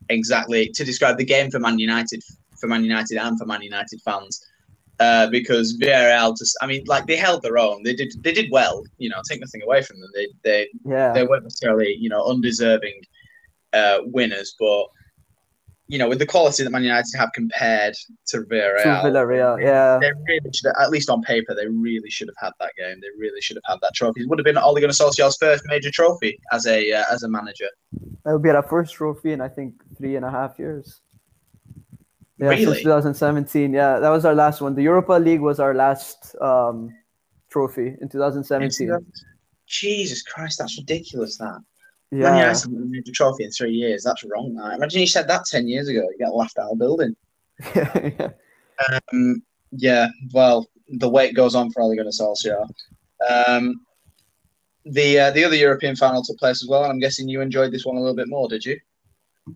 exactly 0.08 0.70
to 0.70 0.84
describe 0.84 1.18
the 1.18 1.24
game 1.24 1.50
for 1.50 1.58
Man 1.58 1.78
United, 1.78 2.22
for 2.58 2.66
Man 2.66 2.82
United, 2.82 3.18
and 3.18 3.38
for 3.38 3.44
Man 3.44 3.60
United 3.60 4.00
fans. 4.00 4.42
Uh, 5.00 5.28
because 5.30 5.78
Villarreal 5.78 6.36
just, 6.36 6.56
I 6.60 6.66
mean, 6.66 6.82
like 6.86 7.06
they 7.06 7.14
held 7.14 7.42
their 7.42 7.56
own. 7.56 7.84
They 7.84 7.94
did, 7.94 8.12
they 8.22 8.32
did 8.32 8.48
well. 8.50 8.82
You 8.96 9.10
know, 9.10 9.20
take 9.28 9.40
nothing 9.40 9.62
away 9.62 9.82
from 9.82 10.00
them. 10.00 10.10
They, 10.12 10.26
they, 10.42 10.68
yeah, 10.84 11.12
they 11.12 11.24
weren't 11.24 11.44
necessarily, 11.44 11.94
you 11.94 12.08
know, 12.08 12.24
undeserving 12.24 13.00
uh, 13.72 13.98
winners, 14.06 14.56
but 14.58 14.86
you 15.88 15.98
know, 15.98 16.08
with 16.08 16.18
the 16.18 16.26
quality 16.26 16.62
that 16.62 16.70
Man 16.70 16.84
United 16.84 17.16
have 17.16 17.30
compared 17.32 17.94
to 17.94 18.38
to 18.40 18.46
Villarreal, 18.46 19.02
Villarreal. 19.02 19.60
Yeah, 19.60 19.98
they 19.98 20.12
really 20.26 20.50
should, 20.52 20.66
have, 20.66 20.76
at 20.78 20.90
least 20.90 21.08
on 21.08 21.22
paper, 21.22 21.54
they 21.54 21.66
really 21.66 22.10
should 22.10 22.28
have 22.28 22.36
had 22.38 22.52
that 22.60 22.72
game. 22.76 23.00
They 23.00 23.08
really 23.18 23.40
should 23.40 23.56
have 23.56 23.62
had 23.66 23.78
that 23.80 23.94
trophy. 23.94 24.20
It 24.20 24.28
would 24.28 24.38
have 24.38 24.44
been 24.44 24.58
Ole 24.58 24.74
Gunnar 24.74 24.92
Solskjaer's 24.92 25.38
first 25.38 25.64
major 25.66 25.90
trophy 25.90 26.38
as 26.52 26.66
a 26.66 26.92
uh, 26.92 27.04
as 27.10 27.22
a 27.22 27.28
manager. 27.28 27.68
that 28.24 28.32
would 28.32 28.42
be 28.42 28.50
our 28.50 28.62
first 28.62 28.94
trophy 28.94 29.32
in 29.32 29.40
I 29.40 29.48
think 29.48 29.74
three 29.96 30.16
and 30.16 30.24
a 30.26 30.30
half 30.30 30.58
years. 30.58 31.00
Yeah, 32.38 32.48
Really? 32.50 32.64
since 32.64 32.82
2017. 32.82 33.72
Yeah, 33.72 33.98
that 33.98 34.10
was 34.10 34.24
our 34.24 34.34
last 34.34 34.60
one. 34.60 34.74
The 34.74 34.82
Europa 34.82 35.12
League 35.12 35.40
was 35.40 35.58
our 35.58 35.74
last 35.74 36.36
um, 36.40 36.94
trophy 37.50 37.96
in 38.00 38.08
2017. 38.08 38.90
Jesus 39.66 40.22
Christ, 40.22 40.58
that's 40.60 40.78
ridiculous. 40.78 41.36
That 41.38 41.60
Yeah, 42.10 42.28
United 42.36 42.46
haven't 42.46 42.72
won 42.72 42.82
a 42.84 42.86
major 42.86 43.12
trophy 43.12 43.44
in 43.44 43.50
three 43.50 43.72
years. 43.72 44.02
That's 44.02 44.24
wrong. 44.24 44.54
That. 44.54 44.74
Imagine 44.76 45.00
you 45.00 45.06
said 45.06 45.28
that 45.28 45.46
ten 45.46 45.66
years 45.68 45.88
ago. 45.88 46.00
You 46.00 46.16
get 46.18 46.34
laughed 46.34 46.58
out 46.58 46.70
of 46.72 46.78
the 46.78 46.84
building. 46.84 47.16
yeah. 47.74 48.30
Um, 49.12 49.42
yeah, 49.72 50.06
well, 50.32 50.68
the 50.88 51.08
wait 51.08 51.34
goes 51.34 51.56
on 51.56 51.68
for 51.72 51.82
Ole 51.82 51.96
Gunnar 51.96 52.10
Solskjaer. 52.12 52.64
Um, 53.28 53.80
the 54.84 55.18
uh, 55.18 55.30
the 55.32 55.42
other 55.44 55.56
European 55.56 55.96
final 55.96 56.22
took 56.22 56.38
place 56.38 56.62
as 56.62 56.68
well, 56.68 56.84
and 56.84 56.92
I'm 56.92 57.00
guessing 57.00 57.28
you 57.28 57.40
enjoyed 57.40 57.72
this 57.72 57.84
one 57.84 57.96
a 57.96 57.98
little 58.00 58.14
bit 58.14 58.28
more, 58.28 58.48
did 58.48 58.64
you? 58.64 58.78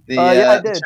The, 0.09 0.19
Uh, 0.19 0.33
yeah, 0.33 0.51
I 0.51 0.57
the 0.57 0.73
did. 0.73 0.83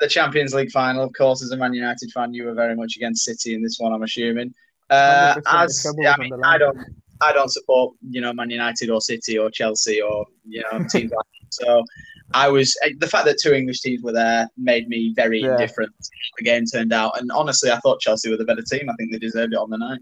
The 0.00 0.08
Champions 0.08 0.54
League 0.54 0.70
final, 0.70 1.02
of 1.02 1.12
course, 1.12 1.42
as 1.42 1.50
a 1.50 1.56
Man 1.56 1.74
United 1.74 2.10
fan, 2.12 2.32
you 2.32 2.44
were 2.44 2.54
very 2.54 2.76
much 2.76 2.96
against 2.96 3.24
City 3.24 3.54
in 3.54 3.62
this 3.62 3.78
one. 3.78 3.92
I'm 3.92 4.02
assuming. 4.02 4.54
Uh, 4.90 5.34
as 5.48 5.86
yeah, 5.98 6.14
I 6.16 6.20
mean, 6.20 6.32
I 6.44 6.56
don't, 6.56 6.78
I 7.20 7.32
don't 7.32 7.50
support 7.50 7.94
you 8.08 8.20
know 8.20 8.32
Man 8.32 8.50
United 8.50 8.90
or 8.90 9.00
City 9.00 9.38
or 9.38 9.50
Chelsea 9.50 10.00
or 10.00 10.26
you 10.46 10.62
know 10.62 10.78
teams 10.90 11.12
like 11.12 11.26
that. 11.40 11.50
So 11.50 11.84
I 12.32 12.48
was 12.48 12.76
eh, 12.84 12.90
the 12.98 13.06
fact 13.06 13.26
that 13.26 13.38
two 13.42 13.52
English 13.52 13.80
teams 13.80 14.02
were 14.02 14.12
there 14.12 14.48
made 14.56 14.88
me 14.88 15.12
very 15.14 15.40
Yeah. 15.42 15.52
indifferent. 15.52 15.92
The 16.38 16.44
game 16.44 16.64
turned 16.64 16.92
out, 16.92 17.18
and 17.20 17.30
honestly, 17.32 17.70
I 17.70 17.78
thought 17.78 18.00
Chelsea 18.00 18.30
were 18.30 18.36
the 18.36 18.44
better 18.44 18.62
team. 18.62 18.88
I 18.88 18.94
think 18.98 19.12
they 19.12 19.18
deserved 19.18 19.52
it 19.52 19.58
on 19.58 19.70
the 19.70 19.78
night. 19.78 20.00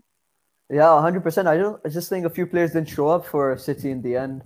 Yeah, 0.68 1.00
hundred 1.00 1.22
percent. 1.22 1.48
I 1.48 1.56
don't. 1.56 1.80
I 1.84 1.88
just 1.88 2.08
think 2.08 2.26
a 2.26 2.30
few 2.30 2.46
players 2.46 2.72
didn't 2.72 2.88
show 2.88 3.08
up 3.08 3.24
for 3.24 3.56
City 3.56 3.90
in 3.90 4.02
the 4.02 4.16
end, 4.16 4.42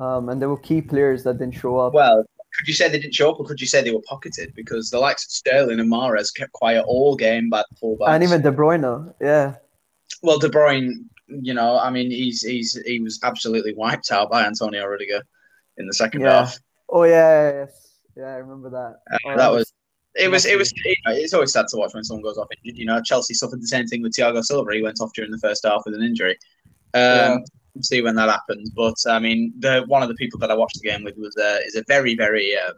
um, 0.00 0.28
and 0.30 0.40
there 0.40 0.48
were 0.48 0.58
key 0.58 0.80
players 0.80 1.22
that 1.24 1.38
didn't 1.38 1.54
show 1.54 1.76
up. 1.78 1.92
Well, 1.92 2.24
could 2.58 2.68
you 2.68 2.74
say 2.74 2.88
they 2.88 2.98
didn't 2.98 3.14
show 3.14 3.30
up, 3.30 3.38
or 3.40 3.44
could 3.46 3.60
you 3.60 3.66
say 3.66 3.82
they 3.82 3.90
were 3.92 4.02
pocketed? 4.08 4.54
Because 4.54 4.90
the 4.90 4.98
likes 4.98 5.24
of 5.24 5.30
Sterling 5.30 5.80
and 5.80 5.90
Mahrez 5.90 6.34
kept 6.34 6.52
quiet 6.52 6.84
all 6.86 7.14
game 7.16 7.48
by 7.50 7.62
the 7.70 7.76
fullbacks. 7.76 8.08
and 8.08 8.22
even 8.22 8.42
De 8.42 8.50
Bruyne. 8.52 9.14
Yeah, 9.20 9.54
well, 10.22 10.38
De 10.38 10.48
Bruyne, 10.48 10.92
you 11.28 11.54
know, 11.54 11.78
I 11.78 11.90
mean, 11.90 12.10
he's 12.10 12.42
he's 12.42 12.80
he 12.86 13.00
was 13.00 13.18
absolutely 13.22 13.74
wiped 13.74 14.10
out 14.10 14.30
by 14.30 14.44
Antonio 14.46 14.84
Rudiger 14.86 15.22
in 15.78 15.86
the 15.86 15.94
second 15.94 16.20
Yeah. 16.22 16.30
half. 16.46 16.58
Oh 16.88 17.02
yeah, 17.04 17.52
yes, 17.52 17.92
yeah. 18.16 18.24
I 18.26 18.36
remember 18.36 18.70
that. 18.70 19.00
Uh, 19.12 19.18
Oh, 19.26 19.36
that 19.36 19.52
was 19.52 19.72
it 20.14 20.30
was 20.30 20.46
it 20.46 20.56
was 20.56 20.72
you 20.84 20.94
know, 21.04 21.12
it's 21.12 21.34
always 21.34 21.52
sad 21.52 21.66
to 21.68 21.76
watch 21.76 21.92
when 21.94 22.04
someone 22.04 22.22
goes 22.22 22.38
off 22.38 22.46
injured. 22.64 22.78
You 22.78 22.86
know, 22.86 23.02
Chelsea 23.02 23.34
suffered 23.34 23.60
the 23.60 23.66
same 23.66 23.86
thing 23.86 24.02
with 24.02 24.12
Thiago 24.14 24.42
Silva. 24.42 24.72
He 24.74 24.82
went 24.82 25.00
off 25.00 25.12
during 25.14 25.30
the 25.30 25.38
first 25.38 25.66
half 25.66 25.82
with 25.84 25.94
an 25.94 26.02
injury. 26.02 26.38
Um, 26.94 27.02
Yeah. 27.02 27.36
See 27.82 28.02
when 28.02 28.14
that 28.16 28.28
happens, 28.28 28.70
but 28.70 28.96
I 29.06 29.18
mean, 29.18 29.52
the 29.58 29.84
one 29.86 30.02
of 30.02 30.08
the 30.08 30.14
people 30.14 30.38
that 30.40 30.50
I 30.50 30.54
watched 30.54 30.80
the 30.80 30.88
game 30.88 31.04
with 31.04 31.16
was 31.16 31.36
uh, 31.36 31.58
is 31.64 31.76
a 31.76 31.84
very 31.86 32.14
very 32.14 32.56
um, 32.56 32.74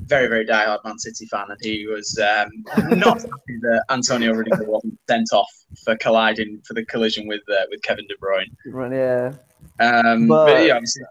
very 0.00 0.28
very 0.28 0.46
diehard 0.46 0.84
Man 0.84 0.98
City 0.98 1.26
fan, 1.26 1.46
and 1.50 1.58
he 1.62 1.86
was 1.86 2.18
um, 2.18 2.48
not 2.98 3.20
happy 3.20 3.58
that 3.62 3.84
Antonio 3.90 4.32
Rudiger 4.32 4.64
wasn't 4.64 4.98
sent 5.08 5.32
off 5.32 5.50
for 5.84 5.96
colliding 5.96 6.60
for 6.66 6.74
the 6.74 6.84
collision 6.86 7.26
with 7.26 7.42
uh, 7.50 7.64
with 7.70 7.82
Kevin 7.82 8.06
De 8.06 8.14
Bruyne. 8.16 8.50
Run- 8.66 8.92
Yeah, 8.92 9.32
Um, 9.80 10.28
but, 10.28 10.46
But- 10.46 10.66
yeah, 10.66 10.74
obviously, 10.74 11.02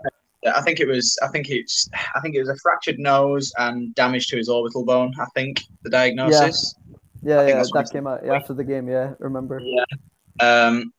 I 0.45 0.61
think 0.61 0.79
it 0.79 0.87
was. 0.87 1.17
I 1.21 1.27
think 1.27 1.49
it's. 1.49 1.89
I 2.15 2.19
think 2.21 2.35
it 2.35 2.39
was 2.39 2.49
a 2.49 2.55
fractured 2.57 2.99
nose 2.99 3.51
and 3.57 3.93
damage 3.95 4.27
to 4.27 4.37
his 4.37 4.49
orbital 4.49 4.85
bone. 4.85 5.13
I 5.19 5.25
think 5.35 5.63
the 5.83 5.89
diagnosis. 5.89 6.75
yeah, 7.21 7.45
think 7.45 7.57
yeah. 7.57 7.63
That 7.73 7.91
came 7.91 8.07
out 8.07 8.21
yeah, 8.23 8.33
after 8.33 8.53
the 8.53 8.63
game. 8.63 8.87
Yeah, 8.87 9.13
remember? 9.19 9.59
Yeah. 9.61 9.85
Um. 10.39 10.93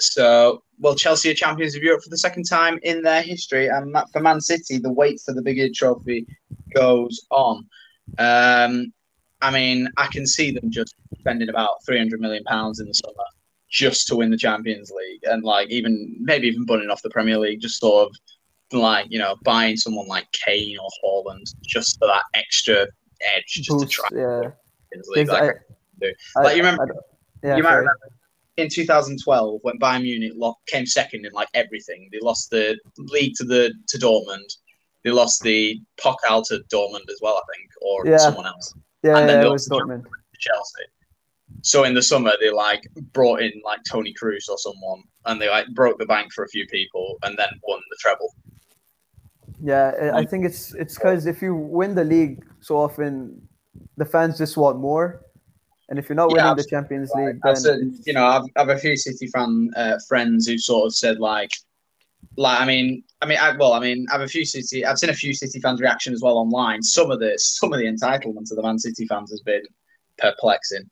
So, 0.00 0.62
well, 0.84 0.94
Chelsea 0.94 1.30
are 1.30 1.34
champions 1.34 1.74
of 1.74 1.82
Europe 1.82 2.02
for 2.02 2.10
the 2.10 2.18
second 2.18 2.44
time 2.44 2.78
in 2.82 3.00
their 3.00 3.22
history, 3.22 3.68
and 3.68 3.96
for 4.12 4.20
Man 4.20 4.38
City, 4.38 4.76
the 4.76 4.92
wait 4.92 5.18
for 5.24 5.32
the 5.32 5.40
bigger 5.40 5.68
trophy 5.74 6.26
goes 6.74 7.26
on. 7.30 7.66
Um, 8.18 8.92
I 9.40 9.50
mean, 9.50 9.88
I 9.96 10.08
can 10.08 10.26
see 10.26 10.50
them 10.50 10.70
just 10.70 10.94
spending 11.18 11.48
about 11.48 11.82
three 11.86 11.96
hundred 11.96 12.20
million 12.20 12.44
pounds 12.44 12.80
in 12.80 12.86
the 12.86 12.92
summer 12.92 13.24
just 13.70 14.06
to 14.08 14.16
win 14.16 14.30
the 14.30 14.36
Champions 14.36 14.90
League, 14.94 15.22
and 15.24 15.42
like 15.42 15.70
even 15.70 16.16
maybe 16.20 16.48
even 16.48 16.66
bunning 16.66 16.90
off 16.90 17.00
the 17.00 17.08
Premier 17.08 17.38
League, 17.38 17.62
just 17.62 17.80
sort 17.80 18.10
of 18.10 18.78
like 18.78 19.06
you 19.08 19.18
know 19.18 19.36
buying 19.42 19.78
someone 19.78 20.06
like 20.06 20.26
Kane 20.44 20.76
or 20.78 20.90
Haaland 21.02 21.46
just 21.62 21.98
for 21.98 22.08
that 22.08 22.24
extra 22.34 22.86
edge, 23.34 23.46
just 23.46 23.80
to 23.80 23.86
try 23.86 24.08
yeah. 24.12 24.50
Champions 24.92 25.08
League. 25.16 25.28
Like, 25.28 25.42
I- 25.44 25.52
do. 25.98 26.12
I- 26.36 26.42
Like, 26.42 26.56
you 26.56 26.62
remember- 26.62 26.94
yeah, 27.42 27.56
you 27.56 27.62
might 27.62 27.70
sorry. 27.70 27.80
remember 27.80 28.10
in 28.56 28.68
2012 28.68 29.60
when 29.62 29.78
Bayern 29.78 30.02
Munich 30.02 30.32
lo- 30.36 30.58
came 30.66 30.86
second 30.86 31.26
in 31.26 31.32
like 31.32 31.48
everything. 31.54 32.08
They 32.12 32.18
lost 32.20 32.50
the 32.50 32.78
league 32.98 33.34
to 33.36 33.44
the 33.44 33.72
to 33.88 33.98
Dortmund. 33.98 34.56
They 35.02 35.10
lost 35.10 35.42
the 35.42 35.80
Pokal 36.00 36.46
to 36.48 36.62
Dortmund 36.72 37.08
as 37.10 37.18
well, 37.20 37.36
I 37.36 37.42
think, 37.56 37.70
or 37.82 38.06
Yeah. 38.06 38.18
someone 38.18 38.46
else 38.46 38.74
Yeah, 39.02 39.18
and 39.18 39.28
then 39.28 39.36
yeah, 39.36 39.42
they 39.42 39.48
it 39.48 39.52
was 39.52 39.68
lost 39.68 39.84
Dortmund. 39.86 40.02
to 40.04 40.38
Chelsea. 40.38 40.84
So 41.62 41.84
in 41.84 41.94
the 41.94 42.02
summer, 42.02 42.32
they 42.40 42.50
like 42.50 42.82
brought 43.12 43.42
in 43.42 43.52
like 43.64 43.80
Toni 43.90 44.14
Kroos 44.14 44.48
or 44.48 44.58
someone, 44.58 45.02
and 45.26 45.40
they 45.40 45.48
like 45.48 45.66
broke 45.74 45.98
the 45.98 46.06
bank 46.06 46.32
for 46.32 46.44
a 46.44 46.48
few 46.48 46.66
people, 46.68 47.18
and 47.22 47.36
then 47.36 47.48
won 47.66 47.80
the 47.90 47.96
treble. 48.00 48.34
Yeah, 49.62 50.10
I 50.14 50.18
I 50.20 50.24
think 50.26 50.44
it's 50.44 50.74
it's 50.74 50.94
because 50.94 51.26
if 51.26 51.42
you 51.42 51.54
win 51.54 51.94
the 51.94 52.04
league 52.04 52.44
so 52.60 52.76
often, 52.78 53.46
the 53.96 54.04
fans 54.04 54.38
just 54.38 54.56
want 54.56 54.78
more, 54.78 55.23
and 55.88 55.98
if 55.98 56.08
you're 56.08 56.16
not 56.16 56.30
Yeah, 56.34 56.50
winning 56.50 56.56
the. 56.56 56.68
Champions 56.68 57.10
League, 57.14 57.38
then 57.42 57.56
said, 57.56 57.78
you 58.06 58.12
know, 58.12 58.26
I've, 58.26 58.44
I've 58.56 58.68
a 58.68 58.78
few 58.78 58.96
City 58.96 59.26
fan 59.28 59.70
uh, 59.76 59.98
friends 60.08 60.46
who 60.46 60.56
sort 60.58 60.86
of 60.86 60.94
said 60.94 61.18
like, 61.18 61.50
like 62.36 62.60
I 62.60 62.64
mean, 62.64 63.04
I 63.20 63.26
mean, 63.26 63.38
I, 63.38 63.56
well, 63.56 63.74
I 63.74 63.80
mean, 63.80 64.06
I've 64.12 64.22
a 64.22 64.28
few 64.28 64.44
City, 64.44 64.84
I've 64.84 64.98
seen 64.98 65.10
a 65.10 65.14
few 65.14 65.34
City 65.34 65.60
fans' 65.60 65.80
reaction 65.80 66.14
as 66.14 66.22
well 66.22 66.38
online. 66.38 66.82
Some 66.82 67.10
of 67.10 67.20
the 67.20 67.38
some 67.38 67.72
of 67.72 67.78
the 67.78 67.86
entitlement 67.86 68.50
of 68.50 68.56
the 68.56 68.62
Man 68.62 68.78
City 68.78 69.06
fans 69.06 69.30
has 69.30 69.40
been 69.40 69.62
perplexing. 70.18 70.90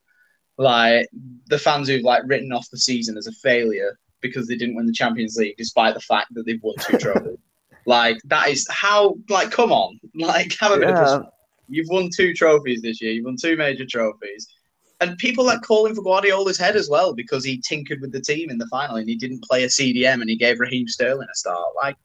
Like 0.59 1.09
the 1.47 1.59
fans 1.59 1.88
who've 1.88 2.03
like 2.03 2.22
written 2.26 2.53
off 2.53 2.68
the 2.70 2.78
season 2.78 3.16
as 3.16 3.26
a 3.26 3.32
failure 3.32 3.99
because 4.20 4.47
they 4.47 4.57
didn't 4.57 4.76
win 4.76 4.86
the 4.86 4.93
Champions 4.93 5.36
League, 5.36 5.57
despite 5.57 5.95
the 5.95 6.01
fact 6.01 6.32
that 6.34 6.47
they've 6.47 6.62
won 6.62 6.74
two 6.78 6.99
trophies. 6.99 7.38
Like 7.86 8.18
that 8.26 8.49
is 8.49 8.66
how 8.70 9.16
like 9.28 9.51
come 9.51 9.72
on, 9.72 9.99
like 10.14 10.55
have 10.61 10.72
a 10.72 10.78
bit 10.78 10.90
of. 10.90 11.26
You've 11.68 11.88
won 11.88 12.11
two 12.14 12.34
trophies 12.34 12.82
this 12.82 13.01
year. 13.01 13.12
You've 13.12 13.24
won 13.24 13.36
two 13.40 13.57
major 13.57 13.86
trophies. 13.86 14.47
And 15.03 15.19
people 15.19 15.45
like 15.45 15.63
calling 15.63 15.95
for 15.97 16.03
Guardiola's 16.03 16.57
head 16.59 16.77
as 16.77 16.89
well 16.89 17.13
because 17.13 17.45
he 17.45 17.59
tinkered 17.61 18.01
with 18.01 18.13
the 18.13 18.21
team 18.21 18.51
in 18.51 18.59
the 18.59 18.69
final 18.69 18.97
and 18.97 19.09
he 19.09 19.17
didn't 19.17 19.43
play 19.43 19.65
a 19.65 19.67
CDM 19.67 20.21
and 20.21 20.31
he 20.31 20.37
gave 20.37 20.61
Raheem 20.61 20.87
Sterling 20.87 21.27
a 21.31 21.35
start. 21.35 21.67
Like, 21.83 21.97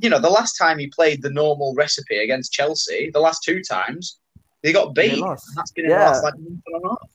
you 0.00 0.08
know, 0.08 0.18
the 0.18 0.30
last 0.30 0.54
time 0.54 0.78
he 0.78 0.86
played 0.86 1.20
the 1.20 1.28
normal 1.30 1.74
recipe 1.74 2.16
against 2.18 2.52
Chelsea, 2.52 3.10
the 3.12 3.20
last 3.20 3.42
two 3.44 3.62
times, 3.62 4.18
they 4.62 4.72
got 4.72 4.94
beat. 4.94 5.22
that's 5.56 5.72
been 5.72 5.90
Yeah. 5.90 6.18
like 6.22 6.38
month 6.38 6.62
and 6.66 6.84
a 6.84 6.88
half. 6.88 7.10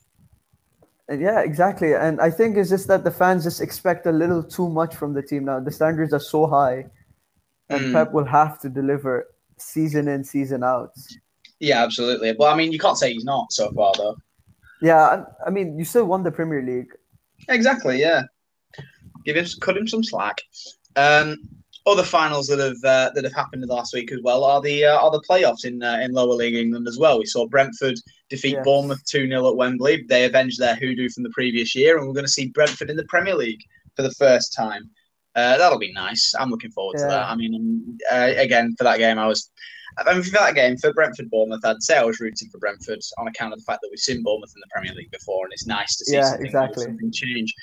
And 1.08 1.20
yeah, 1.22 1.40
exactly. 1.42 1.94
And 1.96 2.22
I 2.22 2.30
think 2.30 2.56
it's 2.56 2.70
just 2.70 2.88
that 2.88 3.04
the 3.04 3.12
fans 3.12 3.44
just 3.44 3.62
expect 3.62 4.06
a 4.06 4.12
little 4.12 4.44
too 4.44 4.70
much 4.70 4.96
from 4.96 5.14
the 5.14 5.22
team 5.24 5.46
now. 5.46 5.60
The 5.60 5.72
standards 5.72 6.14
are 6.14 6.20
so 6.20 6.46
high, 6.46 6.86
and 7.70 7.82
Mm. 7.86 7.94
Pep 7.94 8.12
will 8.12 8.26
have 8.26 8.60
to 8.62 8.70
deliver 8.70 9.28
season 9.58 10.08
in, 10.08 10.24
season 10.24 10.64
out. 10.64 10.92
Yeah, 11.60 11.82
absolutely. 11.84 12.36
Well, 12.38 12.52
I 12.54 12.56
mean, 12.56 12.72
you 12.72 12.80
can't 12.80 12.98
say 12.98 13.14
he's 13.14 13.24
not 13.24 13.52
so 13.52 13.72
far, 13.72 13.94
though. 13.98 14.18
Yeah, 14.86 15.02
I, 15.02 15.48
I 15.48 15.50
mean, 15.50 15.80
you 15.80 15.84
still 15.84 16.06
won 16.06 16.22
the 16.22 16.32
Premier 16.32 16.62
League. 16.62 16.92
Exactly, 17.50 18.00
yeah. 18.00 18.22
Give 19.26 19.36
him, 19.36 19.46
cut 19.60 19.76
him 19.76 19.88
some 19.88 20.04
slack. 20.04 20.40
Um, 20.96 21.38
other 21.88 22.04
finals 22.04 22.46
that 22.48 22.60
have 22.60 22.84
uh, 22.84 23.10
that 23.16 23.24
have 23.24 23.34
happened 23.34 23.66
last 23.68 23.96
week 23.96 24.12
as 24.12 24.20
well 24.24 24.44
are 24.44 24.62
the 24.62 24.86
uh, 24.86 24.98
are 25.00 25.10
the 25.10 25.24
playoffs 25.28 25.66
in 25.66 25.82
uh, 25.82 26.00
in 26.04 26.12
lower 26.14 26.36
league 26.36 26.54
England 26.54 26.88
as 26.88 27.00
well. 27.00 27.18
We 27.18 27.26
saw 27.26 27.48
Brentford 27.48 27.96
defeat 28.30 28.54
Yes. 28.54 28.64
Bournemouth 28.64 29.04
two 29.06 29.28
0 29.28 29.50
at 29.50 29.56
Wembley. 29.56 30.06
They 30.08 30.26
avenged 30.26 30.60
their 30.60 30.76
hoodoo 30.76 31.10
from 31.10 31.24
the 31.24 31.32
previous 31.32 31.74
year, 31.76 31.98
and 31.98 32.08
we're 32.08 32.14
going 32.14 32.26
to 32.26 32.32
see 32.32 32.50
Brentford 32.50 32.92
in 32.92 32.96
the 32.96 33.06
Premier 33.06 33.36
League 33.36 33.64
for 33.96 34.04
the 34.04 34.12
first 34.12 34.54
time. 34.54 34.90
Uh, 35.36 35.58
that'll 35.58 35.80
be 35.80 35.94
nice. 35.94 36.34
I'm 36.40 36.50
looking 36.52 36.72
forward 36.72 36.98
to 36.98 37.04
that. 37.06 37.26
I 37.30 37.36
mean, 37.36 37.98
uh, 38.12 38.32
again 38.38 38.76
for 38.78 38.84
that 38.84 39.00
game, 39.00 39.18
I 39.18 39.26
was. 39.28 39.50
I 39.98 40.14
mean, 40.14 40.24
for 40.24 40.32
that 40.32 40.56
game 40.56 40.78
for 40.78 40.94
Brentford 40.94 41.30
Bournemouth, 41.30 41.64
I'd 41.64 41.82
say 41.82 41.98
I 41.98 42.04
was 42.04 42.20
rooting 42.20 42.50
for 42.50 42.58
Brentford 42.58 43.00
on 43.18 43.28
account 43.28 43.54
of 43.54 43.60
the 43.60 43.66
fact 43.66 43.80
that 43.82 43.90
we've 43.90 44.00
seen 44.00 44.24
Bournemouth 44.24 44.52
in 44.56 44.60
the 44.62 44.68
Premier 44.72 44.94
League 44.94 45.12
before, 45.12 45.46
and 45.46 45.54
it's 45.54 45.66
nice 45.68 45.96
to 45.98 46.06
see 46.06 46.16
Yeah, 46.16 46.24
something, 46.30 46.46
exactly. 46.46 46.84
something 46.84 47.12
change. 47.12 47.54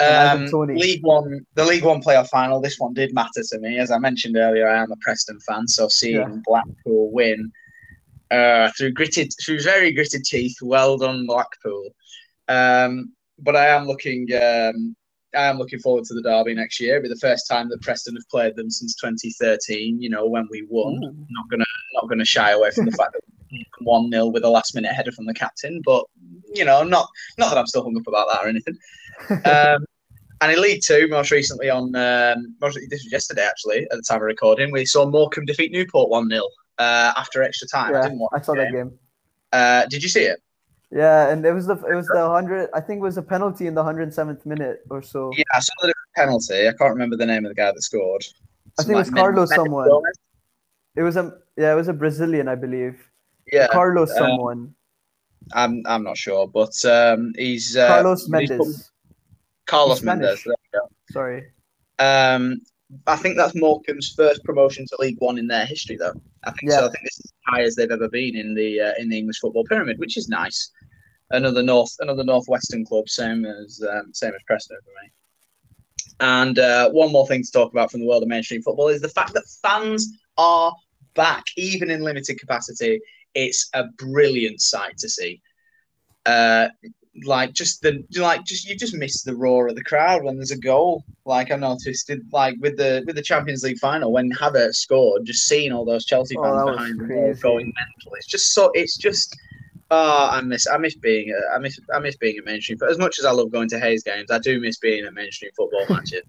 Um, 0.00 0.46
League 0.74 1.04
One, 1.04 1.46
the 1.54 1.64
League 1.64 1.84
One 1.84 2.02
playoff 2.02 2.28
final. 2.28 2.60
This 2.60 2.78
one 2.78 2.94
did 2.94 3.14
matter 3.14 3.42
to 3.50 3.58
me, 3.60 3.78
as 3.78 3.90
I 3.90 3.98
mentioned 3.98 4.36
earlier. 4.36 4.68
I 4.68 4.82
am 4.82 4.90
a 4.90 4.96
Preston 5.00 5.38
fan, 5.40 5.68
so 5.68 5.88
seeing 5.88 6.16
Yeah. 6.16 6.36
Blackpool 6.44 7.12
win 7.12 7.52
uh, 8.30 8.70
through 8.76 8.92
gritted, 8.92 9.32
through 9.44 9.60
very 9.60 9.92
gritted 9.92 10.24
teeth. 10.24 10.56
Well 10.62 10.96
done, 10.98 11.26
Blackpool. 11.26 11.90
Um, 12.48 13.12
but 13.38 13.54
I 13.56 13.66
am 13.66 13.86
looking, 13.86 14.26
um, 14.34 14.96
I 15.34 15.46
am 15.46 15.58
looking 15.58 15.78
forward 15.78 16.04
to 16.04 16.14
the 16.14 16.22
derby 16.22 16.54
next 16.54 16.80
year. 16.80 16.96
It'll 16.96 17.02
be 17.04 17.08
the 17.08 17.16
first 17.16 17.48
time 17.48 17.68
that 17.70 17.82
Preston 17.82 18.14
have 18.16 18.28
played 18.28 18.56
them 18.56 18.70
since 18.70 18.94
2013. 18.96 20.00
You 20.00 20.10
know, 20.10 20.26
when 20.26 20.46
we 20.50 20.66
won. 20.68 20.94
Ooh. 21.04 21.26
Not 21.30 21.48
gonna, 21.50 21.64
not 21.94 22.08
gonna 22.08 22.24
shy 22.24 22.50
away 22.52 22.70
from 22.70 22.86
the 22.86 22.92
fact 22.98 23.12
that 23.12 23.20
one 23.80 24.10
0 24.10 24.26
with 24.26 24.44
a 24.44 24.48
last 24.48 24.74
minute 24.74 24.92
header 24.92 25.12
from 25.12 25.26
the 25.26 25.34
captain. 25.34 25.80
But 25.84 26.04
you 26.54 26.64
know, 26.64 26.82
not 26.82 27.08
not 27.38 27.50
that 27.50 27.58
I'm 27.58 27.66
still 27.66 27.82
hung 27.84 27.96
up 27.96 28.06
about 28.06 28.28
that 28.32 28.44
or 28.44 28.48
anything. 28.48 28.76
Um, 29.44 29.84
and 30.40 30.50
in 30.52 30.60
League 30.60 30.82
Two, 30.84 31.06
most 31.08 31.30
recently 31.30 31.70
on 31.70 31.94
um, 31.94 32.56
most, 32.60 32.74
this 32.90 33.04
was 33.04 33.12
yesterday 33.12 33.42
actually 33.46 33.82
at 33.84 33.90
the 33.96 34.02
time 34.02 34.16
of 34.16 34.22
recording, 34.22 34.72
we 34.72 34.84
saw 34.84 35.06
Morecambe 35.06 35.46
defeat 35.46 35.70
Newport 35.70 36.10
one 36.10 36.28
0 36.28 36.42
uh, 36.78 37.12
after 37.16 37.42
extra 37.42 37.68
time. 37.68 37.94
I 37.94 37.98
Yeah, 37.98 38.02
didn't 38.02 38.18
watch 38.18 38.32
I 38.34 38.40
saw 38.40 38.52
the 38.54 38.62
that 38.62 38.72
game. 38.72 38.88
game. 38.88 38.98
Uh, 39.52 39.86
did 39.86 40.02
you 40.02 40.08
see 40.08 40.24
it? 40.24 40.42
Yeah, 40.94 41.28
and 41.28 41.44
it 41.44 41.52
was 41.52 41.66
the 41.66 41.74
it 41.74 41.94
was 41.96 42.06
the 42.06 42.28
hundred. 42.28 42.70
I 42.72 42.80
think 42.80 42.98
it 42.98 43.02
was 43.02 43.18
a 43.18 43.22
penalty 43.22 43.66
in 43.66 43.74
the 43.74 43.82
hundred 43.82 44.14
seventh 44.14 44.46
minute 44.46 44.82
or 44.90 45.02
so. 45.02 45.32
Yeah, 45.36 45.42
I 45.52 45.58
saw 45.58 45.72
the 45.82 45.92
penalty. 46.14 46.68
I 46.68 46.72
can't 46.72 46.92
remember 46.92 47.16
the 47.16 47.26
name 47.26 47.44
of 47.44 47.50
the 47.50 47.54
guy 47.56 47.72
that 47.72 47.82
scored. 47.82 48.24
I 48.78 48.84
think 48.84 48.94
it 48.94 48.98
was 48.98 49.10
like 49.10 49.16
Carlos 49.16 49.52
someone. 49.52 49.90
It 50.94 51.02
was 51.02 51.16
a 51.16 51.36
yeah, 51.56 51.72
it 51.72 51.74
was 51.74 51.88
a 51.88 51.92
Brazilian, 51.92 52.46
I 52.46 52.54
believe. 52.54 53.10
Yeah, 53.52 53.66
Carlos 53.72 54.12
uh, 54.12 54.18
someone. 54.18 54.72
I'm 55.52 55.82
I'm 55.84 56.04
not 56.04 56.16
sure, 56.16 56.46
but 56.46 56.72
um, 56.84 57.32
he's 57.36 57.76
uh, 57.76 57.88
Carlos 57.88 58.28
Mendes. 58.28 58.92
Carlos 59.66 60.00
Mendes. 60.00 60.40
Spanish. 60.40 60.44
There 60.44 60.54
we 60.72 60.78
go. 60.78 60.88
Sorry. 61.10 61.44
Um, 61.98 62.60
I 63.08 63.16
think 63.16 63.36
that's 63.36 63.54
Morecambe's 63.56 64.14
first 64.16 64.44
promotion 64.44 64.86
to 64.86 64.96
League 65.00 65.16
One 65.18 65.38
in 65.38 65.48
their 65.48 65.66
history, 65.66 65.96
though. 65.96 66.14
I 66.44 66.52
think 66.52 66.70
so. 66.70 66.80
Yeah. 66.80 66.86
I 66.86 66.90
think 66.90 67.04
this 67.04 67.18
is 67.18 67.24
as 67.24 67.32
high 67.46 67.62
as 67.62 67.74
they've 67.74 67.90
ever 67.90 68.08
been 68.08 68.36
in 68.36 68.54
the 68.54 68.80
uh, 68.80 68.92
in 68.98 69.08
the 69.08 69.18
English 69.18 69.40
football 69.40 69.64
pyramid, 69.64 69.98
which 69.98 70.16
is 70.16 70.28
nice. 70.28 70.70
Another 71.34 71.62
north, 71.62 71.94
another 72.00 72.24
northwestern 72.24 72.84
club, 72.84 73.08
same 73.08 73.44
as 73.44 73.82
um, 73.90 74.12
same 74.12 74.32
as 74.34 74.42
Preston 74.46 74.78
for 74.84 74.90
me. 75.02 75.10
And 76.20 76.58
uh, 76.58 76.90
one 76.90 77.12
more 77.12 77.26
thing 77.26 77.42
to 77.42 77.50
talk 77.50 77.72
about 77.72 77.90
from 77.90 78.00
the 78.00 78.06
world 78.06 78.22
of 78.22 78.28
mainstream 78.28 78.62
football 78.62 78.88
is 78.88 79.00
the 79.00 79.08
fact 79.08 79.34
that 79.34 79.44
fans 79.62 80.08
are 80.38 80.72
back, 81.14 81.44
even 81.56 81.90
in 81.90 82.02
limited 82.02 82.38
capacity. 82.38 83.00
It's 83.34 83.68
a 83.74 83.84
brilliant 83.98 84.60
sight 84.60 84.96
to 84.98 85.08
see. 85.08 85.40
Uh, 86.24 86.68
like 87.24 87.52
just 87.52 87.80
the 87.82 88.04
like 88.16 88.44
just 88.44 88.68
you 88.68 88.76
just 88.76 88.94
miss 88.94 89.22
the 89.22 89.36
roar 89.36 89.68
of 89.68 89.76
the 89.76 89.84
crowd 89.84 90.24
when 90.24 90.36
there's 90.36 90.50
a 90.50 90.58
goal. 90.58 91.04
Like 91.24 91.52
I 91.52 91.56
noticed 91.56 92.10
it 92.10 92.20
like 92.32 92.56
with 92.60 92.76
the 92.76 93.04
with 93.06 93.16
the 93.16 93.22
Champions 93.22 93.62
League 93.62 93.78
final 93.78 94.12
when 94.12 94.30
Havertz 94.32 94.76
scored, 94.76 95.24
just 95.24 95.46
seeing 95.46 95.72
all 95.72 95.84
those 95.84 96.04
Chelsea 96.04 96.36
Oh, 96.38 96.42
fans 96.42 96.64
was 96.64 96.76
behind 96.76 97.00
the 97.00 97.06
goal 97.06 97.34
going 97.40 97.66
mental. 97.66 98.14
It's 98.16 98.26
just 98.26 98.52
so 98.52 98.70
it's 98.74 98.96
just 98.96 99.36
oh 99.90 100.28
I 100.30 100.40
miss 100.40 100.66
I 100.66 100.78
miss 100.78 100.94
being 100.94 101.30
a, 101.30 101.54
I 101.54 101.58
miss 101.58 101.78
I 101.92 101.98
miss 101.98 102.16
being 102.16 102.38
at 102.38 102.44
mainstream. 102.44 102.78
But 102.78 102.90
as 102.90 102.98
much 102.98 103.18
as 103.18 103.24
I 103.24 103.32
love 103.32 103.52
going 103.52 103.68
to 103.70 103.80
Heys 103.80 104.04
games, 104.04 104.30
I 104.30 104.38
do 104.38 104.60
miss 104.60 104.78
being 104.78 105.04
at 105.04 105.14
mainstream 105.14 105.50
football 105.56 105.86
matches. 105.94 106.22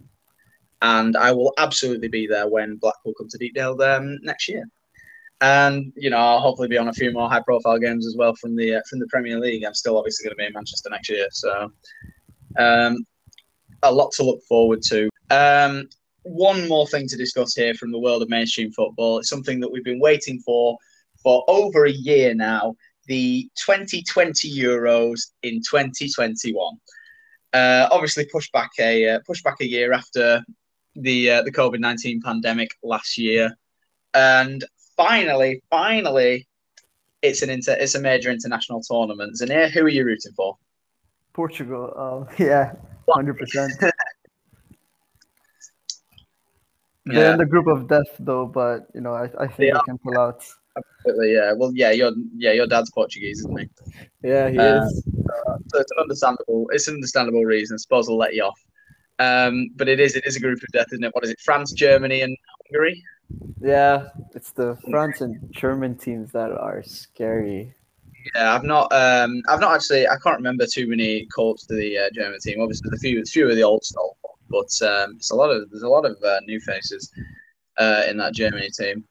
And 0.81 1.15
I 1.17 1.31
will 1.31 1.53
absolutely 1.57 2.09
be 2.09 2.27
there 2.27 2.47
when 2.47 2.75
Blackpool 2.75 3.13
come 3.17 3.27
to 3.29 3.37
Deepdale 3.37 3.81
um, 3.81 4.19
next 4.21 4.47
year. 4.47 4.63
And 5.41 5.91
you 5.95 6.09
know, 6.09 6.17
I'll 6.17 6.39
hopefully 6.39 6.67
be 6.67 6.77
on 6.77 6.87
a 6.87 6.93
few 6.93 7.11
more 7.11 7.29
high-profile 7.29 7.79
games 7.79 8.07
as 8.07 8.15
well 8.17 8.35
from 8.35 8.55
the 8.55 8.75
uh, 8.75 8.81
from 8.89 8.99
the 8.99 9.07
Premier 9.07 9.39
League. 9.39 9.63
I'm 9.63 9.73
still 9.73 9.97
obviously 9.97 10.23
going 10.23 10.35
to 10.35 10.37
be 10.37 10.45
in 10.45 10.53
Manchester 10.53 10.89
next 10.89 11.09
year, 11.09 11.27
so 11.31 11.71
um, 12.57 13.05
a 13.83 13.91
lot 13.91 14.11
to 14.13 14.23
look 14.23 14.41
forward 14.43 14.81
to. 14.83 15.09
Um, 15.31 15.89
one 16.23 16.67
more 16.67 16.87
thing 16.87 17.07
to 17.07 17.17
discuss 17.17 17.53
here 17.53 17.73
from 17.75 17.91
the 17.91 17.99
world 17.99 18.21
of 18.21 18.29
mainstream 18.29 18.71
football. 18.71 19.19
It's 19.19 19.29
something 19.29 19.59
that 19.59 19.71
we've 19.71 19.83
been 19.83 19.99
waiting 19.99 20.39
for 20.39 20.77
for 21.21 21.43
over 21.47 21.85
a 21.85 21.91
year 21.91 22.33
now. 22.33 22.75
The 23.07 23.49
2020 23.55 24.51
Euros 24.51 25.19
in 25.43 25.61
2021. 25.69 26.77
Uh, 27.53 27.87
obviously, 27.91 28.25
pushed 28.31 28.51
back 28.51 28.71
a 28.79 29.09
uh, 29.09 29.19
pushed 29.25 29.43
back 29.43 29.55
a 29.61 29.67
year 29.67 29.93
after 29.93 30.43
the 30.95 31.31
uh, 31.31 31.41
the 31.43 31.51
COVID 31.51 31.79
19 31.79 32.21
pandemic 32.21 32.71
last 32.83 33.17
year, 33.17 33.55
and 34.13 34.63
finally, 34.97 35.61
finally, 35.69 36.47
it's 37.21 37.41
an 37.41 37.49
inter- 37.49 37.77
it's 37.79 37.95
a 37.95 38.01
major 38.01 38.29
international 38.29 38.81
tournament. 38.81 39.37
And 39.39 39.49
here, 39.51 39.69
who 39.69 39.81
are 39.81 39.89
you 39.89 40.05
rooting 40.05 40.33
for? 40.35 40.57
Portugal. 41.33 41.93
Um, 41.95 42.35
yeah, 42.45 42.73
hundred 43.09 43.37
percent. 43.37 43.73
They're 47.05 47.33
in 47.33 47.37
the 47.37 47.45
group 47.45 47.67
of 47.67 47.87
death 47.87 48.15
though, 48.19 48.47
but 48.47 48.87
you 48.95 49.01
know, 49.01 49.13
I, 49.13 49.29
I 49.39 49.47
think 49.47 49.57
They 49.57 49.71
they 49.71 49.79
can 49.85 49.97
pull 49.99 50.17
out. 50.17 50.43
Absolutely. 50.77 51.33
Yeah, 51.33 51.53
well, 51.53 51.71
yeah, 51.73 51.91
your 51.91 52.11
yeah, 52.35 52.51
your 52.51 52.67
dad's 52.67 52.91
Portuguese, 52.91 53.39
isn't 53.39 53.59
he? 53.59 53.69
Yeah, 54.23 54.49
he 54.49 54.57
Uh, 54.59 54.85
is. 54.85 55.03
So 55.67 55.79
it's 55.79 55.91
an 55.91 55.99
understandable 55.99 56.67
it's 56.71 56.87
an 56.87 56.95
understandable 56.95 57.43
reason. 57.43 57.75
I 57.75 57.77
suppose 57.77 58.09
I'll 58.09 58.17
let 58.17 58.35
you 58.35 58.43
off. 58.43 58.59
Um, 59.19 59.69
but 59.75 59.87
it 59.87 59.99
is 59.99 60.15
it 60.15 60.25
is 60.25 60.35
a 60.35 60.39
group 60.39 60.61
of 60.61 60.69
death, 60.73 60.87
isn't 60.91 61.03
it? 61.03 61.13
What 61.15 61.23
is 61.23 61.29
it? 61.31 61.39
France, 61.39 61.71
Germany, 61.71 62.21
and 62.21 62.35
Hungary. 62.65 63.03
Yeah, 63.61 64.09
it's 64.33 64.51
the 64.51 64.77
France 64.89 65.21
and 65.21 65.39
German 65.51 65.95
teams 65.95 66.31
that 66.33 66.51
are 66.51 66.83
scary. 66.83 67.73
Yeah, 68.35 68.53
I've 68.53 68.63
not 68.63 68.91
um 68.91 69.41
I've 69.47 69.59
not 69.59 69.73
actually 69.75 70.07
I 70.07 70.17
can't 70.17 70.37
remember 70.37 70.65
too 70.65 70.87
many 70.87 71.25
calls 71.27 71.65
to 71.67 71.75
the 71.75 71.97
uh, 71.97 72.09
German 72.13 72.39
team. 72.39 72.59
Obviously, 72.61 72.89
a 72.93 72.97
few 72.97 73.23
few 73.25 73.49
of 73.49 73.55
the 73.55 73.63
old 73.63 73.83
style, 73.83 74.17
but 74.49 74.71
um, 74.87 75.15
it's 75.15 75.31
a 75.31 75.35
lot 75.35 75.49
of 75.49 75.69
there's 75.69 75.83
a 75.83 75.89
lot 75.89 76.05
of 76.05 76.17
uh, 76.23 76.39
new 76.45 76.59
faces 76.59 77.11
uh, 77.77 78.03
in 78.09 78.17
that 78.17 78.33
Germany 78.33 78.69
team. 78.69 79.03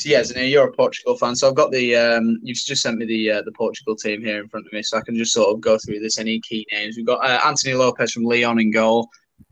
So 0.00 0.08
yeah, 0.08 0.22
so 0.22 0.40
you're 0.40 0.66
a 0.66 0.72
Portugal 0.72 1.14
fan. 1.18 1.36
So 1.36 1.46
I've 1.46 1.54
got 1.54 1.72
the 1.72 1.94
um, 1.94 2.38
you've 2.42 2.56
just 2.56 2.80
sent 2.80 2.96
me 2.96 3.04
the 3.04 3.32
uh, 3.32 3.42
the 3.42 3.52
Portugal 3.52 3.94
team 3.94 4.22
here 4.22 4.40
in 4.40 4.48
front 4.48 4.66
of 4.66 4.72
me, 4.72 4.82
so 4.82 4.96
I 4.96 5.02
can 5.02 5.14
just 5.14 5.34
sort 5.34 5.54
of 5.54 5.60
go 5.60 5.76
through 5.76 6.00
this. 6.00 6.18
Any 6.18 6.40
key 6.40 6.66
names? 6.72 6.96
We've 6.96 7.04
got 7.04 7.22
uh, 7.22 7.38
Anthony 7.46 7.74
Lopes 7.74 8.12
from 8.12 8.22
Lyon 8.22 8.58
in 8.58 8.70
goal. 8.70 9.10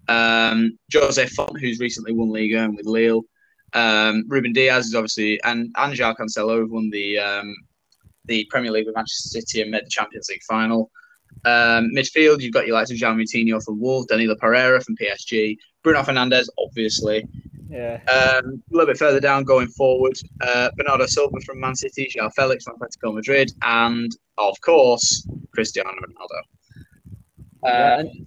Um, 0.09 0.79
José 0.91 1.29
Fonte, 1.29 1.61
who's 1.61 1.81
recently 1.81 2.15
won 2.15 2.31
Liga 2.31 2.65
and 2.65 2.75
with 2.75 2.87
Lille. 2.87 3.25
Um, 3.75 4.25
Ruben 4.27 4.55
Dias 4.55 4.87
is 4.87 4.95
obviously 4.95 5.39
and 5.45 5.71
Angel 5.79 6.15
Cancelo 6.15 6.61
have 6.61 6.71
won 6.71 6.89
the 6.89 7.19
um, 7.19 7.55
the 8.25 8.47
Premier 8.49 8.73
League 8.73 8.87
with 8.87 8.97
Manchester 8.97 9.29
City 9.29 9.61
and 9.61 9.71
made 9.71 9.85
the 9.85 9.91
Champions 9.91 10.31
League 10.31 10.43
final. 10.49 10.91
Um, 11.45 11.91
midfield, 11.95 12.41
you've 12.41 12.55
got 12.55 12.67
your 12.67 12.75
likes 12.75 12.91
of 12.91 12.97
João 12.97 13.23
Moutinho 13.23 13.63
from 13.63 13.79
Wolves, 13.79 14.07
Danilo 14.07 14.35
Pereira 14.35 14.81
from 14.81 14.97
PSG, 14.97 15.59
Bruno 15.83 16.03
Fernandes, 16.03 16.49
obviously. 16.59 17.27
Yeah. 17.71 18.01
Um, 18.09 18.63
a 18.71 18.75
little 18.75 18.87
bit 18.87 18.99
further 18.99 19.21
down, 19.21 19.45
going 19.45 19.69
forward, 19.69 20.17
uh, 20.41 20.71
Bernardo 20.77 21.07
Silva 21.07 21.39
from 21.41 21.61
Man 21.61 21.75
City, 21.75 22.11
João 22.15 22.33
Felix 22.35 22.65
from 22.65 22.79
Atletico 22.79 23.15
Madrid, 23.15 23.53
and 23.63 24.11
of 24.39 24.59
course 24.63 25.27
Cristiano 25.53 25.91
Ronaldo. 25.91 26.41
Uh, 27.63 27.69
Yeah, 27.69 27.99
and 28.01 28.27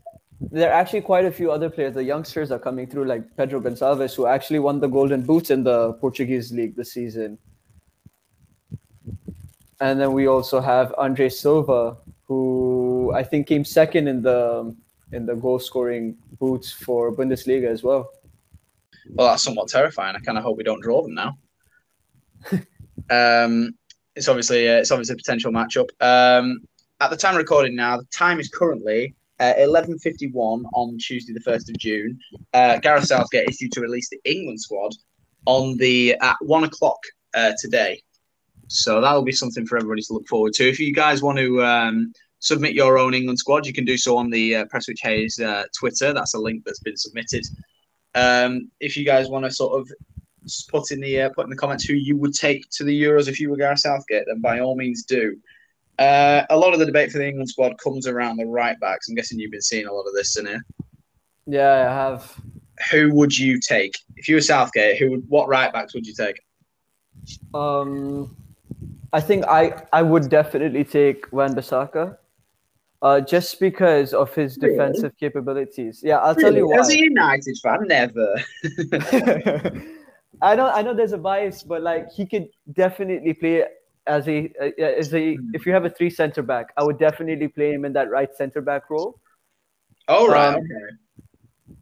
there 0.51 0.69
are 0.71 0.73
actually 0.73 1.01
quite 1.01 1.25
a 1.25 1.31
few 1.31 1.51
other 1.51 1.69
players. 1.69 1.93
The 1.93 2.03
youngsters 2.03 2.51
are 2.51 2.59
coming 2.59 2.87
through, 2.87 3.05
like 3.05 3.35
Pedro 3.37 3.61
Gonçalves, 3.61 4.15
who 4.15 4.25
actually 4.27 4.59
won 4.59 4.79
the 4.79 4.87
Golden 4.87 5.21
Boots 5.21 5.49
in 5.49 5.63
the 5.63 5.93
Portuguese 5.93 6.51
league 6.51 6.75
this 6.75 6.93
season. 6.93 7.37
And 9.79 9.99
then 9.99 10.13
we 10.13 10.27
also 10.27 10.59
have 10.61 10.93
Andre 10.97 11.29
Silva, 11.29 11.97
who 12.27 13.11
I 13.15 13.23
think 13.23 13.47
came 13.47 13.65
second 13.65 14.07
in 14.07 14.21
the 14.21 14.75
in 15.11 15.25
the 15.25 15.35
goal 15.35 15.59
scoring 15.59 16.17
boots 16.39 16.71
for 16.71 17.11
Bundesliga 17.11 17.67
as 17.67 17.83
well. 17.83 18.09
Well, 19.09 19.27
that's 19.27 19.43
somewhat 19.43 19.67
terrifying. 19.67 20.15
I 20.15 20.19
kind 20.19 20.37
of 20.37 20.43
hope 20.43 20.57
we 20.57 20.63
don't 20.63 20.81
draw 20.81 21.01
them 21.01 21.15
now. 21.15 21.37
um, 23.45 23.73
it's 24.15 24.27
obviously 24.27 24.67
uh, 24.69 24.77
it's 24.77 24.91
obviously 24.91 25.13
a 25.13 25.17
potential 25.17 25.51
matchup. 25.51 25.89
Um, 25.99 26.61
at 26.99 27.09
the 27.09 27.17
time 27.17 27.35
recording 27.35 27.75
now, 27.75 27.97
the 27.97 28.05
time 28.05 28.39
is 28.39 28.49
currently 28.49 29.15
uh, 29.39 29.53
11:51 29.57 30.63
on 30.73 30.97
Tuesday, 30.97 31.33
the 31.33 31.41
first 31.41 31.69
of 31.69 31.77
June. 31.77 32.19
Uh, 32.53 32.77
Gareth 32.77 33.05
Southgate 33.05 33.49
is 33.49 33.57
due 33.57 33.69
to 33.69 33.81
release 33.81 34.09
the 34.09 34.19
England 34.23 34.61
squad 34.61 34.93
on 35.45 35.77
the 35.77 36.15
at 36.21 36.35
one 36.41 36.63
o'clock 36.63 36.99
uh, 37.33 37.51
today. 37.59 38.01
So 38.67 39.01
that'll 39.01 39.23
be 39.23 39.31
something 39.33 39.65
for 39.65 39.77
everybody 39.77 40.01
to 40.03 40.13
look 40.13 40.27
forward 40.27 40.53
to. 40.53 40.69
If 40.69 40.79
you 40.79 40.93
guys 40.93 41.21
want 41.21 41.39
to 41.39 41.63
um, 41.63 42.13
submit 42.41 42.73
your 42.73 42.97
own 42.97 43.13
England 43.13 43.39
squad, 43.39 43.65
you 43.65 43.73
can 43.73 43.85
do 43.85 43.97
so 43.97 44.17
on 44.17 44.29
the 44.29 44.57
uh, 44.57 44.65
Prestwich 44.65 45.01
Heys 45.01 45.39
uh, 45.39 45.63
Twitter. 45.77 46.11
That's 46.11 46.33
a 46.33 46.39
link 46.39 46.63
that's 46.65 46.79
been 46.79 46.97
submitted. 46.97 47.45
Um, 48.13 48.69
if 48.81 48.97
you 48.97 49.05
guys 49.05 49.29
want 49.29 49.45
to 49.45 49.51
sort 49.51 49.79
of 49.79 49.89
put 50.69 50.91
in 50.91 50.99
the 50.99 51.21
uh, 51.21 51.29
put 51.29 51.45
in 51.45 51.49
the 51.49 51.55
comments 51.55 51.85
who 51.85 51.93
you 51.93 52.17
would 52.17 52.33
take 52.33 52.69
to 52.71 52.83
the 52.83 53.03
Euros 53.03 53.27
if 53.27 53.39
you 53.39 53.49
were 53.49 53.57
Gareth 53.57 53.79
Southgate, 53.79 54.25
then 54.27 54.41
by 54.41 54.59
all 54.59 54.75
means 54.75 55.03
do. 55.03 55.37
Uh, 55.99 56.43
a 56.49 56.57
lot 56.57 56.73
of 56.73 56.79
the 56.79 56.85
debate 56.85 57.11
for 57.11 57.19
the 57.19 57.27
England 57.27 57.49
squad 57.49 57.77
comes 57.77 58.07
around 58.07 58.37
the 58.37 58.45
right 58.45 58.79
backs. 58.79 59.07
I'm 59.07 59.15
guessing 59.15 59.39
you've 59.39 59.51
been 59.51 59.61
seeing 59.61 59.85
a 59.85 59.93
lot 59.93 60.03
of 60.03 60.13
this, 60.13 60.35
Sunil. 60.35 60.59
Yeah, 61.45 61.89
I 61.89 61.93
have. 61.93 62.35
Who 62.91 63.13
would 63.13 63.37
you 63.37 63.59
take 63.59 63.95
if 64.17 64.27
you 64.27 64.35
were 64.35 64.41
Southgate? 64.41 64.97
Who 64.97 65.11
would 65.11 65.29
what 65.29 65.47
right 65.47 65.71
backs 65.71 65.93
would 65.93 66.07
you 66.07 66.13
take? 66.13 66.41
Um, 67.53 68.35
I 69.13 69.21
think 69.21 69.45
I 69.45 69.83
I 69.93 70.01
would 70.01 70.29
definitely 70.29 70.83
take 70.83 71.31
Wan-Bissaka, 71.31 72.17
uh, 73.01 73.19
just 73.19 73.59
because 73.59 74.13
of 74.13 74.33
his 74.35 74.57
Really? 74.57 74.73
defensive 74.75 75.17
capabilities. 75.17 76.01
Yeah, 76.03 76.17
I'll 76.17 76.35
tell 76.35 76.55
you 76.55 76.67
why. 76.67 76.79
As 76.79 76.89
a 76.89 76.97
United 76.97 77.57
fan, 77.63 77.87
never. 77.87 78.35
I 80.41 80.55
know 80.55 80.69
I 80.69 80.81
know 80.81 80.93
there's 80.93 81.13
a 81.13 81.17
bias, 81.17 81.63
but 81.63 81.81
like 81.81 82.11
he 82.11 82.25
could 82.25 82.47
definitely 82.73 83.33
play 83.33 83.65
as 84.07 84.27
a 84.27 84.51
as 84.79 85.13
a 85.13 85.37
if 85.53 85.65
you 85.65 85.73
have 85.73 85.85
a 85.85 85.89
three 85.89 86.09
center 86.09 86.41
back, 86.41 86.73
I 86.77 86.83
would 86.83 86.97
definitely 86.97 87.47
play 87.47 87.71
him 87.73 87.85
in 87.85 87.93
that 87.93 88.09
right 88.09 88.33
center 88.35 88.61
back 88.61 88.89
role. 88.89 89.19
All 90.07 90.27
right. 90.27 90.55
Um, 90.55 90.55
okay. 90.55 90.95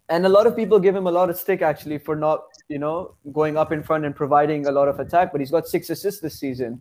And 0.09 0.25
a 0.25 0.29
lot 0.29 0.47
of 0.47 0.55
people 0.55 0.79
give 0.79 0.95
him 0.95 1.07
a 1.07 1.11
lot 1.11 1.29
of 1.29 1.37
stick 1.37 1.61
actually 1.61 1.99
for 1.99 2.15
not 2.15 2.43
you 2.69 2.77
know 2.77 3.15
going 3.33 3.57
up 3.57 3.71
in 3.71 3.83
front 3.83 4.05
and 4.05 4.15
providing 4.15 4.67
a 4.67 4.71
lot 4.71 4.87
of 4.87 4.99
attack, 4.99 5.31
but 5.31 5.41
he's 5.41 5.51
got 5.51 5.67
six 5.67 5.89
assists 5.89 6.21
this 6.21 6.39
season, 6.39 6.79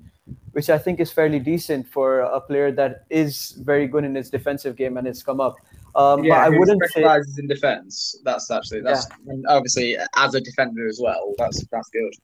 which 0.53 0.71
I 0.71 0.79
think 0.79 1.01
is 1.01 1.11
fairly 1.11 1.41
decent 1.41 1.89
for 1.89 2.21
a 2.21 2.41
player 2.41 2.71
that 2.73 3.07
is 3.11 3.53
very 3.65 3.89
good 3.89 4.05
in 4.05 4.15
his 4.15 4.31
defensive 4.31 4.77
game 4.77 4.99
and 4.99 5.09
it's 5.09 5.23
come 5.23 5.41
up. 5.41 5.57
Um, 5.97 6.23
but 6.23 6.33
I 6.33 6.51
wouldn't 6.51 6.83
say 6.93 7.03
in 7.39 7.49
defence. 7.49 8.15
That's 8.23 8.51
actually 8.51 8.83
that's 8.83 9.07
and 9.27 9.45
obviously 9.49 9.97
as 10.17 10.35
a 10.35 10.41
defender 10.41 10.87
as 10.87 11.01
well. 11.03 11.35
That's 11.39 11.65
that's 11.73 11.89
good. 11.89 12.15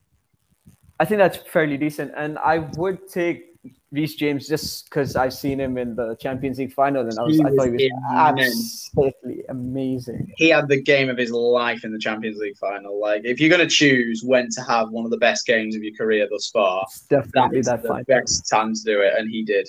I 1.00 1.04
think 1.06 1.18
that's 1.18 1.38
fairly 1.38 1.76
decent, 1.76 2.12
and 2.16 2.38
I 2.38 2.58
would 2.76 3.08
take 3.08 3.53
Reece 3.92 4.16
James 4.16 4.48
just 4.48 4.86
because 4.86 5.16
I've 5.16 5.32
seen 5.32 5.60
him 5.60 5.78
in 5.78 5.94
the 5.94 6.16
Champions 6.20 6.58
League 6.58 6.72
final, 6.72 7.02
and 7.02 7.18
I 7.18 7.22
was 7.22 7.40
I 7.40 7.50
thought 7.50 7.66
he 7.66 7.90
was 7.90 8.90
absolutely 8.96 9.44
amazing. 9.48 10.32
He 10.36 10.48
had 10.48 10.68
the 10.68 10.82
game 10.82 11.08
of 11.08 11.16
his 11.16 11.30
life 11.30 11.84
in 11.84 11.92
the 11.92 11.98
Champions 11.98 12.38
League 12.38 12.56
final. 12.56 13.00
Like, 13.00 13.22
if 13.24 13.40
you're 13.40 13.50
going 13.50 13.66
to 13.66 13.72
choose 13.72 14.22
when 14.24 14.48
to 14.50 14.62
have 14.62 14.90
one 14.90 15.04
of 15.04 15.10
the 15.10 15.16
best 15.16 15.46
games 15.46 15.76
of 15.76 15.82
your 15.82 15.94
career 15.94 16.26
thus 16.30 16.50
far, 16.50 16.84
It's 16.88 17.02
definitely 17.02 17.62
that, 17.62 17.82
the 17.82 18.04
best 18.06 18.48
time 18.50 18.74
to 18.74 18.80
do 18.84 19.00
it, 19.00 19.14
and 19.16 19.30
he 19.30 19.44
did. 19.44 19.68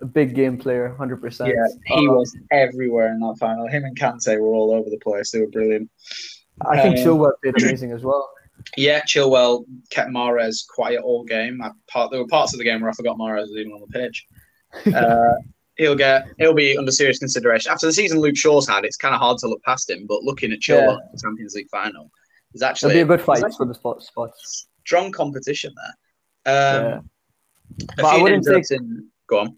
A 0.00 0.06
big 0.06 0.34
game 0.34 0.58
player, 0.58 0.94
hundred 0.96 1.20
percent. 1.20 1.54
Yeah, 1.54 1.96
he 1.96 2.08
was 2.08 2.36
everywhere 2.52 3.08
in 3.08 3.20
that 3.20 3.36
final. 3.40 3.66
Him 3.66 3.84
and 3.84 3.98
Kante 3.98 4.38
were 4.38 4.54
all 4.54 4.72
over 4.72 4.90
the 4.90 4.98
place. 4.98 5.30
They 5.30 5.40
were 5.40 5.48
brilliant. 5.48 5.90
I 6.66 6.80
think 6.80 6.98
um, 6.98 7.04
Chilwell 7.04 7.32
played 7.42 7.62
amazing 7.62 7.92
as 7.92 8.02
well. 8.02 8.28
Yeah, 8.76 9.00
Chilwell 9.02 9.64
kept 9.90 10.10
Mahrez 10.10 10.66
quiet 10.68 11.00
all 11.02 11.24
game. 11.24 11.60
I, 11.62 11.70
part, 11.88 12.10
there 12.10 12.20
were 12.20 12.26
parts 12.28 12.52
of 12.52 12.58
the 12.58 12.64
game 12.64 12.80
where 12.80 12.90
I 12.90 12.92
forgot 12.94 13.16
Mahrez 13.16 13.42
was 13.48 13.56
even 13.56 13.72
on 13.72 13.80
the 13.80 13.86
pitch. 13.98 14.26
Uh, 14.94 15.32
he'll 15.76 15.94
get 15.94 16.26
he'll 16.38 16.52
be 16.52 16.76
under 16.76 16.92
serious 16.92 17.18
consideration 17.18 17.72
after 17.72 17.86
the 17.86 17.92
season 17.92 18.20
Luke 18.20 18.36
Shaw's 18.36 18.68
had. 18.68 18.84
It's 18.84 18.98
kind 18.98 19.14
of 19.14 19.20
hard 19.20 19.38
to 19.38 19.48
look 19.48 19.62
past 19.62 19.88
him, 19.88 20.06
but 20.06 20.22
looking 20.24 20.52
at 20.52 20.58
Chilwell 20.60 21.00
in 21.00 21.08
the 21.14 21.18
Champions 21.18 21.54
League 21.54 21.70
final 21.70 22.10
is 22.52 22.60
It'll 22.60 22.68
actually 22.70 22.94
be 22.94 23.00
a 23.00 23.04
good 23.06 23.22
fight 23.22 23.42
for 23.56 23.64
the 23.64 23.72
spot 23.74 24.02
spots. 24.02 24.66
strong 24.84 25.10
competition 25.10 25.72
there. 26.44 26.54
Um, 26.54 26.84
Yeah. 26.84 27.00
a 27.80 27.96
But 27.96 28.04
I 28.04 28.22
wouldn't 28.22 28.44
take- 28.44 28.70
I've 28.72 28.80
Go 29.26 29.38
on. 29.40 29.56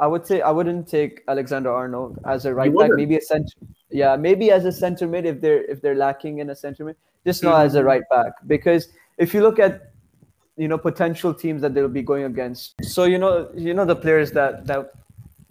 I 0.00 0.06
would 0.06 0.26
say 0.26 0.40
I 0.40 0.50
wouldn't 0.50 0.88
take 0.88 1.22
Alexander 1.28 1.70
Arnold 1.70 2.18
as 2.26 2.46
a 2.46 2.54
right 2.54 2.74
back. 2.74 2.90
Maybe 2.94 3.16
a 3.16 3.20
center. 3.20 3.52
Yeah, 3.90 4.16
maybe 4.16 4.50
as 4.50 4.64
a 4.64 4.72
center 4.72 5.06
mid 5.06 5.26
if 5.26 5.40
they're 5.40 5.62
if 5.64 5.80
they're 5.82 5.94
lacking 6.06 6.38
in 6.38 6.50
a 6.50 6.56
center 6.56 6.84
mid, 6.86 6.96
just 7.26 7.42
not 7.44 7.64
as 7.66 7.74
a 7.74 7.84
right 7.84 8.02
back. 8.10 8.32
Because 8.46 8.88
if 9.18 9.34
you 9.34 9.42
look 9.42 9.58
at 9.58 9.92
you 10.56 10.68
know 10.68 10.78
potential 10.78 11.32
teams 11.34 11.60
that 11.62 11.74
they'll 11.74 11.88
be 11.88 12.02
going 12.02 12.24
against, 12.24 12.82
so 12.84 13.04
you 13.04 13.18
know 13.18 13.50
you 13.54 13.74
know 13.74 13.84
the 13.84 13.96
players 13.96 14.32
that 14.32 14.66
that 14.66 14.92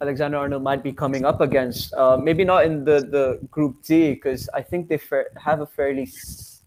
Alexander 0.00 0.38
Arnold 0.38 0.62
might 0.64 0.82
be 0.82 0.92
coming 0.92 1.24
up 1.24 1.40
against. 1.40 1.94
Uh, 1.94 2.16
maybe 2.16 2.42
not 2.44 2.64
in 2.64 2.84
the 2.84 3.00
the 3.16 3.38
Group 3.50 3.82
D 3.84 4.14
because 4.14 4.48
I 4.52 4.62
think 4.62 4.88
they 4.88 4.98
fa- 4.98 5.30
have 5.36 5.60
a 5.60 5.66
fairly 5.66 6.02
s- 6.04 6.62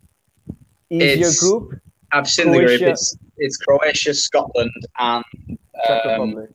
easier 0.89 1.11
It's- 1.27 1.39
group. 1.39 1.73
I've 2.15 2.29
seen 2.29 2.51
the 2.51 2.59
group. 2.59 2.79
It's, 2.81 3.17
it's 3.37 3.57
Croatia, 3.57 4.13
Scotland, 4.13 4.69
and 4.99 5.23
Czech 5.85 6.05
um, 6.05 6.11
Republic. 6.11 6.49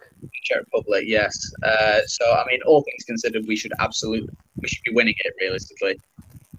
Czech 0.44 0.58
Republic. 0.58 1.04
Yes. 1.06 1.36
Uh, 1.62 2.00
so 2.06 2.24
I 2.32 2.44
mean, 2.46 2.60
all 2.66 2.82
things 2.82 3.04
considered, 3.04 3.44
we 3.46 3.56
should 3.56 3.72
absolutely 3.78 4.34
we 4.60 4.68
should 4.68 4.82
be 4.84 4.94
winning 4.94 5.14
it 5.24 5.34
realistically. 5.40 6.00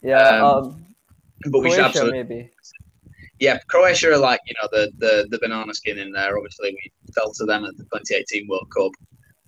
Yeah, 0.01 0.27
um, 0.27 0.63
um, 0.65 0.85
But 1.51 1.59
we 1.59 1.71
should 1.71 1.79
absolutely 1.79 2.23
maybe. 2.23 2.51
yeah, 3.39 3.59
Croatia 3.67 4.13
are 4.13 4.17
like 4.17 4.41
you 4.45 4.55
know 4.61 4.69
the 4.71 4.91
the 4.97 5.27
the 5.29 5.39
banana 5.39 5.73
skin 5.73 5.97
in 5.99 6.11
there. 6.11 6.37
Obviously, 6.37 6.71
we 6.71 7.13
fell 7.13 7.31
to 7.33 7.45
them 7.45 7.65
at 7.65 7.75
the 7.77 7.83
2018 7.83 8.47
World 8.47 8.67
Cup, 8.75 8.91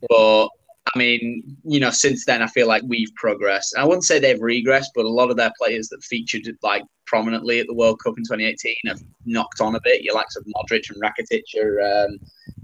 but 0.10 0.48
I 0.94 0.98
mean, 0.98 1.58
you 1.64 1.80
know, 1.80 1.92
since 1.92 2.26
then 2.26 2.42
I 2.42 2.48
feel 2.48 2.68
like 2.68 2.84
we've 2.86 3.14
progressed. 3.16 3.76
I 3.78 3.86
wouldn't 3.86 4.04
say 4.04 4.20
they've 4.20 4.40
regressed, 4.40 4.88
but 4.96 5.06
a 5.06 5.10
lot 5.10 5.30
of 5.30 5.38
their 5.38 5.52
players 5.58 5.88
that 5.90 6.04
featured 6.04 6.48
like 6.64 6.84
prominently 7.06 7.60
at 7.60 7.68
the 7.68 7.74
World 7.74 8.00
Cup 8.04 8.18
in 8.18 8.24
2018 8.24 8.76
have 8.88 9.02
knocked 9.26 9.62
on 9.62 9.76
a 9.76 9.82
bit. 9.84 10.02
Your 10.02 10.16
likes 10.16 10.36
of 10.36 10.46
Modric 10.46 10.90
and 10.90 11.02
Rakitic 11.02 11.44
are, 11.62 11.82
um, 11.82 12.18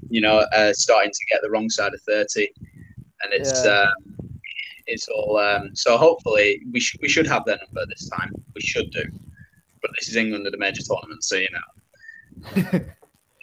you 0.09 0.21
know, 0.21 0.39
uh, 0.53 0.73
starting 0.73 1.11
to 1.11 1.25
get 1.29 1.41
the 1.41 1.49
wrong 1.49 1.69
side 1.69 1.93
of 1.93 2.01
30, 2.01 2.49
and 3.23 3.33
it's. 3.33 3.65
Yeah. 3.65 3.71
Um, 3.71 4.13
it's 4.89 5.09
all 5.09 5.37
um, 5.37 5.75
so. 5.75 5.97
Hopefully, 5.97 6.61
we 6.71 6.79
should 6.79 7.01
we 7.01 7.09
should 7.09 7.27
have 7.27 7.43
their 7.43 7.57
number 7.57 7.85
this 7.87 8.07
time. 8.07 8.31
We 8.55 8.61
should 8.61 8.89
do, 8.91 9.03
but 9.81 9.91
this 9.99 10.07
is 10.07 10.15
England 10.15 10.47
at 10.47 10.53
a 10.53 10.57
major 10.57 10.81
tournament, 10.81 11.23
so 11.23 11.35
you 11.35 11.49
know. 11.51 12.79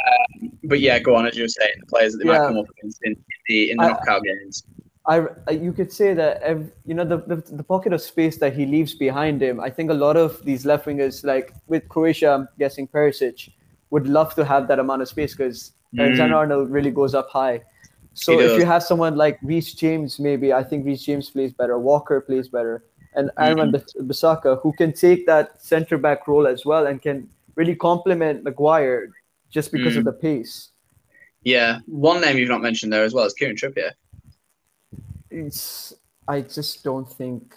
Um, 0.05 0.53
but 0.65 0.81
yeah, 0.81 0.99
go 0.99 1.15
on 1.15 1.27
as 1.27 1.37
you 1.37 1.45
were 1.45 1.49
saying, 1.49 1.77
the 1.81 1.87
players 1.87 2.13
that 2.13 2.19
they 2.19 2.25
might 2.25 2.47
come 2.47 2.59
up 2.59 2.67
against 2.69 3.01
in 3.05 3.17
the 3.49 3.71
in 3.71 3.79
the 3.79 3.85
I- 3.85 3.89
knockout 3.89 4.23
games. 4.23 4.65
I, 5.07 5.27
you 5.51 5.75
could 5.75 5.93
say 5.93 6.15
that 6.15 6.43
you 6.87 6.95
know 6.95 7.05
the, 7.05 7.19
the 7.19 7.37
the 7.37 7.63
pocket 7.63 7.93
of 7.93 8.01
space 8.01 8.39
that 8.39 8.55
he 8.55 8.65
leaves 8.65 8.95
behind 8.95 9.43
him. 9.43 9.61
I 9.61 9.69
think 9.69 9.91
a 9.91 9.95
lot 9.95 10.17
of 10.17 10.43
these 10.45 10.65
left 10.65 10.87
wingers, 10.87 11.25
like 11.25 11.53
with 11.67 11.87
Croatia, 11.91 12.31
I'm 12.31 12.49
guessing 12.59 12.89
Perisic, 12.89 13.51
would 13.91 14.07
love 14.07 14.35
to 14.37 14.45
have 14.47 14.67
that 14.69 14.79
amount 14.79 15.03
of 15.03 15.09
space 15.09 15.35
because 15.35 15.73
Alexander 15.99 16.35
Arnold 16.37 16.71
really 16.71 16.91
goes 16.91 17.15
up 17.15 17.29
high. 17.31 17.63
So 18.15 18.33
Mm. 18.33 18.39
He 18.39 18.45
if 18.45 18.51
does. 18.51 18.59
you 18.61 18.67
have 18.67 18.83
someone 18.83 19.17
like 19.17 19.39
Reece 19.43 19.75
James, 19.75 20.19
maybe 20.21 20.53
I 20.53 20.63
think 20.63 20.87
Reece 20.87 21.03
James 21.05 21.31
plays 21.31 21.53
better. 21.53 21.79
Walker 21.79 22.21
plays 22.21 22.49
better, 22.49 22.85
and 23.15 23.31
Aaron 23.39 23.71
Bis- 23.73 23.95
Bissaka, 24.01 24.61
who 24.63 24.73
can 24.73 24.93
take 24.93 25.27
that 25.27 25.61
centre 25.63 25.99
back 25.99 26.27
role 26.29 26.47
as 26.47 26.65
well 26.65 26.87
and 26.87 27.03
can 27.03 27.29
really 27.57 27.75
complement 27.75 28.45
Maguire 28.45 29.09
just 29.51 29.71
because 29.73 29.97
of 29.97 30.03
Mm. 30.03 30.07
the 30.07 30.13
pace. 30.13 30.71
Yeah, 31.43 31.81
one 31.87 32.21
name 32.21 32.39
you've 32.39 32.49
not 32.49 32.63
mentioned 32.63 32.93
there 32.93 33.05
as 33.05 33.13
well 33.15 33.25
is 33.27 33.35
Kieran 33.35 33.57
Trippier. 33.57 33.93
It's 35.31 35.93
I 36.27 36.41
just 36.41 36.83
don't 36.85 37.11
think, 37.11 37.55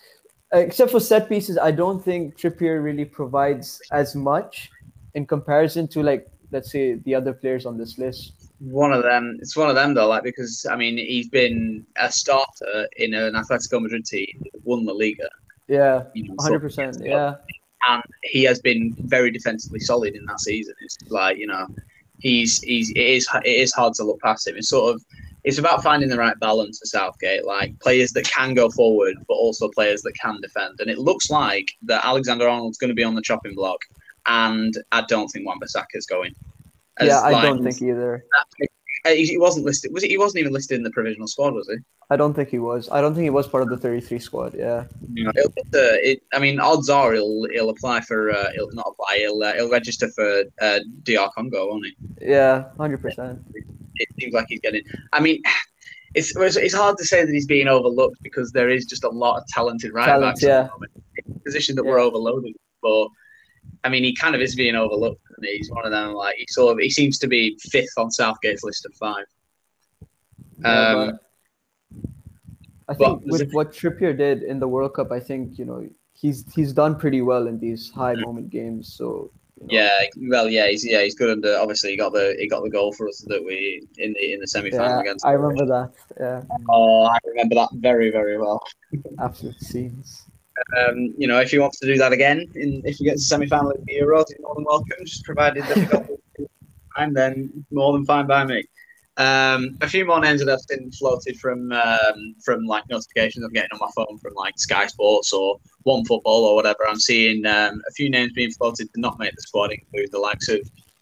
except 0.52 0.92
for 0.92 1.00
set 1.00 1.30
pieces, 1.30 1.58
I 1.58 1.72
don't 1.72 2.04
think 2.04 2.36
Trippier 2.38 2.84
really 2.84 3.06
provides 3.06 3.82
as 3.92 4.14
much 4.16 4.70
in 5.14 5.26
comparison 5.26 5.88
to 5.90 6.04
like 6.04 6.28
let's 6.52 6.72
say 6.72 6.96
the 6.96 7.16
other 7.16 7.34
players 7.34 7.66
on 7.66 7.78
this 7.78 7.98
list. 7.98 8.52
One 8.60 8.92
of 8.92 9.04
them. 9.04 9.38
It's 9.42 9.56
one 9.56 9.70
of 9.70 9.76
them 9.76 9.94
though, 9.94 10.08
like 10.08 10.24
because 10.24 10.66
I 10.70 10.76
mean 10.76 10.98
he's 10.98 11.30
been 11.30 11.86
a 11.98 12.12
starter 12.12 12.88
in 12.98 13.14
an 13.14 13.34
Atletico 13.34 13.82
Madrid 13.82 14.06
team, 14.06 14.44
that 14.52 14.66
won 14.66 14.86
La 14.86 14.94
Liga. 14.94 15.30
Yeah, 15.68 16.04
hundred 16.40 16.62
percent. 16.62 16.98
Yeah, 17.04 17.36
and 17.88 18.04
he 18.24 18.44
has 18.44 18.60
been 18.60 18.96
very 19.00 19.32
defensively 19.32 19.80
solid 19.80 20.16
in 20.16 20.26
that 20.26 20.40
season. 20.40 20.74
It's 20.82 20.98
like 21.10 21.38
you 21.38 21.48
know, 21.48 21.68
he's 22.20 22.62
he's 22.62 22.90
it 22.92 22.98
is 22.98 23.28
it 23.44 23.50
is 23.50 23.74
hard 23.74 23.94
to 23.96 24.04
look 24.04 24.22
past 24.22 24.48
him. 24.48 24.56
It's 24.56 24.70
sort 24.70 24.96
of 24.96 25.04
it's 25.44 25.60
about 25.60 25.82
finding 25.82 26.10
the 26.10 26.18
right 26.18 26.38
balance 26.40 26.80
for 26.80 26.86
Southgate, 26.86 27.46
like 27.46 27.80
players 27.80 28.12
that 28.12 28.26
can 28.26 28.54
go 28.54 28.70
forward, 28.70 29.16
but 29.28 29.36
also 29.36 29.70
players 29.70 30.02
that 30.02 30.14
can 30.22 30.42
defend. 30.42 30.80
And 30.82 30.90
it 30.90 30.98
looks 30.98 31.30
like 31.30 31.68
that 31.84 32.04
Alexander 32.04 32.50
Arnold's 32.50 32.78
going 32.78 32.90
to 32.90 32.96
be 32.96 33.04
on 33.04 33.16
the 33.16 33.22
chopping 33.22 33.56
block, 33.56 33.80
and 34.28 34.78
I 34.92 35.02
don't 35.02 35.28
think 35.30 35.46
Wan 35.46 35.60
is 35.94 36.06
going. 36.06 36.34
As, 37.00 37.08
yeah, 37.08 37.20
I 37.20 37.32
like, 37.32 37.44
don't 37.44 37.64
think 37.64 37.82
either. 37.82 38.26
uh, 39.06 39.10
he 39.10 39.38
wasn't 39.38 39.66
listed. 39.66 39.94
Was 39.94 40.04
he? 40.04 40.10
He 40.10 40.18
wasn't 40.18 40.42
even 40.42 40.54
listed 40.54 40.78
in 40.78 40.84
the 40.84 40.92
provisional 40.92 41.28
squad, 41.28 41.54
was 41.54 41.68
he? 41.70 41.78
I 42.10 42.16
don't 42.16 42.34
think 42.34 42.50
he 42.50 42.58
was. 42.60 42.90
I 42.92 43.02
don't 43.02 43.14
think 43.14 43.24
he 43.24 43.30
was 43.30 43.48
part 43.48 43.64
of 43.64 43.70
the 43.70 43.78
thirty-three 43.78 44.20
squad. 44.20 44.54
Yeah, 44.56 44.86
it'll, 45.16 45.52
uh, 45.52 45.98
it, 46.02 46.24
I 46.34 46.40
mean, 46.40 46.60
odds 46.60 46.90
are 46.90 47.14
he'll 47.14 47.46
he'll 47.52 47.70
apply 47.70 48.02
for 48.02 48.32
uh, 48.32 48.52
he'll 48.54 48.72
not 48.72 48.88
apply. 48.88 49.18
He'll 49.20 49.44
uh, 49.44 49.54
he'll 49.54 49.70
register 49.70 50.10
for 50.10 50.44
uh, 50.62 50.80
DR 51.04 51.30
Congo, 51.36 51.68
won't 51.68 51.86
he? 51.86 51.96
yeah, 52.22 52.66
hundred 52.78 53.02
percent. 53.02 53.40
it 53.96 54.08
seems 54.20 54.34
like 54.34 54.48
he's 54.50 54.62
getting. 54.62 54.84
I 55.14 55.20
mean, 55.20 55.42
it's 56.16 56.34
it's 56.36 56.74
hard 56.74 56.98
to 56.98 57.06
say 57.06 57.26
that 57.26 57.32
he's 57.32 57.46
being 57.46 57.68
overlooked 57.68 58.24
because 58.24 58.52
there 58.52 58.70
is 58.70 58.86
just 58.86 59.04
a 59.04 59.10
lot 59.10 59.38
of 59.38 59.48
talented 59.48 59.94
right 59.94 60.06
Talent, 60.06 60.36
backs 60.36 60.44
yeah. 60.44 60.64
the 60.64 60.70
moment. 60.72 60.92
It's 61.16 61.30
a 61.30 61.40
position 61.42 61.76
that 61.76 61.84
we're 61.84 62.00
Yeah. 62.00 62.06
overloaded. 62.06 62.56
But 62.82 63.10
I 63.84 63.90
mean, 63.90 64.04
he 64.04 64.14
kind 64.16 64.36
of 64.36 64.42
is 64.42 64.56
being 64.56 64.76
overlooked. 64.76 65.22
he? 65.42 65.58
He's 65.58 65.72
one 65.72 65.86
of 65.86 65.92
them. 65.92 66.14
Like 66.14 66.36
he 66.38 66.46
sort 66.50 66.74
of 66.74 66.80
he 66.80 66.90
seems 66.90 67.18
to 67.20 67.28
be 67.28 67.58
fifth 67.62 67.94
on 67.98 68.10
Southgate's 68.12 68.64
list 68.64 68.86
of 68.86 68.94
five. 68.96 69.26
Yeah, 70.60 70.92
Um, 70.92 71.20
I 72.90 72.94
think 72.94 73.22
with 73.26 73.52
what 73.52 73.74
Trippier 73.74 74.18
did 74.18 74.44
in 74.44 74.60
the 74.60 74.68
World 74.68 74.94
Cup, 74.94 75.12
I 75.12 75.20
think 75.20 75.60
you 75.60 75.66
know 75.66 75.88
he's 76.14 76.46
he's 76.54 76.74
done 76.74 76.96
pretty 76.96 77.22
well 77.22 77.48
in 77.48 77.60
these 77.60 77.92
high 77.92 78.16
moment 78.16 78.50
games. 78.50 78.94
So 78.94 79.32
you 79.60 79.68
know, 79.68 79.74
yeah, 79.74 80.00
well, 80.30 80.50
yeah, 80.50 80.68
he's 80.68 80.86
yeah, 80.86 81.04
he's 81.04 81.16
good 81.16 81.30
under. 81.30 81.58
Obviously, 81.58 81.92
he 81.92 81.98
got 81.98 82.14
the 82.14 82.36
he 82.40 82.48
got 82.48 82.64
the 82.64 82.70
goal 82.70 82.94
for 82.94 83.08
us 83.08 83.26
that 83.28 83.44
we 83.44 83.86
in 83.98 84.14
the 84.14 84.34
in 84.34 84.40
the 84.40 84.48
semi 84.48 84.72
final 84.72 84.88
yeah, 84.88 85.02
against. 85.02 85.26
I 85.26 85.34
remember 85.34 85.66
that. 85.66 85.92
Yeah, 86.20 86.42
Oh, 86.70 87.04
I 87.04 87.18
remember 87.26 87.56
that 87.56 87.70
very 87.74 88.10
very 88.10 88.38
well. 88.38 88.64
absolute 89.20 89.60
scenes. 89.62 90.26
Um, 90.78 91.14
you 91.18 91.28
know, 91.28 91.40
if 91.40 91.52
he 91.52 91.60
wants 91.60 91.80
to 91.80 91.88
do 91.88 91.98
that 91.98 92.14
again, 92.14 92.46
in, 92.56 92.82
if 92.86 92.98
he 92.98 93.06
gets 93.06 93.22
a 93.24 93.26
semi-final 93.26 93.72
of 93.72 93.86
the 93.86 93.94
Euros, 93.94 94.26
he's 94.30 94.38
more 94.42 94.56
than 94.56 94.66
welcome. 94.66 95.06
Just 95.06 95.24
provided 95.24 95.64
that 95.64 95.78
we 95.78 95.86
got 95.86 96.08
the 96.08 96.48
time, 96.98 97.14
then 97.14 97.66
more 97.72 97.94
than 97.94 98.06
fine 98.06 98.28
by 98.28 98.46
me. 98.46 98.64
Um, 99.18 99.78
a 99.82 99.90
few 99.90 100.06
more 100.06 100.20
names 100.20 100.46
that 100.46 100.50
have 100.50 100.68
been 100.70 100.92
floated 100.92 101.40
from 101.40 101.72
um, 101.72 102.36
from 102.46 102.66
like 102.66 102.88
notifications 102.88 103.44
I'm 103.44 103.52
getting 103.52 103.72
on 103.74 103.80
my 103.80 103.90
phone 103.96 104.20
from 104.20 104.36
like 104.36 104.60
Sky 104.60 104.86
Sports 104.86 105.34
or 105.34 105.60
One 105.84 106.06
Football 106.06 106.46
or 106.46 106.56
whatever. 106.56 106.88
I'm 106.88 107.00
seeing 107.00 107.44
um, 107.48 107.82
a 107.88 107.92
few 107.94 108.12
names 108.12 108.34
being 108.34 108.52
floated 108.52 108.94
to 108.94 109.00
not 109.00 109.18
make 109.18 109.36
the 109.36 109.42
squad, 109.42 109.72
include 109.72 110.12
the 110.12 110.20
likes 110.20 110.50
of 110.50 110.60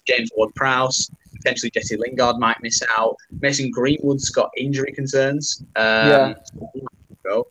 James 0.08 0.30
Ward-Prowse, 0.36 1.12
potentially 1.36 1.72
Jesse 1.72 1.98
Lingard 1.98 2.38
might 2.38 2.62
miss 2.62 2.82
out. 2.98 3.18
Mason 3.42 3.70
Greenwood's 3.70 4.30
got 4.30 4.50
injury 4.56 4.94
concerns. 4.94 5.64
Um, 5.76 6.10
Yeah. 6.10 6.34
Go. 7.24 7.48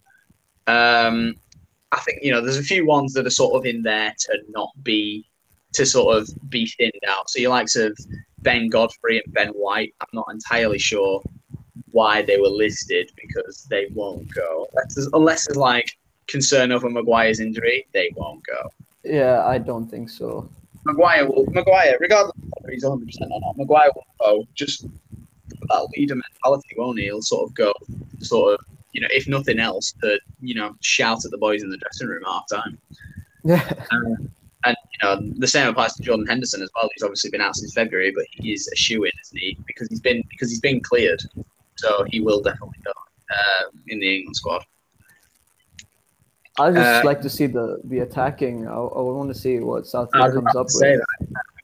I 1.95 2.01
think 2.01 2.23
you 2.23 2.33
know 2.33 2.41
there's 2.41 2.59
a 2.59 2.63
few 2.63 2.87
ones 2.87 3.13
that 3.15 3.27
are 3.27 3.31
sort 3.31 3.55
of 3.55 3.67
in 3.67 3.83
there 3.83 4.15
to 4.19 4.39
not 4.49 4.71
be 4.83 5.27
to 5.75 5.87
sort 5.87 6.17
of 6.17 6.29
be 6.51 6.67
thinned 6.67 6.93
out. 7.09 7.31
So 7.31 7.41
your 7.41 7.51
likes 7.51 7.77
of 7.77 7.97
Ben 8.41 8.69
Godfrey 8.69 9.23
and 9.25 9.35
Ben 9.35 9.49
White, 9.49 9.95
I'm 10.01 10.09
not 10.13 10.27
entirely 10.31 10.79
sure 10.79 11.23
why 11.91 12.23
they 12.23 12.39
were 12.39 12.49
listed 12.49 13.11
because 13.17 13.67
they 13.71 13.87
won't 13.95 14.33
go 14.35 14.67
unless 14.73 14.95
there's, 14.95 15.09
unless 15.13 15.47
there's 15.47 15.57
like 15.57 15.91
concern 16.27 16.73
over 16.73 16.89
Maguire's 16.91 17.41
injury, 17.41 17.87
they 17.93 18.13
won't 18.17 18.45
go. 18.45 18.71
Yeah, 19.05 19.45
I 19.47 19.59
don't 19.59 19.89
think 19.89 20.11
so. 20.11 20.49
Maguire 20.85 21.27
will 21.29 21.47
Maguire, 21.47 21.97
regardless 22.01 22.37
of 22.37 22.53
whether 22.61 22.73
he's 22.73 22.85
100 22.85 23.07
percent 23.07 23.31
or 23.33 23.41
not, 23.41 23.57
Maguire 23.57 23.91
will 23.95 24.07
go 24.21 24.45
just 24.55 24.87
that 25.69 25.89
leader 25.97 26.15
mentality, 26.15 26.69
won't 26.77 26.99
he? 26.99 27.05
He'll 27.07 27.23
sort 27.23 27.49
of 27.49 27.55
go, 27.55 27.73
sort 28.21 28.55
of, 28.55 28.67
you 28.95 29.01
know, 29.01 29.09
if 29.11 29.29
nothing 29.29 29.59
else, 29.59 29.93
to 30.03 30.19
you 30.41 30.55
know, 30.55 30.75
shout 30.81 31.25
at 31.25 31.31
the 31.31 31.39
boys 31.39 31.63
in 31.63 31.69
the 31.69 31.77
dressing 31.77 32.09
room 32.09 32.23
half 32.25 32.45
time. 32.49 32.79
Yeah, 33.45 33.73
And 34.67 34.77
you 34.93 34.99
know, 35.03 35.21
the 35.39 35.47
same 35.47 35.69
applies 35.69 35.93
to 35.95 36.03
Jordan 36.03 36.27
Henderson 36.27 36.63
as 36.63 36.71
well. 36.75 36.89
He's 36.95 37.03
obviously 37.03 37.31
been 37.31 37.43
out 37.43 37.55
since 37.57 37.75
February, 37.75 38.13
but 38.15 38.25
he 38.31 38.53
is 38.55 38.67
a 38.73 38.77
shoe 38.77 39.05
in, 39.05 39.11
isn't 39.23 39.39
he? 39.39 39.59
Because 39.67 39.89
he's 39.89 40.01
been 40.01 40.23
because 40.31 40.49
he's 40.49 40.61
been 40.61 40.81
cleared, 40.81 41.21
so 41.75 42.05
he 42.09 42.21
will 42.21 42.41
definitely 42.41 42.79
go 42.85 42.93
uh, 43.31 43.65
in 43.89 44.01
the 44.01 44.17
England 44.17 44.37
squad. 44.37 44.65
I 46.59 46.71
just 46.71 46.87
Uh, 46.87 47.03
like 47.05 47.21
to 47.23 47.29
see 47.29 47.47
the 47.47 47.81
the 47.85 47.99
attacking. 47.99 48.67
I, 48.69 48.75
I 48.75 49.01
want 49.01 49.29
to 49.35 49.39
see 49.39 49.59
what 49.59 49.87
Southgate 49.87 50.33
comes 50.33 50.57
up 50.57 50.69
with. 50.73 51.01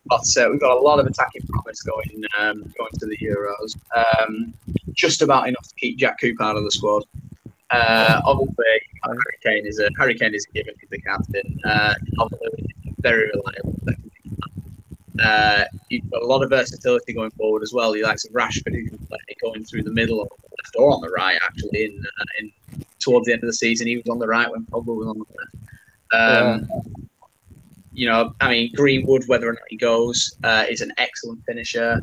But 0.06 0.26
uh, 0.36 0.48
we've 0.50 0.60
got 0.60 0.76
a 0.76 0.80
lot 0.80 0.98
of 0.98 1.06
attacking 1.06 1.42
promise 1.46 1.82
going 1.82 2.24
um, 2.38 2.64
going 2.76 2.90
to 2.98 3.06
the 3.06 3.16
Euros. 3.18 3.76
Um, 3.96 4.52
just 4.92 5.22
about 5.22 5.46
enough 5.48 5.68
to 5.68 5.74
keep 5.76 5.96
Jack 5.98 6.20
Coop 6.20 6.40
out 6.40 6.56
of 6.56 6.64
the 6.64 6.70
squad. 6.70 7.04
Uh, 7.70 8.20
obviously, 8.24 8.64
Hurricane 9.04 9.66
is 9.66 9.78
a 9.78 9.88
Harry 9.98 10.16
Kane 10.16 10.34
is 10.34 10.46
a 10.50 10.52
given. 10.52 10.74
He's 10.80 10.90
the 10.90 11.00
captain. 11.00 11.60
Uh, 11.64 11.94
very 12.98 13.30
reliable. 13.34 13.80
Uh, 15.22 15.64
you've 15.90 16.10
got 16.10 16.22
a 16.22 16.26
lot 16.26 16.42
of 16.42 16.50
versatility 16.50 17.12
going 17.12 17.30
forward 17.32 17.62
as 17.62 17.72
well. 17.72 17.94
You 17.94 18.04
like 18.04 18.18
some 18.18 18.32
Rashford 18.32 18.74
who 18.74 18.88
can 18.88 18.98
play 18.98 19.18
going 19.42 19.64
through 19.64 19.82
the 19.82 19.92
middle 19.92 20.22
the 20.24 20.30
left 20.62 20.76
or 20.76 20.90
on 20.90 21.00
the 21.02 21.10
right. 21.10 21.38
Actually, 21.42 21.84
in, 21.84 22.04
uh, 22.20 22.24
in 22.38 22.52
towards 22.98 23.26
the 23.26 23.32
end 23.32 23.42
of 23.42 23.46
the 23.46 23.52
season, 23.52 23.86
he 23.86 23.96
was 23.96 24.08
on 24.08 24.18
the 24.18 24.26
right 24.26 24.50
when 24.50 24.64
Pogba 24.66 24.96
was 24.96 25.08
on 25.08 25.18
the 25.18 25.24
left. 25.38 25.54
Um, 26.12 26.68
You 27.92 28.08
know, 28.08 28.34
I 28.40 28.48
mean, 28.48 28.72
Greenwood, 28.74 29.24
whether 29.26 29.48
or 29.48 29.52
not 29.52 29.62
he 29.68 29.76
goes, 29.76 30.36
uh, 30.44 30.64
is 30.70 30.80
an 30.80 30.92
excellent 30.96 31.44
finisher. 31.44 32.00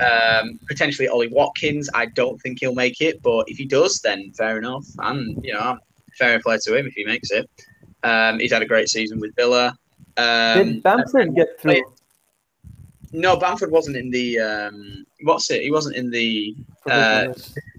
Um, 0.00 0.58
potentially 0.66 1.08
Ollie 1.08 1.28
Watkins. 1.28 1.90
I 1.94 2.06
don't 2.06 2.40
think 2.40 2.58
he'll 2.60 2.74
make 2.74 3.00
it, 3.00 3.22
but 3.22 3.44
if 3.48 3.58
he 3.58 3.66
does, 3.66 4.00
then 4.00 4.32
fair 4.32 4.58
enough. 4.58 4.86
And 4.98 5.42
you 5.44 5.52
know, 5.52 5.78
fair 6.18 6.40
play 6.40 6.58
to 6.62 6.76
him 6.76 6.86
if 6.86 6.94
he 6.94 7.04
makes 7.04 7.30
it. 7.30 7.48
Um, 8.02 8.38
he's 8.38 8.52
had 8.52 8.62
a 8.62 8.66
great 8.66 8.88
season 8.88 9.20
with 9.20 9.34
Villa. 9.36 9.76
Um, 10.16 10.64
Did 10.66 10.82
Bamford 10.82 11.34
get 11.34 11.60
through? 11.60 11.82
no, 13.12 13.36
Bamford 13.36 13.70
wasn't 13.70 13.96
in 13.96 14.10
the. 14.10 14.38
Um, 14.38 15.04
what's 15.22 15.50
it? 15.50 15.62
He 15.62 15.70
wasn't 15.70 15.96
in 15.96 16.10
the. 16.10 16.54
uh. 16.86 17.26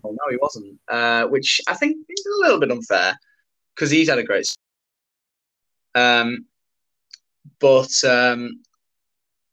Oh, 0.03 0.09
no, 0.09 0.31
he 0.31 0.37
wasn't. 0.37 0.79
Uh, 0.87 1.25
which 1.27 1.61
I 1.67 1.75
think 1.75 1.97
is 2.09 2.25
a 2.25 2.43
little 2.43 2.59
bit 2.59 2.71
unfair 2.71 3.17
because 3.75 3.91
he's 3.91 4.09
had 4.09 4.17
a 4.17 4.23
great. 4.23 4.53
Um, 5.95 6.45
but 7.59 7.91
um, 8.03 8.61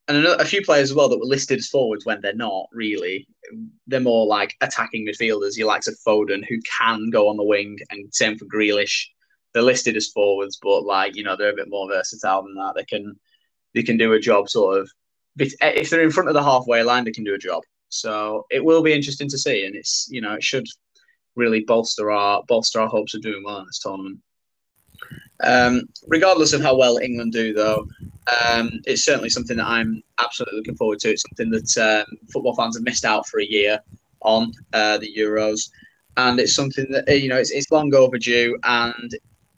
and 0.09 0.27
a 0.27 0.45
few 0.45 0.63
players 0.63 0.91
as 0.91 0.97
well 0.97 1.09
that 1.09 1.19
were 1.19 1.27
listed 1.27 1.59
as 1.59 1.69
forwards 1.69 2.07
when 2.07 2.21
they're 2.21 2.35
not 2.35 2.67
really. 2.73 3.29
They're 3.87 4.01
more 4.01 4.27
like 4.27 4.55
attacking 4.61 5.07
midfielders. 5.07 5.57
You 5.57 5.67
likes 5.67 5.87
of 5.87 5.99
Foden 6.07 6.45
who 6.49 6.59
can 6.63 7.11
go 7.11 7.29
on 7.29 7.37
the 7.37 7.45
wing, 7.45 7.79
and 7.91 8.13
same 8.13 8.39
for 8.39 8.47
Grealish. 8.47 9.05
They're 9.53 9.63
listed 9.63 9.97
as 9.97 10.09
forwards, 10.09 10.59
but 10.63 10.83
like 10.85 11.15
you 11.15 11.25
know 11.25 11.37
they're 11.37 11.53
a 11.53 11.57
bit 11.57 11.69
more 11.69 11.89
versatile 11.89 12.43
than 12.43 12.55
that. 12.55 12.73
They 12.75 12.85
can 12.85 13.19
they 13.75 13.83
can 13.83 13.99
do 13.99 14.15
a 14.15 14.21
job 14.21 14.49
sort 14.49 14.81
of. 14.81 14.91
If 15.39 15.91
they're 15.91 16.03
in 16.03 16.11
front 16.11 16.29
of 16.29 16.35
the 16.35 16.43
halfway 16.43 16.83
line, 16.83 17.05
they 17.05 17.13
can 17.13 17.23
do 17.23 17.35
a 17.35 17.39
job. 17.39 17.63
So 17.91 18.47
it 18.51 18.65
will 18.65 18.83
be 18.83 18.93
interesting 18.93 19.29
to 19.29 19.39
see, 19.39 19.67
and 19.67 19.77
it's 19.77 20.09
you 20.11 20.21
know 20.21 20.35
it 20.35 20.43
should 20.43 20.67
really 21.37 21.61
bolster 21.61 22.11
our 22.11 22.43
bolster 22.49 22.81
our 22.81 22.89
hopes 22.89 23.15
of 23.15 23.23
doing 23.23 23.43
well 23.45 23.59
in 23.59 23.67
this 23.67 23.79
tournament. 23.79 24.19
Um, 25.45 25.89
regardless 26.07 26.53
of 26.53 26.63
how 26.63 26.77
well 26.77 26.99
England 26.99 27.33
do, 27.33 27.53
though, 27.53 27.87
um, 28.51 28.81
it's 28.85 29.05
certainly 29.05 29.31
something 29.31 29.57
that 29.57 29.67
I'm 29.67 30.03
absolutely 30.21 30.59
looking 30.59 30.77
forward 30.77 30.99
to. 31.01 31.11
It's 31.11 31.23
something 31.23 31.51
that 31.51 31.79
um, 31.79 32.17
football 32.33 32.55
fans 32.55 32.77
have 32.77 32.85
missed 32.85 33.05
out 33.05 33.27
for 33.29 33.41
a 33.41 33.47
year 33.47 33.79
on 34.21 34.53
uh, 34.73 34.99
the 34.99 35.13
Euros, 35.17 35.71
and 36.17 36.41
it's 36.41 36.55
something 36.55 36.87
that 36.91 37.09
uh, 37.09 37.13
you 37.13 37.29
know 37.29 37.37
it's, 37.37 37.51
it's 37.51 37.71
long 37.71 37.95
overdue, 37.95 38.59
and 38.65 39.15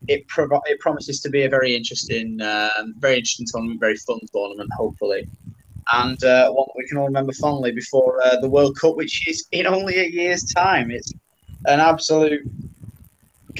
it 0.08 0.26
provi- 0.28 0.60
it 0.66 0.80
promises 0.80 1.20
to 1.22 1.30
be 1.30 1.44
a 1.44 1.48
very 1.48 1.74
interesting, 1.74 2.40
um, 2.42 2.94
very 2.98 3.14
interesting 3.14 3.46
tournament, 3.50 3.80
very 3.80 3.96
fun 3.96 4.20
tournament, 4.32 4.70
hopefully, 4.76 5.26
and 5.94 6.22
uh, 6.24 6.50
one 6.50 6.66
that 6.68 6.76
we 6.76 6.86
can 6.86 6.98
all 6.98 7.06
remember 7.06 7.32
fondly 7.32 7.72
before 7.72 8.20
uh, 8.22 8.38
the 8.40 8.48
World 8.48 8.78
Cup, 8.78 8.96
which 8.96 9.26
is 9.26 9.46
in 9.52 9.66
only 9.66 9.98
a 9.98 10.08
year's 10.08 10.44
time. 10.44 10.90
It's 10.90 11.12
an 11.66 11.80
absolute 11.80 12.42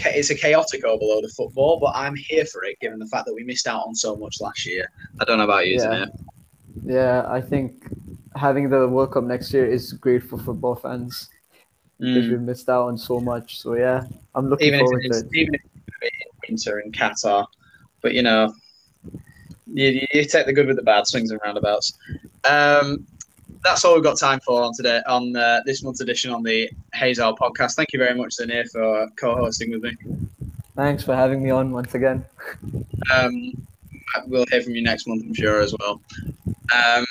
it's 0.07 0.31
a 0.31 0.35
chaotic 0.35 0.85
overload 0.85 1.25
of 1.25 1.33
football, 1.33 1.79
but 1.79 1.93
I'm 1.95 2.15
here 2.17 2.45
for 2.45 2.65
it 2.65 2.79
given 2.81 2.99
the 2.99 3.07
fact 3.07 3.27
that 3.27 3.35
we 3.35 3.43
missed 3.45 3.67
out 3.67 3.87
on 3.87 3.95
so 3.95 4.17
much 4.17 4.41
last 4.41 4.67
year. 4.67 4.91
I 5.21 5.25
don't 5.25 5.39
know 5.39 5.45
about 5.45 5.67
you, 5.67 5.77
Yeah. 5.77 6.05
It? 6.05 6.09
Yeah, 6.85 7.25
I 7.29 7.41
think 7.41 7.85
having 8.37 8.69
the 8.71 8.87
World 8.89 9.13
Cup 9.13 9.25
next 9.25 9.53
year 9.53 9.67
is 9.67 9.93
great 9.93 10.23
for 10.23 10.39
football 10.39 10.75
fans 10.77 11.29
because 11.99 12.27
Mm. 12.27 12.31
we 12.31 12.37
missed 12.39 12.69
out 12.71 12.87
on 12.89 12.97
so 12.97 13.21
much. 13.21 13.61
So 13.61 13.75
yeah, 13.75 14.05
I'm 14.35 14.49
looking 14.49 14.69
Even 14.69 14.81
if, 14.81 14.85
forward 14.87 15.03
to 15.03 15.19
it. 15.19 15.27
even 15.35 15.55
if 15.57 15.61
it's 16.03 16.15
in 16.49 16.55
winter 16.55 16.81
in 16.81 16.93
Qatar, 16.93 17.47
but 18.01 18.15
you 18.15 18.23
know, 18.23 18.55
you, 19.67 20.07
you 20.13 20.25
take 20.25 20.47
the 20.47 20.53
good 20.53 20.67
with 20.67 20.77
the 20.77 20.83
bad, 20.83 21.07
swings 21.07 21.31
and 21.31 21.41
roundabouts. 21.45 21.99
Um, 22.49 23.07
that's 23.63 23.85
all 23.85 23.95
we've 23.95 24.05
got 24.05 24.19
time 24.19 24.41
for 24.41 24.63
on 24.63 24.73
today 24.75 25.01
on 25.07 25.37
uh, 25.37 25.61
this 25.67 25.83
month's 25.83 26.01
edition 26.01 26.31
on 26.31 26.43
the 26.43 26.71
Heys 26.93 27.21
Hour 27.21 27.35
podcast. 27.35 27.75
Thank 27.75 27.93
you 27.93 27.99
very 27.99 28.15
much, 28.15 28.37
Zanir, 28.37 28.71
for 28.71 29.09
co-hosting 29.17 29.71
with 29.71 29.83
me. 29.83 29.97
Thanks 30.77 31.03
for 31.03 31.15
having 31.15 31.43
me 31.43 31.51
on 31.51 31.73
once 31.73 31.95
again. 31.95 32.25
Um, 33.13 33.67
we'll 34.27 34.47
hear 34.51 34.63
from 34.63 34.75
you 34.75 34.83
next 34.83 35.07
month, 35.07 35.23
I'm 35.25 35.35
sure, 35.35 35.61
as 35.61 35.75
well. 35.79 36.01
Um, 36.47 37.05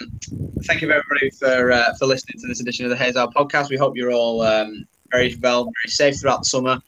thank 0.64 0.82
you 0.82 0.90
everybody 0.92 1.30
for 1.32 1.72
uh, 1.72 1.94
for 1.96 2.06
listening 2.06 2.40
to 2.42 2.48
this 2.48 2.62
edition 2.62 2.86
of 2.86 2.90
the 2.90 2.98
Heys 2.98 3.16
Hour 3.16 3.30
podcast. 3.32 3.70
We 3.70 3.78
hope 3.78 3.96
you're 3.96 4.12
all 4.12 4.42
um, 4.42 4.88
very 5.12 5.36
well, 5.42 5.66
very 5.66 5.90
safe 5.90 6.20
throughout 6.20 6.40
the 6.40 6.46
summer. 6.46 6.82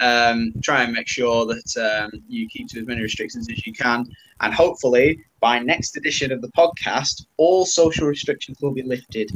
Um, 0.00 0.52
try 0.62 0.84
and 0.84 0.92
make 0.92 1.08
sure 1.08 1.44
that 1.46 1.76
um, 1.76 2.22
you 2.28 2.48
keep 2.48 2.68
to 2.68 2.80
as 2.80 2.86
many 2.86 3.02
restrictions 3.02 3.48
as 3.50 3.66
you 3.66 3.72
can, 3.72 4.06
and 4.40 4.54
hopefully 4.54 5.24
by 5.40 5.58
next 5.58 5.96
edition 5.96 6.32
of 6.32 6.40
the 6.40 6.48
podcast, 6.48 7.26
all 7.36 7.64
social 7.64 8.06
restrictions 8.06 8.58
will 8.60 8.72
be 8.72 8.82
lifted. 8.82 9.30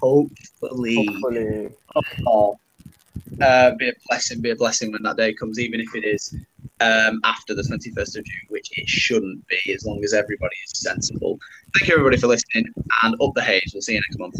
Hopefully, 0.00 1.06
Hopefully, 1.06 1.70
oh, 2.26 2.58
uh, 3.40 3.74
be 3.76 3.88
a 3.88 3.92
blessing, 4.08 4.40
be 4.40 4.50
a 4.50 4.56
blessing 4.56 4.92
when 4.92 5.02
that 5.02 5.16
day 5.16 5.32
comes, 5.32 5.58
even 5.58 5.80
if 5.80 5.94
it 5.94 6.04
is 6.04 6.34
um, 6.80 7.20
after 7.24 7.54
the 7.54 7.62
21st 7.62 8.18
of 8.18 8.24
June, 8.24 8.46
which 8.48 8.68
it 8.78 8.88
shouldn't 8.88 9.46
be 9.48 9.72
as 9.72 9.84
long 9.84 10.02
as 10.04 10.14
everybody 10.14 10.56
is 10.64 10.78
sensible. 10.78 11.38
Thank 11.78 11.88
you, 11.88 11.94
everybody, 11.94 12.18
for 12.18 12.26
listening, 12.26 12.66
and 13.02 13.14
up 13.20 13.34
the 13.34 13.42
Heys. 13.42 13.72
We'll 13.72 13.82
see 13.82 13.94
you 13.94 14.00
next 14.00 14.18
month. 14.18 14.36